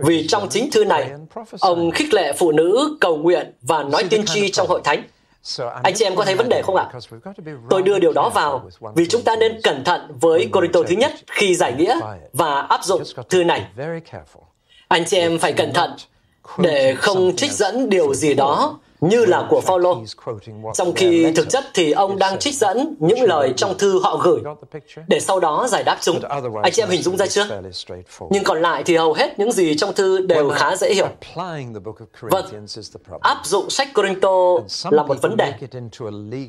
Vì 0.01 0.27
trong 0.27 0.49
chính 0.49 0.71
thư 0.71 0.85
này, 0.85 1.11
ông 1.59 1.91
khích 1.91 2.13
lệ 2.13 2.33
phụ 2.33 2.51
nữ 2.51 2.97
cầu 3.01 3.17
nguyện 3.17 3.53
và 3.61 3.83
nói 3.83 4.03
tiên 4.09 4.25
tri 4.25 4.49
trong 4.49 4.67
hội 4.67 4.81
thánh. 4.83 5.03
Anh 5.83 5.93
chị 5.95 6.05
em 6.05 6.15
có 6.15 6.25
thấy 6.25 6.35
vấn 6.35 6.49
đề 6.49 6.61
không 6.61 6.75
ạ? 6.75 6.89
Tôi 7.69 7.81
đưa 7.81 7.99
điều 7.99 8.13
đó 8.13 8.29
vào 8.29 8.69
vì 8.95 9.07
chúng 9.07 9.21
ta 9.21 9.35
nên 9.35 9.61
cẩn 9.63 9.83
thận 9.83 10.01
với 10.21 10.49
Corinto 10.51 10.79
thứ 10.87 10.95
nhất 10.95 11.11
khi 11.27 11.55
giải 11.55 11.73
nghĩa 11.73 11.99
và 12.33 12.61
áp 12.61 12.83
dụng 12.83 13.03
thư 13.29 13.43
này. 13.43 13.65
Anh 14.87 15.05
chị 15.05 15.17
em 15.17 15.39
phải 15.39 15.53
cẩn 15.53 15.73
thận 15.73 15.91
để 16.57 16.95
không 16.95 17.35
trích 17.35 17.51
dẫn 17.51 17.89
điều 17.89 18.13
gì 18.13 18.33
đó 18.33 18.79
như 19.01 19.25
là 19.25 19.47
của 19.49 19.61
Phaolô. 19.61 19.97
Trong 20.73 20.93
khi 20.93 21.31
thực 21.35 21.49
chất 21.49 21.63
thì 21.73 21.91
ông 21.91 22.19
đang 22.19 22.39
trích 22.39 22.55
dẫn 22.55 22.95
những 22.99 23.21
lời 23.21 23.53
trong 23.57 23.77
thư 23.77 23.99
họ 24.03 24.17
gửi 24.17 24.41
để 25.07 25.19
sau 25.19 25.39
đó 25.39 25.67
giải 25.69 25.83
đáp 25.83 25.97
chúng. 26.01 26.19
Anh 26.63 26.71
chị 26.71 26.81
em 26.81 26.89
hình 26.89 27.01
dung 27.01 27.17
ra 27.17 27.27
chưa? 27.27 27.61
Nhưng 28.29 28.43
còn 28.43 28.61
lại 28.61 28.83
thì 28.85 28.95
hầu 28.95 29.13
hết 29.13 29.39
những 29.39 29.51
gì 29.51 29.75
trong 29.75 29.93
thư 29.93 30.25
đều 30.25 30.49
khá 30.49 30.75
dễ 30.75 30.93
hiểu. 30.93 31.07
Vâng, 32.21 32.45
áp 33.21 33.37
dụng 33.43 33.69
sách 33.69 33.93
Corinto 33.93 34.57
là 34.89 35.03
một 35.03 35.21
vấn 35.21 35.37
đề. 35.37 35.53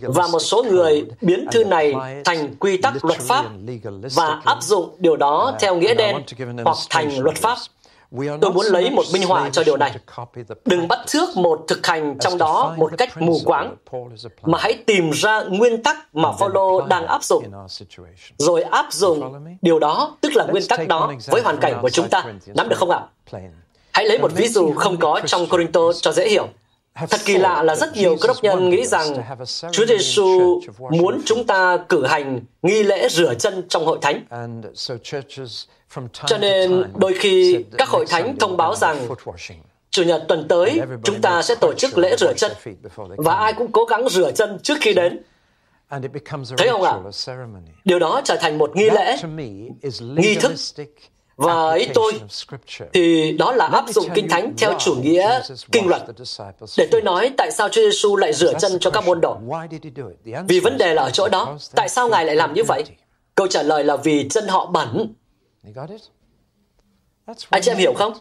Và 0.03 0.27
một 0.27 0.41
số 0.41 0.63
người 0.63 1.05
biến 1.21 1.47
thư 1.53 1.65
này 1.65 1.95
thành 2.25 2.55
quy 2.59 2.77
tắc 2.77 3.05
luật 3.05 3.21
pháp 3.21 3.45
và 4.15 4.41
áp 4.45 4.63
dụng 4.63 4.97
điều 4.99 5.17
đó 5.17 5.55
theo 5.61 5.77
nghĩa 5.77 5.95
đen 5.95 6.17
hoặc 6.65 6.77
thành 6.91 7.19
luật 7.19 7.37
pháp. 7.37 7.59
Tôi 8.41 8.53
muốn 8.53 8.67
lấy 8.67 8.91
một 8.91 9.05
minh 9.13 9.23
họa 9.23 9.51
cho 9.53 9.65
điều 9.65 9.77
này. 9.77 9.95
Đừng 10.65 10.89
bắt 10.89 10.99
chước 11.07 11.37
một 11.37 11.65
thực 11.69 11.87
hành 11.87 12.19
trong 12.21 12.39
đó 12.39 12.75
một 12.77 12.91
cách 12.99 13.23
mù 13.23 13.39
quáng, 13.45 13.77
mà 14.43 14.59
hãy 14.61 14.75
tìm 14.87 15.11
ra 15.11 15.43
nguyên 15.43 15.83
tắc 15.83 15.97
mà 16.17 16.33
Phaolô 16.33 16.81
đang 16.87 17.07
áp 17.07 17.25
dụng, 17.25 17.45
rồi 18.39 18.63
áp 18.63 18.87
dụng 18.93 19.45
điều 19.63 19.79
đó, 19.79 20.17
tức 20.21 20.37
là 20.37 20.45
nguyên 20.45 20.67
tắc 20.69 20.89
đó, 20.89 21.13
với 21.27 21.43
hoàn 21.43 21.57
cảnh 21.57 21.79
của 21.83 21.91
chúng 21.91 22.09
ta. 22.09 22.25
Nắm 22.47 22.69
được 22.69 22.77
không 22.79 22.91
ạ? 22.91 23.01
Hãy 23.93 24.05
lấy 24.05 24.19
một 24.19 24.33
ví 24.35 24.49
dụ 24.49 24.73
không 24.73 24.97
có 24.97 25.21
trong 25.27 25.47
Corinto 25.47 25.93
cho 26.01 26.13
dễ 26.13 26.29
hiểu. 26.29 26.49
Thật 27.11 27.21
kỳ 27.25 27.37
lạ 27.39 27.63
là 27.63 27.77
rất 27.77 27.97
nhiều 27.97 28.17
cơ 28.21 28.27
đốc 28.27 28.37
nhân 28.43 28.71
nghĩ 28.71 28.87
rằng 28.87 29.07
Chúa 29.73 29.87
Giêsu 29.87 30.61
muốn 30.91 31.23
chúng 31.25 31.47
ta 31.47 31.77
cử 31.89 32.07
hành 32.07 32.41
nghi 32.63 32.83
lễ 32.83 33.09
rửa 33.09 33.35
chân 33.35 33.63
trong 33.69 33.87
hội 33.87 33.99
thánh. 34.03 34.25
Cho 36.27 36.39
nên 36.39 36.85
đôi 36.97 37.15
khi 37.15 37.65
các 37.79 37.89
hội 37.89 38.05
thánh 38.09 38.37
thông 38.39 38.57
báo 38.57 38.75
rằng 38.75 39.09
Chủ 39.91 40.03
nhật 40.03 40.25
tuần 40.29 40.49
tới, 40.49 40.81
chúng 41.05 41.21
ta 41.21 41.43
sẽ 41.43 41.55
tổ 41.55 41.75
chức 41.75 41.99
lễ 41.99 42.17
rửa 42.17 42.33
chân 42.33 42.53
và 43.17 43.35
ai 43.35 43.53
cũng 43.53 43.73
cố 43.73 43.85
gắng 43.85 44.09
rửa 44.09 44.33
chân 44.33 44.59
trước 44.63 44.75
khi 44.81 44.95
đến. 44.95 45.23
Thấy 46.59 46.69
không 46.69 46.83
ạ? 46.83 46.99
Điều 47.85 47.99
đó 47.99 48.21
trở 48.25 48.37
thành 48.41 48.59
một 48.59 48.77
nghi 48.77 48.91
lễ, 48.91 49.17
nghi 49.99 50.35
thức 50.35 50.53
và 51.37 51.73
ý 51.73 51.87
tôi 51.95 52.13
thì 52.93 53.33
đó 53.33 53.53
là 53.53 53.67
áp 53.67 53.85
dụng 53.89 54.09
kinh 54.15 54.29
thánh 54.29 54.55
theo 54.59 54.79
chủ 54.79 54.95
nghĩa 54.95 55.41
kinh 55.73 55.89
luật. 55.89 56.03
Để 56.79 56.89
tôi 56.91 57.01
nói 57.01 57.31
tại 57.37 57.51
sao 57.51 57.69
Chúa 57.69 57.83
Giêsu 57.83 58.17
lại 58.17 58.33
rửa 58.33 58.53
chân 58.59 58.79
cho 58.81 58.91
các 58.91 59.05
môn 59.07 59.21
đồ. 59.21 59.39
Vì 60.49 60.61
vấn 60.61 60.79
đề 60.79 60.95
là 60.95 61.03
ở 61.03 61.11
chỗ 61.11 61.29
đó. 61.29 61.57
Tại 61.75 61.89
sao 61.89 62.09
Ngài 62.09 62.25
lại 62.25 62.37
làm 62.37 62.55
như 62.55 62.65
vậy? 62.65 62.85
Câu 63.35 63.47
trả 63.47 63.63
lời 63.63 63.85
là 63.85 63.97
vì 63.97 64.29
chân 64.29 64.49
họ 64.49 64.67
bẩn. 64.67 65.15
Anh 67.51 67.63
chị 67.63 67.71
em 67.71 67.77
hiểu 67.79 67.95
không? 67.95 68.13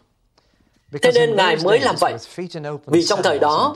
Thế 1.01 1.11
nên 1.13 1.35
Ngài 1.35 1.57
mới 1.63 1.79
làm 1.79 1.95
vậy. 1.99 2.13
Vì 2.85 3.05
trong 3.05 3.23
thời 3.23 3.39
đó, 3.39 3.75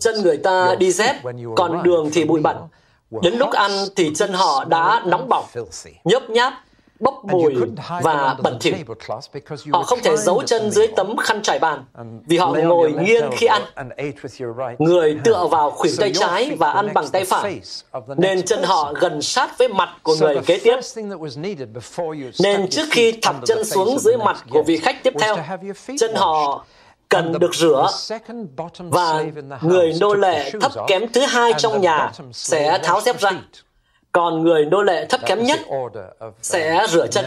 chân 0.00 0.22
người 0.22 0.36
ta 0.36 0.74
đi 0.74 0.92
dép, 0.92 1.16
còn 1.56 1.82
đường 1.82 2.10
thì 2.12 2.24
bụi 2.24 2.40
bẩn. 2.40 2.56
Đến 3.22 3.34
lúc 3.34 3.50
ăn 3.52 3.70
thì 3.96 4.10
chân 4.14 4.32
họ 4.32 4.64
đã 4.64 5.02
nóng 5.06 5.28
bỏng, 5.28 5.44
nhớp 6.04 6.30
nháp, 6.30 6.64
bốc 7.00 7.24
mùi 7.24 7.54
và 8.02 8.36
bẩn 8.42 8.58
thỉu. 8.60 8.74
Họ 9.72 9.82
không 9.82 9.98
thể 10.02 10.16
giấu 10.16 10.42
chân 10.42 10.70
dưới 10.70 10.86
tấm 10.86 11.16
khăn 11.16 11.42
trải 11.42 11.58
bàn 11.58 11.84
vì 12.26 12.36
họ 12.36 12.54
ngồi 12.64 12.92
nghiêng 12.92 13.30
khi 13.32 13.46
ăn. 13.46 13.62
Người 14.78 15.18
tựa 15.24 15.46
vào 15.50 15.70
khuỷu 15.70 15.92
tay 15.98 16.12
trái 16.14 16.56
và 16.58 16.72
ăn 16.72 16.94
bằng 16.94 17.08
tay 17.08 17.24
phải, 17.24 17.60
nên 18.16 18.42
chân 18.42 18.62
họ 18.62 18.92
gần 19.00 19.22
sát 19.22 19.58
với 19.58 19.68
mặt 19.68 19.88
của 20.02 20.16
người 20.20 20.40
kế 20.46 20.60
tiếp. 20.64 20.76
Nên 22.42 22.70
trước 22.70 22.86
khi 22.90 23.12
thọc 23.22 23.36
chân 23.46 23.64
xuống 23.64 23.98
dưới 23.98 24.16
mặt 24.16 24.44
của 24.50 24.62
vị 24.62 24.76
khách 24.76 25.02
tiếp 25.02 25.12
theo, 25.20 25.36
chân 25.98 26.14
họ 26.14 26.64
cần 27.08 27.32
được 27.38 27.54
rửa 27.54 27.86
và 28.78 29.24
người 29.62 29.92
nô 30.00 30.14
lệ 30.14 30.50
thấp 30.60 30.72
kém 30.86 31.12
thứ 31.12 31.20
hai 31.20 31.52
trong 31.58 31.80
nhà 31.80 32.12
sẽ 32.32 32.78
tháo 32.82 33.00
dép 33.00 33.20
ra 33.20 33.30
còn 34.12 34.44
người 34.44 34.64
nô 34.66 34.82
lệ 34.82 35.06
thấp 35.06 35.20
kém 35.26 35.42
nhất 35.42 35.60
sẽ 36.42 36.86
rửa 36.88 37.06
chân. 37.06 37.24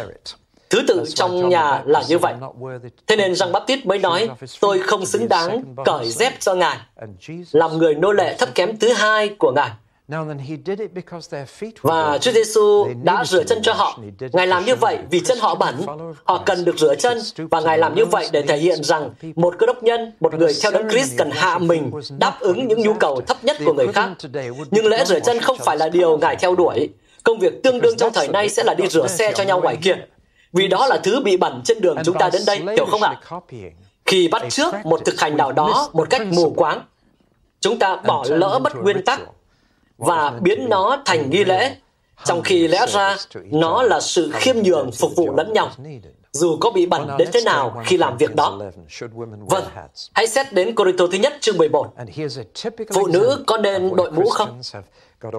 Thứ 0.70 0.82
tự 0.88 1.04
trong 1.16 1.50
nhà 1.50 1.82
là 1.86 2.04
như 2.08 2.18
vậy. 2.18 2.34
Thế 3.08 3.16
nên 3.16 3.36
Giăng 3.36 3.52
Baptist 3.52 3.86
mới 3.86 4.00
nói, 4.00 4.30
tôi 4.62 4.80
không 4.80 5.06
xứng 5.06 5.30
đáng 5.30 5.76
cởi 5.86 6.10
dép 6.10 6.34
cho 6.40 6.56
Ngài, 6.56 6.78
làm 7.52 7.78
người 7.78 7.96
nô 7.96 8.12
lệ 8.12 8.36
thấp 8.40 8.50
kém 8.56 8.78
thứ 8.78 8.94
hai 8.94 9.30
của 9.30 9.52
Ngài. 9.52 9.70
Và 11.82 12.18
Chúa 12.22 12.32
Giêsu 12.32 12.88
đã 13.04 13.26
rửa 13.26 13.44
chân 13.44 13.60
cho 13.64 13.74
họ. 13.74 14.00
Ngài 14.34 14.48
làm 14.48 14.66
như 14.66 14.76
vậy 14.76 14.98
vì 15.10 15.20
chân 15.20 15.38
họ 15.42 15.56
bẩn. 15.56 15.86
Họ 16.24 16.44
cần 16.46 16.66
được 16.66 16.80
rửa 16.80 16.96
chân 16.96 17.18
và 17.52 17.62
Ngài 17.62 17.78
làm 17.78 17.96
như 17.96 18.06
vậy 18.06 18.28
để 18.32 18.42
thể 18.42 18.58
hiện 18.58 18.84
rằng 18.84 19.10
một 19.36 19.56
cơ 19.60 19.66
đốc 19.66 19.84
nhân, 19.84 20.14
một 20.20 20.34
người 20.34 20.54
theo 20.62 20.72
đấng 20.72 20.90
Christ 20.90 21.18
cần 21.18 21.30
hạ 21.32 21.58
mình 21.58 21.92
đáp 22.18 22.38
ứng 22.40 22.68
những 22.68 22.82
nhu 22.82 22.94
cầu 22.94 23.22
thấp 23.22 23.44
nhất 23.44 23.58
của 23.66 23.74
người 23.74 23.88
khác. 23.88 24.10
Nhưng 24.72 24.86
lễ 24.86 25.06
rửa 25.06 25.20
chân 25.20 25.40
không 25.40 25.58
phải 25.58 25.78
là 25.78 25.90
điều 25.90 26.18
Ngài 26.18 26.36
theo 26.36 26.56
đuổi. 26.56 26.90
Công 27.24 27.40
việc 27.40 27.64
tương 27.64 27.82
đương 27.82 27.98
trong 27.98 28.14
thời 28.14 28.28
nay 28.28 28.50
sẽ 28.50 28.64
là 28.64 28.74
đi 28.74 28.88
rửa 28.88 29.08
xe 29.08 29.32
cho 29.36 29.44
nhau 29.44 29.62
ngoài 29.62 29.78
kia. 29.84 29.96
Vì 30.54 30.68
đó 30.68 30.88
là 30.88 30.98
thứ 31.04 31.22
bị 31.26 31.38
bẩn 31.38 31.62
trên 31.66 31.82
đường 31.82 31.98
chúng 32.06 32.18
ta 32.18 32.30
đến 32.34 32.42
đây, 32.48 32.62
hiểu 32.76 32.86
không 32.86 33.04
ạ? 33.04 33.20
Khi 34.06 34.28
bắt 34.28 34.44
trước 34.50 34.74
một 34.84 35.06
thực 35.06 35.20
hành 35.20 35.38
nào 35.38 35.52
đó 35.52 35.90
một 35.94 36.10
cách 36.10 36.22
mù 36.28 36.54
quáng, 36.56 36.82
chúng 37.62 37.80
ta 37.80 37.96
bỏ 37.96 38.26
lỡ 38.30 38.60
mất 38.60 38.76
nguyên 38.76 39.06
tắc 39.06 39.22
và 39.98 40.40
biến 40.42 40.70
nó 40.70 41.02
thành 41.06 41.30
nghi 41.30 41.44
lễ, 41.44 41.76
trong 42.26 42.42
khi 42.42 42.68
lẽ 42.68 42.86
ra 42.90 43.18
nó 43.52 43.84
là 43.84 44.00
sự 44.00 44.32
khiêm 44.34 44.56
nhường 44.56 44.92
phục 44.92 45.16
vụ 45.16 45.36
lẫn 45.36 45.54
nhau, 45.54 45.72
dù 46.32 46.58
có 46.62 46.72
bị 46.72 46.86
bẩn 46.86 47.10
đến 47.18 47.30
thế 47.34 47.42
nào 47.42 47.84
khi 47.86 47.98
làm 47.98 48.18
việc 48.18 48.36
đó. 48.36 48.60
Vâng, 49.40 49.64
hãy 50.14 50.28
xét 50.28 50.54
đến 50.54 50.76
Corinto 50.76 51.08
thứ 51.12 51.18
nhất 51.18 51.34
chương 51.42 51.58
11. 51.58 51.94
Phụ 52.94 53.08
nữ 53.08 53.44
có 53.48 53.58
nên 53.58 53.96
đội 53.96 54.12
mũ 54.12 54.30
không? 54.30 54.62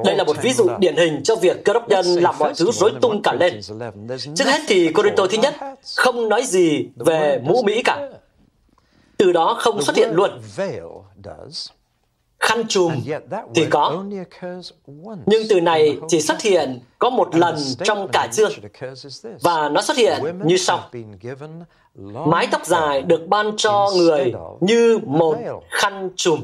Đây 0.05 0.17
là 0.17 0.25
một 0.25 0.37
ví 0.43 0.53
dụ 0.53 0.69
điển 0.79 0.97
hình 0.97 1.23
cho 1.25 1.37
việc 1.37 1.65
cơ 1.65 1.73
đốc 1.73 1.89
nhân 1.89 2.07
làm 2.07 2.35
mọi 2.39 2.53
thứ 2.57 2.71
rối 2.73 2.93
tung 3.03 3.23
cả 3.23 3.33
lên. 3.33 3.61
Trước 4.35 4.47
hết 4.47 4.61
thì 4.69 4.93
Corinto 4.93 5.27
thứ 5.27 5.37
nhất 5.39 5.55
không 5.97 6.29
nói 6.29 6.45
gì 6.47 6.89
về 6.97 7.41
mũ 7.45 7.63
Mỹ 7.63 7.83
cả. 7.85 8.09
Từ 9.17 9.33
đó 9.33 9.57
không 9.59 9.83
xuất 9.83 9.97
hiện 9.97 10.11
luôn 10.13 10.41
khăn 12.45 12.69
trùm 12.69 12.93
thì 13.55 13.67
có. 13.71 14.05
Nhưng 15.27 15.43
từ 15.49 15.61
này 15.61 15.99
chỉ 16.09 16.21
xuất 16.21 16.43
hiện 16.43 16.81
có 16.99 17.11
một 17.11 17.37
lần 17.37 17.57
trong 17.85 18.09
cả 18.13 18.29
chương. 18.33 18.53
Và 19.41 19.69
nó 19.69 19.83
xuất 19.83 19.97
hiện 19.97 20.23
như 20.45 20.57
sau. 20.57 20.91
Mái 22.27 22.49
tóc 22.51 22.67
dài 22.67 23.03
được 23.03 23.27
ban 23.29 23.57
cho 23.57 23.91
người 23.97 24.33
như 24.61 24.99
một 25.07 25.39
khăn 25.71 26.11
trùm. 26.17 26.41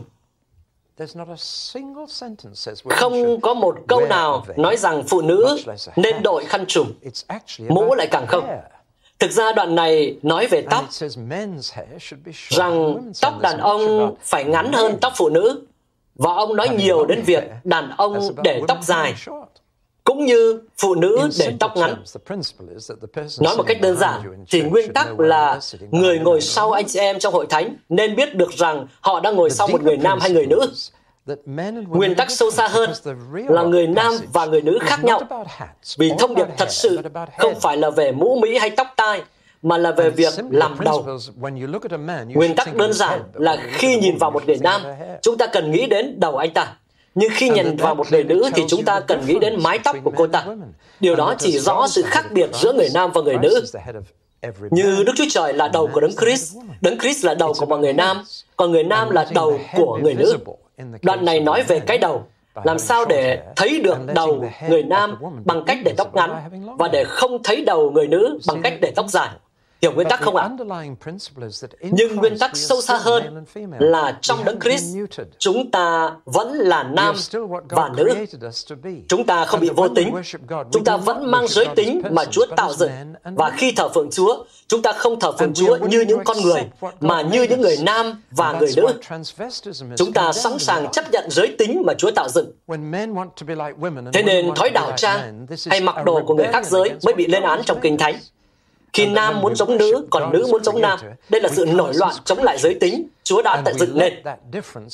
Không 2.90 3.40
có 3.40 3.54
một 3.54 3.76
câu 3.88 4.00
nào 4.06 4.44
nói 4.56 4.76
rằng 4.76 5.02
phụ 5.08 5.20
nữ 5.20 5.56
nên 5.96 6.22
đội 6.22 6.44
khăn 6.44 6.64
trùm. 6.66 6.92
Mũ 7.68 7.94
lại 7.94 8.06
càng 8.10 8.26
không. 8.26 8.48
Thực 9.18 9.30
ra 9.30 9.52
đoạn 9.52 9.74
này 9.74 10.16
nói 10.22 10.46
về 10.46 10.62
tóc, 10.70 10.84
rằng 12.50 13.10
tóc 13.22 13.40
đàn 13.40 13.58
ông 13.58 14.14
phải 14.20 14.44
ngắn 14.44 14.72
hơn 14.72 14.98
tóc 15.00 15.12
phụ 15.16 15.28
nữ. 15.28 15.62
Và 16.20 16.32
ông 16.32 16.56
nói 16.56 16.68
nhiều 16.68 17.06
đến 17.06 17.22
việc 17.22 17.44
đàn 17.64 17.90
ông 17.96 18.34
để 18.44 18.62
tóc 18.68 18.78
dài, 18.82 19.14
cũng 20.04 20.26
như 20.26 20.60
phụ 20.78 20.94
nữ 20.94 21.28
để 21.38 21.54
tóc 21.60 21.76
ngắn. 21.76 22.04
Nói 23.40 23.56
một 23.56 23.62
cách 23.66 23.80
đơn 23.80 23.96
giản, 23.96 24.44
thì 24.50 24.62
nguyên 24.62 24.92
tắc 24.92 25.20
là 25.20 25.60
người 25.90 26.18
ngồi 26.18 26.40
sau 26.40 26.72
anh 26.72 26.84
chị 26.88 26.98
em 26.98 27.18
trong 27.18 27.34
hội 27.34 27.46
thánh 27.50 27.76
nên 27.88 28.16
biết 28.16 28.34
được 28.34 28.50
rằng 28.52 28.86
họ 29.00 29.20
đang 29.20 29.36
ngồi 29.36 29.50
sau 29.50 29.68
một 29.68 29.82
người 29.82 29.96
nam 29.96 30.18
hay 30.20 30.30
người 30.30 30.46
nữ. 30.46 30.72
Nguyên 31.88 32.14
tắc 32.14 32.30
sâu 32.30 32.50
xa 32.50 32.68
hơn 32.68 32.90
là 33.48 33.62
người 33.62 33.86
nam 33.86 34.14
và 34.32 34.46
người 34.46 34.60
nữ 34.60 34.78
khác 34.82 35.04
nhau. 35.04 35.20
Vì 35.98 36.12
thông 36.18 36.34
điệp 36.34 36.46
thật 36.58 36.70
sự 36.70 36.98
không 37.38 37.60
phải 37.60 37.76
là 37.76 37.90
về 37.90 38.12
mũ 38.12 38.38
Mỹ 38.42 38.58
hay 38.58 38.70
tóc 38.70 38.86
tai, 38.96 39.22
mà 39.62 39.78
là 39.78 39.92
về 39.92 40.10
việc 40.10 40.32
làm 40.50 40.76
đầu. 40.84 41.06
Nguyên 42.28 42.54
tắc 42.56 42.74
đơn 42.76 42.92
giản 42.92 43.22
là 43.34 43.56
khi 43.72 43.96
nhìn 43.96 44.16
vào 44.16 44.30
một 44.30 44.46
người 44.46 44.58
nam, 44.60 44.82
chúng 45.22 45.38
ta 45.38 45.46
cần 45.46 45.70
nghĩ 45.70 45.86
đến 45.86 46.20
đầu 46.20 46.36
anh 46.36 46.52
ta. 46.52 46.76
Nhưng 47.14 47.30
khi 47.34 47.50
nhìn 47.50 47.76
vào 47.76 47.94
một 47.94 48.12
người 48.12 48.24
nữ 48.24 48.50
thì 48.54 48.62
chúng 48.68 48.84
ta 48.84 49.00
cần 49.00 49.26
nghĩ 49.26 49.38
đến 49.40 49.62
mái 49.62 49.78
tóc 49.78 49.96
của 50.04 50.12
cô 50.16 50.26
ta. 50.26 50.46
Điều 51.00 51.16
đó 51.16 51.34
chỉ 51.38 51.58
rõ 51.58 51.86
sự 51.88 52.02
khác 52.02 52.32
biệt 52.32 52.50
giữa 52.52 52.72
người 52.72 52.88
nam 52.94 53.10
và 53.14 53.20
người 53.20 53.36
nữ. 53.42 53.64
Như 54.70 55.02
Đức 55.06 55.12
Chúa 55.16 55.24
Trời 55.30 55.52
là 55.52 55.68
đầu 55.68 55.90
của 55.92 56.00
Đấng 56.00 56.16
Christ, 56.20 56.56
Đấng 56.80 56.98
Christ 56.98 57.24
là 57.24 57.34
đầu 57.34 57.54
của 57.58 57.66
mọi 57.66 57.78
người 57.78 57.92
nam, 57.92 58.24
còn 58.56 58.72
người 58.72 58.84
nam 58.84 59.10
là 59.10 59.26
đầu 59.34 59.60
của 59.76 59.98
người 60.02 60.14
nữ. 60.14 60.36
Đoạn 61.02 61.24
này 61.24 61.40
nói 61.40 61.62
về 61.62 61.80
cái 61.80 61.98
đầu, 61.98 62.24
làm 62.64 62.78
sao 62.78 63.04
để 63.04 63.42
thấy 63.56 63.80
được 63.80 63.98
đầu 64.14 64.44
người 64.68 64.82
nam 64.82 65.16
bằng 65.44 65.64
cách 65.66 65.78
để 65.84 65.94
tóc 65.96 66.14
ngắn 66.14 66.30
và 66.78 66.88
để 66.88 67.04
không 67.04 67.42
thấy 67.42 67.64
đầu 67.64 67.90
người 67.90 68.06
nữ 68.08 68.38
bằng 68.46 68.62
cách 68.62 68.74
để 68.80 68.92
tóc 68.96 69.06
dài. 69.08 69.28
Hiểu 69.82 69.92
nguyên 69.92 70.08
tắc 70.08 70.20
không 70.20 70.36
ạ? 70.36 70.50
Nhưng 71.82 72.16
nguyên 72.16 72.38
tắc 72.38 72.56
sâu 72.56 72.80
xa 72.80 72.96
hơn 72.96 73.44
là 73.78 74.18
trong 74.20 74.44
đấng 74.44 74.60
Christ, 74.60 74.96
chúng 75.38 75.70
ta 75.70 76.10
vẫn 76.24 76.52
là 76.52 76.82
nam 76.82 77.14
và 77.68 77.90
nữ. 77.96 78.14
Chúng 79.08 79.26
ta 79.26 79.44
không 79.44 79.60
bị 79.60 79.70
vô 79.76 79.88
tính. 79.88 80.14
Chúng 80.72 80.84
ta 80.84 80.96
vẫn 80.96 81.30
mang 81.30 81.48
giới 81.48 81.66
tính 81.76 82.02
mà 82.10 82.24
Chúa 82.24 82.46
tạo 82.56 82.72
dựng. 82.72 82.90
Và 83.24 83.50
khi 83.50 83.72
thờ 83.72 83.88
phượng 83.88 84.10
Chúa, 84.10 84.44
chúng 84.68 84.82
ta 84.82 84.92
không 84.92 85.20
thờ 85.20 85.32
phượng 85.38 85.54
Chúa 85.54 85.76
như 85.76 86.00
những 86.00 86.24
con 86.24 86.36
người, 86.42 86.62
mà 87.00 87.22
như 87.22 87.42
những 87.42 87.60
người 87.60 87.76
nam 87.82 88.22
và 88.30 88.52
người 88.52 88.70
nữ. 88.76 88.86
Chúng 89.96 90.12
ta 90.12 90.32
sẵn 90.32 90.58
sàng 90.58 90.90
chấp 90.90 91.10
nhận 91.12 91.30
giới 91.30 91.54
tính 91.58 91.82
mà 91.86 91.94
Chúa 91.94 92.10
tạo 92.10 92.28
dựng. 92.28 92.52
Thế 94.12 94.22
nên 94.22 94.54
thói 94.54 94.70
đảo 94.70 94.92
trang 94.96 95.46
hay 95.66 95.80
mặc 95.80 95.96
đồ 96.04 96.22
của 96.26 96.34
người 96.34 96.46
khác 96.52 96.66
giới 96.66 96.90
mới 97.04 97.14
bị 97.14 97.26
lên 97.26 97.42
án 97.42 97.60
trong 97.64 97.80
Kinh 97.82 97.98
Thánh. 97.98 98.14
Khi 98.92 99.06
nam 99.06 99.40
muốn 99.40 99.56
giống 99.56 99.76
nữ, 99.76 100.06
còn 100.10 100.32
nữ 100.32 100.46
muốn 100.50 100.64
giống 100.64 100.80
nam, 100.80 100.98
đây 101.28 101.40
là 101.40 101.48
sự 101.48 101.66
nổi 101.66 101.94
loạn 101.94 102.14
chống 102.24 102.42
lại 102.42 102.58
giới 102.58 102.74
tính. 102.74 103.08
Chúa 103.24 103.42
đã 103.42 103.62
tạo 103.64 103.74
dựng 103.74 103.98
nên. 103.98 104.12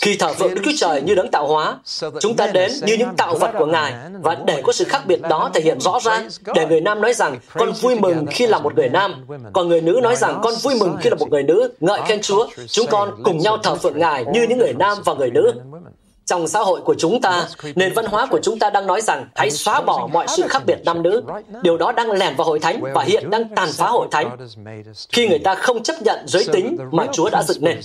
Khi 0.02 0.16
thờ 0.16 0.32
phượng 0.32 0.54
Đức 0.54 0.60
Chúa 0.64 0.72
Trời 0.76 1.02
như 1.02 1.14
đấng 1.14 1.30
tạo 1.30 1.46
hóa, 1.46 1.78
chúng 2.20 2.36
ta 2.36 2.46
đến 2.46 2.72
như 2.82 2.94
những 2.94 3.16
tạo 3.16 3.34
vật 3.34 3.52
của 3.58 3.66
Ngài. 3.66 3.94
và 4.20 4.34
để 4.46 4.62
có 4.62 4.72
sự 4.72 4.84
khác 4.84 5.02
biệt 5.06 5.20
đó 5.22 5.50
thể 5.54 5.60
hiện 5.60 5.80
rõ 5.80 5.98
ràng, 6.02 6.28
để 6.54 6.66
người 6.66 6.80
nam 6.80 7.00
nói 7.00 7.14
rằng 7.14 7.38
con 7.54 7.72
vui 7.72 8.00
mừng 8.00 8.26
khi 8.30 8.46
là 8.46 8.58
một 8.58 8.74
người 8.76 8.88
nam, 8.88 9.26
còn 9.52 9.68
người 9.68 9.80
nữ 9.80 10.00
nói 10.02 10.16
rằng 10.16 10.40
con 10.42 10.54
vui 10.62 10.74
mừng 10.80 10.96
khi 11.00 11.10
là 11.10 11.16
một 11.16 11.30
người 11.30 11.42
nữ, 11.42 11.72
ngợi 11.80 12.00
khen 12.06 12.22
Chúa, 12.22 12.46
chúng 12.66 12.86
con 12.86 13.22
cùng 13.22 13.38
nhau 13.38 13.58
thờ 13.62 13.74
phượng 13.74 13.98
Ngài 13.98 14.24
như 14.32 14.42
những 14.42 14.58
người 14.58 14.74
nam 14.78 14.98
và 15.04 15.14
người 15.14 15.30
nữ. 15.30 15.52
Trong 16.26 16.48
xã 16.48 16.58
hội 16.58 16.80
của 16.80 16.94
chúng 16.98 17.20
ta, 17.20 17.48
nền 17.74 17.92
văn 17.92 18.06
hóa 18.06 18.26
của 18.26 18.38
chúng 18.42 18.58
ta 18.58 18.70
đang 18.70 18.86
nói 18.86 19.00
rằng 19.00 19.26
hãy 19.34 19.50
xóa 19.50 19.80
bỏ 19.80 20.08
mọi 20.12 20.26
sự 20.28 20.42
khác 20.48 20.62
biệt 20.66 20.78
nam 20.84 21.02
nữ. 21.02 21.22
Điều 21.62 21.76
đó 21.76 21.92
đang 21.92 22.10
lèn 22.10 22.36
vào 22.36 22.46
hội 22.46 22.58
thánh 22.58 22.82
và 22.94 23.02
hiện 23.02 23.30
đang 23.30 23.54
tàn 23.54 23.68
phá 23.72 23.86
hội 23.86 24.08
thánh. 24.10 24.36
Khi 25.12 25.28
người 25.28 25.38
ta 25.38 25.54
không 25.54 25.82
chấp 25.82 26.02
nhận 26.02 26.28
giới 26.28 26.46
tính 26.52 26.76
mà 26.92 27.06
Chúa 27.12 27.30
đã 27.30 27.42
dựng 27.42 27.64
nên. 27.64 27.80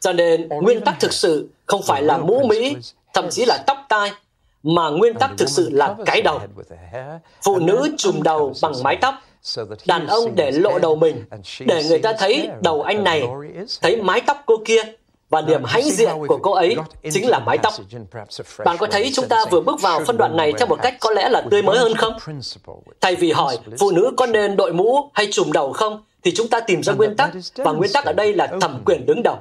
Cho 0.00 0.12
nên, 0.12 0.48
nguyên 0.48 0.80
tắc 0.80 1.00
thực 1.00 1.12
sự 1.12 1.48
không 1.66 1.82
phải 1.82 2.02
là 2.02 2.18
mũ 2.18 2.46
Mỹ, 2.46 2.76
thậm 3.14 3.30
chí 3.30 3.44
là 3.44 3.64
tóc 3.66 3.78
tai, 3.88 4.12
mà 4.62 4.90
nguyên 4.90 5.14
tắc 5.14 5.30
thực 5.38 5.48
sự 5.48 5.70
là 5.72 5.94
cái 6.06 6.22
đầu. 6.22 6.40
Phụ 7.44 7.58
nữ 7.58 7.88
trùm 7.98 8.22
đầu 8.22 8.52
bằng 8.62 8.72
mái 8.82 8.96
tóc, 9.00 9.14
đàn 9.86 10.06
ông 10.06 10.34
để 10.34 10.50
lộ 10.50 10.78
đầu 10.78 10.96
mình, 10.96 11.24
để 11.66 11.84
người 11.84 11.98
ta 11.98 12.12
thấy 12.18 12.48
đầu 12.60 12.82
anh 12.82 13.04
này, 13.04 13.28
thấy 13.82 13.96
mái 13.96 14.20
tóc 14.20 14.42
cô 14.46 14.54
kia, 14.64 14.82
và 15.32 15.40
điểm 15.40 15.64
hãnh 15.64 15.90
diện 15.90 16.10
của 16.28 16.38
cô 16.42 16.52
ấy 16.52 16.76
chính 17.12 17.28
là 17.28 17.38
mái 17.38 17.58
tóc. 17.58 17.72
Bạn 18.64 18.76
có 18.78 18.86
thấy 18.86 19.12
chúng 19.14 19.28
ta 19.28 19.44
vừa 19.50 19.60
bước 19.60 19.80
vào 19.80 20.00
phân 20.06 20.16
đoạn 20.16 20.36
này 20.36 20.52
theo 20.58 20.66
một 20.66 20.78
cách 20.82 20.94
có 21.00 21.10
lẽ 21.10 21.28
là 21.28 21.42
tươi 21.50 21.62
mới 21.62 21.78
hơn 21.78 21.94
không? 21.94 22.16
Thay 23.00 23.16
vì 23.16 23.32
hỏi 23.32 23.58
phụ 23.78 23.90
nữ 23.90 24.10
có 24.16 24.26
nên 24.26 24.56
đội 24.56 24.72
mũ 24.72 25.10
hay 25.14 25.28
trùm 25.32 25.52
đầu 25.52 25.72
không, 25.72 26.02
thì 26.24 26.34
chúng 26.34 26.48
ta 26.48 26.60
tìm 26.60 26.82
ra 26.82 26.92
nguyên 26.92 27.16
tắc, 27.16 27.30
và 27.56 27.72
nguyên 27.72 27.92
tắc 27.92 28.04
ở 28.04 28.12
đây 28.12 28.34
là 28.34 28.46
thẩm 28.60 28.82
quyền 28.84 29.06
đứng 29.06 29.22
đầu. 29.22 29.36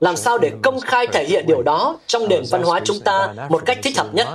Làm 0.00 0.16
sao 0.16 0.38
để 0.38 0.52
công 0.62 0.80
khai 0.80 1.06
thể 1.06 1.24
hiện 1.24 1.46
điều 1.46 1.62
đó 1.62 1.98
trong 2.06 2.28
nền 2.28 2.42
văn 2.50 2.62
hóa 2.62 2.80
chúng 2.84 3.00
ta 3.00 3.34
một 3.48 3.62
cách 3.66 3.78
thích 3.82 3.98
hợp 3.98 4.14
nhất? 4.14 4.26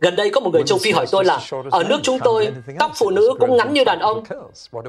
Gần 0.00 0.16
đây 0.16 0.30
có 0.30 0.40
một 0.40 0.50
người 0.52 0.62
châu 0.66 0.78
Phi 0.78 0.90
hỏi 0.90 1.06
tôi 1.10 1.24
là 1.24 1.40
ở 1.70 1.84
nước 1.84 2.00
chúng 2.02 2.18
tôi, 2.18 2.48
tóc 2.78 2.92
phụ 2.94 3.10
nữ 3.10 3.34
cũng 3.40 3.56
ngắn 3.56 3.72
như 3.72 3.84
đàn 3.84 3.98
ông. 3.98 4.24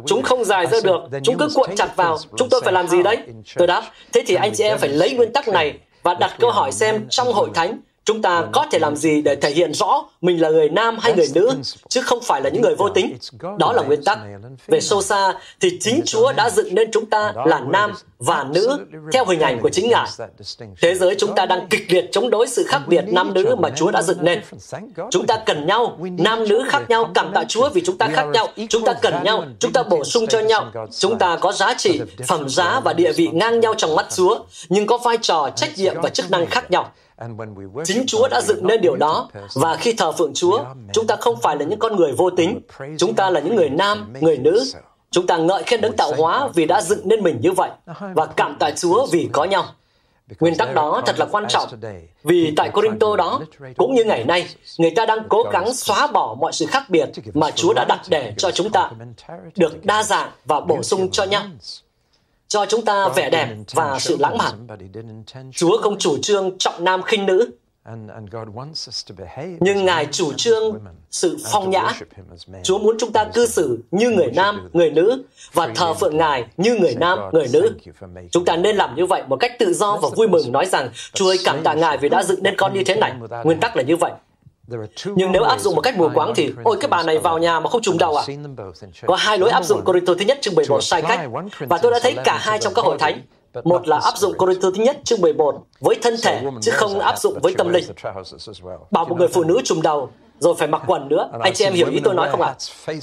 Chúng 0.08 0.22
không 0.24 0.46
dài 0.46 0.68
ra 0.68 0.78
được, 0.84 1.02
chúng 1.24 1.38
cứ 1.38 1.48
cuộn 1.56 1.76
chặt 1.76 1.96
vào. 1.96 2.18
Chúng 2.38 2.50
tôi 2.50 2.62
phải 2.64 2.74
làm 2.74 2.88
gì 2.88 3.04
đấy? 3.04 3.18
Tôi 3.56 3.68
đáp, 3.68 3.84
thế 4.14 4.24
thì 4.28 4.36
anh 4.36 4.54
chị 4.54 4.64
em 4.64 4.78
phải 4.78 4.90
lấy 4.90 5.14
nguyên 5.14 5.34
tắc 5.34 5.48
này 5.48 5.78
và 6.04 6.14
đặt 6.14 6.36
câu 6.40 6.52
hỏi 6.52 6.72
xem 6.72 7.06
trong 7.10 7.34
hội 7.34 7.50
thánh 7.54 7.80
chúng 8.06 8.22
ta 8.22 8.44
có 8.52 8.66
thể 8.72 8.80
làm 8.80 8.96
gì 8.96 9.22
để 9.22 9.36
thể 9.36 9.52
hiện 9.52 9.74
rõ 9.74 10.06
mình 10.22 10.42
là 10.42 10.50
người 10.50 10.70
nam 10.70 10.98
hay 11.00 11.14
người 11.14 11.28
nữ, 11.34 11.52
chứ 11.90 12.02
không 12.02 12.20
phải 12.24 12.42
là 12.42 12.50
những 12.50 12.62
người 12.62 12.76
vô 12.76 12.90
tính. 12.90 13.18
Đó 13.60 13.74
là 13.74 13.84
nguyên 13.84 14.04
tắc. 14.04 14.20
Về 14.68 14.82
sâu 14.82 15.02
xa, 15.02 15.34
thì 15.60 15.78
chính 15.80 16.02
Chúa 16.06 16.34
đã 16.34 16.50
dựng 16.50 16.76
nên 16.76 16.92
chúng 16.92 17.06
ta 17.06 17.34
là 17.46 17.60
nam 17.60 17.94
và 18.20 18.46
nữ 18.54 18.80
theo 19.14 19.26
hình 19.26 19.40
ảnh 19.40 19.60
của 19.62 19.70
chính 19.70 19.90
Ngài. 19.90 20.08
Thế 20.82 20.96
giới 20.96 21.16
chúng 21.18 21.36
ta 21.36 21.46
đang 21.46 21.68
kịch 21.70 21.86
liệt 21.90 22.06
chống 22.12 22.30
đối 22.30 22.48
sự 22.48 22.64
khác 22.68 22.82
biệt 22.88 23.04
nam 23.08 23.34
nữ 23.34 23.56
mà 23.60 23.70
Chúa 23.70 23.92
đã 23.92 24.02
dựng 24.02 24.18
nên. 24.22 24.42
Chúng 25.12 25.28
ta 25.28 25.38
cần 25.46 25.68
nhau, 25.68 25.98
nam 26.18 26.48
nữ 26.50 26.64
khác 26.68 26.90
nhau, 26.90 27.12
cảm 27.14 27.32
tạ 27.34 27.44
Chúa 27.48 27.70
vì 27.70 27.82
chúng 27.86 27.98
ta 27.98 28.08
khác 28.14 28.26
nhau. 28.34 28.48
Chúng 28.70 28.86
ta 28.86 28.94
cần 28.94 29.24
nhau, 29.24 29.46
chúng 29.60 29.74
ta 29.74 29.84
bổ 29.84 30.04
sung 30.04 30.28
cho 30.28 30.40
nhau. 30.40 30.72
Chúng 31.00 31.18
ta 31.20 31.38
có 31.42 31.52
giá 31.52 31.74
trị, 31.78 32.02
phẩm 32.28 32.50
giá 32.50 32.80
và 32.80 32.94
địa 32.94 33.12
vị 33.12 33.30
ngang 33.34 33.60
nhau 33.60 33.74
trong 33.78 33.96
mắt 33.96 34.06
Chúa, 34.16 34.40
nhưng 34.70 34.88
có 34.88 34.98
vai 34.98 35.18
trò, 35.22 35.50
trách 35.56 35.78
nhiệm 35.78 36.02
và 36.02 36.10
chức 36.10 36.32
năng 36.32 36.46
khác 36.46 36.72
nhau. 36.72 36.92
Chính 37.86 38.06
Chúa 38.08 38.28
đã 38.28 38.42
dựng 38.42 38.68
nên 38.68 38.82
điều 38.82 38.96
đó, 38.96 39.30
và 39.54 39.76
khi 39.76 39.94
thờ 39.94 40.12
phượng 40.12 40.34
Chúa, 40.34 40.64
chúng 40.94 41.08
ta 41.08 41.16
không 41.16 41.36
phải 41.42 41.56
là 41.56 41.66
những 41.66 41.80
con 41.80 41.96
người 41.96 42.12
vô 42.12 42.30
tính, 42.30 42.62
chúng 42.98 43.16
ta 43.16 43.30
là 43.30 43.40
những 43.40 43.56
người 43.56 43.70
nam, 43.70 44.14
người 44.22 44.38
nữ. 44.38 44.66
Chúng 45.12 45.28
ta 45.28 45.38
ngợi 45.38 45.64
khen 45.64 45.82
đấng 45.82 45.96
tạo 45.98 46.12
hóa 46.18 46.48
vì 46.54 46.66
đã 46.66 46.82
dựng 46.82 47.02
nên 47.04 47.24
mình 47.24 47.40
như 47.42 47.52
vậy, 47.52 47.70
và 48.00 48.26
cảm 48.26 48.56
tạ 48.60 48.72
Chúa 48.72 49.08
vì 49.12 49.30
có 49.32 49.44
nhau. 49.44 49.66
Nguyên 50.40 50.56
tắc 50.58 50.74
đó 50.74 51.02
thật 51.06 51.16
là 51.20 51.26
quan 51.32 51.46
trọng, 51.50 51.70
vì 52.24 52.54
tại 52.58 52.70
Corinto 52.70 53.16
đó, 53.16 53.42
cũng 53.78 53.94
như 53.94 54.04
ngày 54.04 54.26
nay, 54.26 54.48
người 54.78 54.92
ta 54.92 55.06
đang 55.06 55.20
cố 55.30 55.44
gắng 55.52 55.74
xóa 55.74 56.08
bỏ 56.08 56.36
mọi 56.40 56.54
sự 56.54 56.66
khác 56.66 56.84
biệt 56.90 57.10
mà 57.34 57.52
Chúa 57.52 57.74
đã 57.74 57.86
đặt 57.90 58.02
để 58.10 58.34
cho 58.38 58.52
chúng 58.52 58.70
ta, 58.70 58.92
được 59.56 59.86
đa 59.86 60.04
dạng 60.04 60.32
và 60.46 60.60
bổ 60.60 60.84
sung 60.84 61.12
cho 61.12 61.24
nhau 61.24 61.44
cho 62.48 62.66
chúng 62.66 62.86
ta 62.86 63.10
vẻ 63.16 63.30
đẹp 63.30 63.56
và 63.74 64.00
sự 64.00 64.18
lãng 64.20 64.38
mạn. 64.38 64.68
Chúa 65.52 65.78
không 65.82 65.98
chủ 66.00 66.18
trương 66.22 66.58
trọng 66.58 66.84
nam 66.84 67.02
khinh 67.02 67.26
nữ, 67.26 67.52
nhưng 69.60 69.86
Ngài 69.86 70.08
chủ 70.12 70.34
trương 70.34 70.80
sự 71.12 71.38
phong 71.52 71.70
nhã. 71.70 71.94
Chúa 72.64 72.78
muốn 72.78 72.96
chúng 73.00 73.12
ta 73.12 73.24
cư 73.34 73.48
xử 73.48 73.80
như 73.92 74.10
người 74.10 74.32
nam, 74.36 74.70
người 74.74 74.92
nữ 74.92 75.24
và 75.54 75.72
thờ 75.76 75.94
phượng 75.94 76.18
Ngài 76.18 76.46
như 76.58 76.76
người 76.76 76.96
nam, 76.96 77.20
người 77.32 77.48
nữ. 77.54 77.72
Chúng 78.32 78.46
ta 78.46 78.56
nên 78.56 78.76
làm 78.76 78.96
như 78.96 79.06
vậy 79.06 79.24
một 79.28 79.36
cách 79.36 79.52
tự 79.60 79.74
do 79.74 79.98
và 79.98 80.10
vui 80.16 80.28
mừng 80.28 80.52
nói 80.52 80.66
rằng 80.66 80.90
Chúa 81.14 81.28
ơi 81.28 81.38
cảm 81.46 81.64
tạ 81.64 81.74
Ngài 81.74 81.98
vì 81.98 82.10
đã 82.10 82.24
dựng 82.24 82.44
nên 82.44 82.56
con 82.58 82.74
như 82.74 82.84
thế 82.86 82.96
này. 82.96 83.14
Nguyên 83.44 83.60
tắc 83.60 83.76
là 83.76 83.84
như 83.84 83.96
vậy. 83.96 84.12
Nhưng 85.16 85.32
nếu 85.32 85.44
áp 85.44 85.60
dụng 85.60 85.76
một 85.76 85.82
cách 85.82 85.98
mù 85.98 86.10
quáng 86.14 86.34
thì, 86.36 86.54
ôi 86.64 86.78
cái 86.80 86.90
bà 86.90 87.04
này 87.04 87.18
vào 87.18 87.38
nhà 87.38 87.60
mà 87.60 87.70
không 87.70 87.82
trùng 87.82 87.98
đầu 87.98 88.16
à? 88.16 88.24
Có 89.08 89.16
hai 89.16 89.38
lối 89.38 89.50
áp 89.50 89.64
dụng 89.64 89.82
Corinto 89.86 90.14
thứ 90.14 90.26
nhất 90.26 90.38
chương 90.42 90.56
11 90.56 90.82
sai 90.82 91.02
cách, 91.02 91.30
và 91.60 91.78
tôi 91.78 91.92
đã 91.92 92.00
thấy 92.02 92.16
cả 92.24 92.38
hai 92.42 92.60
trong 92.60 92.74
các 92.74 92.86
hội 92.86 92.98
thánh. 93.00 93.22
Một 93.64 93.88
là 93.88 94.00
áp 94.04 94.18
dụng 94.18 94.38
Corinto 94.38 94.70
thứ 94.76 94.84
nhất 94.84 94.98
chương 95.04 95.22
11 95.22 95.64
với 95.80 95.96
thân 96.02 96.16
thể, 96.24 96.42
chứ 96.62 96.72
không 96.72 97.00
áp 97.00 97.20
dụng 97.20 97.40
với 97.44 97.54
tâm 97.58 97.70
linh. 97.70 97.84
Bảo 98.92 99.06
một 99.06 99.18
người 99.18 99.28
phụ 99.28 99.44
nữ 99.44 99.62
trùng 99.64 99.82
đầu, 99.82 100.10
rồi 100.40 100.56
phải 100.58 100.68
mặc 100.68 100.82
quần 100.88 101.10
nữa. 101.10 101.30
Anh 101.42 101.54
chị 101.54 101.64
em 101.66 101.74
hiểu 101.74 101.90
ý 101.90 102.00
tôi 102.04 102.14
nói 102.14 102.30
không 102.32 102.42
ạ? 102.42 102.56
À? 102.88 102.94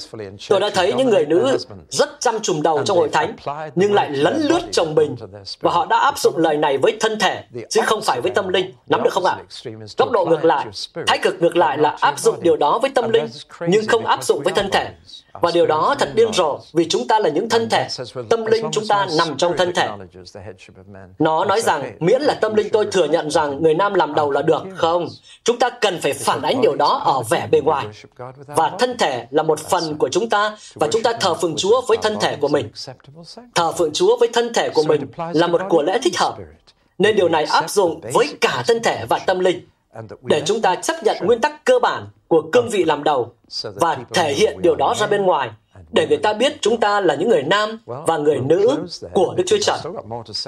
Tôi 0.49 0.59
đã 0.59 0.69
thấy 0.73 0.93
những 0.93 1.09
người 1.09 1.25
nữ 1.25 1.57
rất 1.89 2.09
chăm 2.19 2.39
trùm 2.39 2.61
đầu 2.61 2.83
trong 2.85 2.97
hội 2.97 3.09
thánh, 3.13 3.35
nhưng 3.75 3.93
lại 3.93 4.09
lấn 4.09 4.41
lướt 4.41 4.61
chồng 4.71 4.95
mình, 4.95 5.15
và 5.61 5.71
họ 5.71 5.85
đã 5.85 5.97
áp 5.97 6.19
dụng 6.19 6.37
lời 6.37 6.57
này 6.57 6.77
với 6.77 6.97
thân 6.99 7.19
thể, 7.19 7.43
chứ 7.69 7.81
không 7.85 8.01
phải 8.01 8.21
với 8.21 8.31
tâm 8.31 8.47
linh. 8.47 8.71
Nắm 8.87 9.03
được 9.03 9.13
không 9.13 9.25
ạ? 9.25 9.35
À? 9.37 9.43
Góc 9.97 10.11
độ 10.11 10.25
ngược 10.25 10.45
lại, 10.45 10.65
thái 11.07 11.17
cực 11.21 11.41
ngược 11.41 11.55
lại 11.57 11.77
là 11.77 11.97
áp 12.01 12.19
dụng 12.19 12.35
điều 12.41 12.57
đó 12.57 12.79
với 12.81 12.91
tâm 12.95 13.09
linh, 13.09 13.25
nhưng 13.67 13.87
không 13.87 14.05
áp 14.05 14.23
dụng 14.23 14.41
với 14.43 14.53
thân 14.53 14.69
thể. 14.71 14.89
Và 15.41 15.51
điều 15.53 15.65
đó 15.65 15.95
thật 15.99 16.09
điên 16.15 16.33
rồ 16.33 16.59
vì 16.73 16.87
chúng 16.89 17.07
ta 17.07 17.19
là 17.19 17.29
những 17.29 17.49
thân 17.49 17.69
thể. 17.69 17.87
Tâm 18.29 18.45
linh 18.45 18.65
chúng 18.71 18.87
ta 18.87 19.07
nằm 19.17 19.37
trong 19.37 19.57
thân 19.57 19.73
thể. 19.75 19.89
Nó 21.19 21.45
nói 21.45 21.61
rằng 21.61 21.95
miễn 21.99 22.21
là 22.21 22.33
tâm 22.33 22.55
linh 22.55 22.69
tôi 22.69 22.85
thừa 22.91 23.05
nhận 23.05 23.31
rằng 23.31 23.63
người 23.63 23.73
nam 23.73 23.93
làm 23.93 24.15
đầu 24.15 24.31
là 24.31 24.41
được. 24.41 24.63
Không, 24.75 25.07
chúng 25.43 25.59
ta 25.59 25.69
cần 25.69 26.01
phải 26.01 26.13
phản 26.13 26.41
ánh 26.41 26.61
điều 26.61 26.75
đó 26.75 27.01
ở 27.05 27.21
vẻ 27.29 27.47
bề 27.51 27.61
ngoài. 27.61 27.87
Và 28.47 28.71
thân 28.79 28.97
thể 28.97 29.27
là 29.31 29.43
một 29.43 29.59
phần 29.59 29.97
của 29.97 30.09
chúng 30.09 30.29
ta 30.29 30.57
và 30.73 30.87
chúng 30.91 31.03
ta 31.03 31.13
thờ 31.21 31.33
phượng 31.33 31.55
Chúa 31.57 31.81
với 31.87 31.97
thân 31.97 32.17
thể 32.21 32.37
của 32.41 32.47
mình. 32.47 32.69
Thờ 33.55 33.71
phượng 33.71 33.93
Chúa 33.93 34.17
với 34.17 34.29
thân 34.33 34.53
thể 34.53 34.69
của 34.69 34.83
mình 34.83 35.07
là 35.33 35.47
một 35.47 35.61
của 35.69 35.83
lễ 35.83 35.99
thích 36.03 36.17
hợp. 36.17 36.37
Nên 36.97 37.15
điều 37.15 37.29
này 37.29 37.43
áp 37.43 37.69
dụng 37.69 38.01
với 38.13 38.33
cả 38.41 38.63
thân 38.67 38.83
thể 38.83 39.05
và 39.09 39.19
tâm 39.19 39.39
linh 39.39 39.67
để 40.21 40.41
chúng 40.45 40.61
ta 40.61 40.75
chấp 40.75 41.03
nhận 41.03 41.17
nguyên 41.21 41.41
tắc 41.41 41.65
cơ 41.65 41.79
bản 41.79 42.07
của 42.33 42.41
cương 42.51 42.69
vị 42.69 42.83
làm 42.83 43.03
đầu 43.03 43.31
và 43.75 43.97
thể 44.13 44.33
hiện 44.33 44.61
điều 44.61 44.75
đó 44.75 44.93
ra 44.97 45.07
bên 45.07 45.21
ngoài 45.21 45.49
để 45.91 46.07
người 46.07 46.17
ta 46.17 46.33
biết 46.33 46.61
chúng 46.61 46.79
ta 46.79 47.01
là 47.01 47.15
những 47.15 47.29
người 47.29 47.43
nam 47.43 47.79
và 47.85 48.17
người 48.17 48.37
nữ 48.37 48.85
của 49.13 49.33
Đức 49.37 49.43
Chúa 49.47 49.57
Trời. 49.61 49.77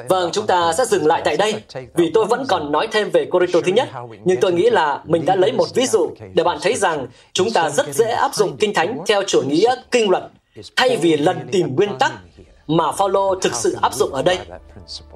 Vâng, 0.10 0.30
chúng 0.32 0.48
ta 0.48 0.74
sẽ 0.74 0.86
dừng 0.86 1.06
lại 1.06 1.22
tại 1.26 1.38
đây 1.38 1.54
vì 1.96 2.12
tôi 2.14 2.26
vẫn 2.26 2.46
còn 2.50 2.72
nói 2.72 2.88
thêm 2.92 3.10
về 3.10 3.26
Corinto 3.26 3.60
thứ 3.66 3.72
nhất, 3.72 3.90
nhưng 4.26 4.40
tôi 4.42 4.54
nghĩ 4.54 4.70
là 4.70 5.02
mình 5.06 5.26
đã 5.26 5.36
lấy 5.36 5.52
một 5.52 5.68
ví 5.74 5.86
dụ 5.86 6.10
để 6.34 6.44
bạn 6.44 6.58
thấy 6.62 6.74
rằng 6.74 7.08
chúng 7.34 7.52
ta 7.52 7.70
rất 7.70 7.96
dễ 7.96 8.06
áp 8.06 8.36
dụng 8.36 8.58
Kinh 8.58 8.74
Thánh 8.74 9.00
theo 9.08 9.24
chủ 9.24 9.42
nghĩa 9.42 9.76
kinh 9.92 10.10
luật 10.10 10.24
thay 10.76 10.98
vì 10.98 11.18
lần 11.18 11.50
tìm 11.52 11.76
nguyên 11.76 11.98
tắc 12.00 12.12
mà 12.68 12.92
Phaolô 12.92 13.36
thực 13.36 13.56
sự 13.56 13.78
áp 13.82 13.94
dụng 13.94 14.14
ở 14.14 14.24
đây? 14.24 14.40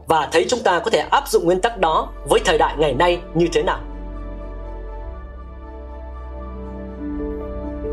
và 0.08 0.30
thấy 0.32 0.46
chúng 0.50 0.60
ta 0.60 0.80
có 0.80 0.92
thể 0.92 1.00
áp 1.00 1.28
dụng 1.30 1.46
nguyên 1.46 1.62
tắc 1.62 1.80
đó 1.80 2.10
với 2.30 2.40
thời 2.46 2.58
đại 2.58 2.76
ngày 2.78 2.94
nay 2.94 3.20
như 3.34 3.48
thế 3.54 3.64
nào. 3.64 3.80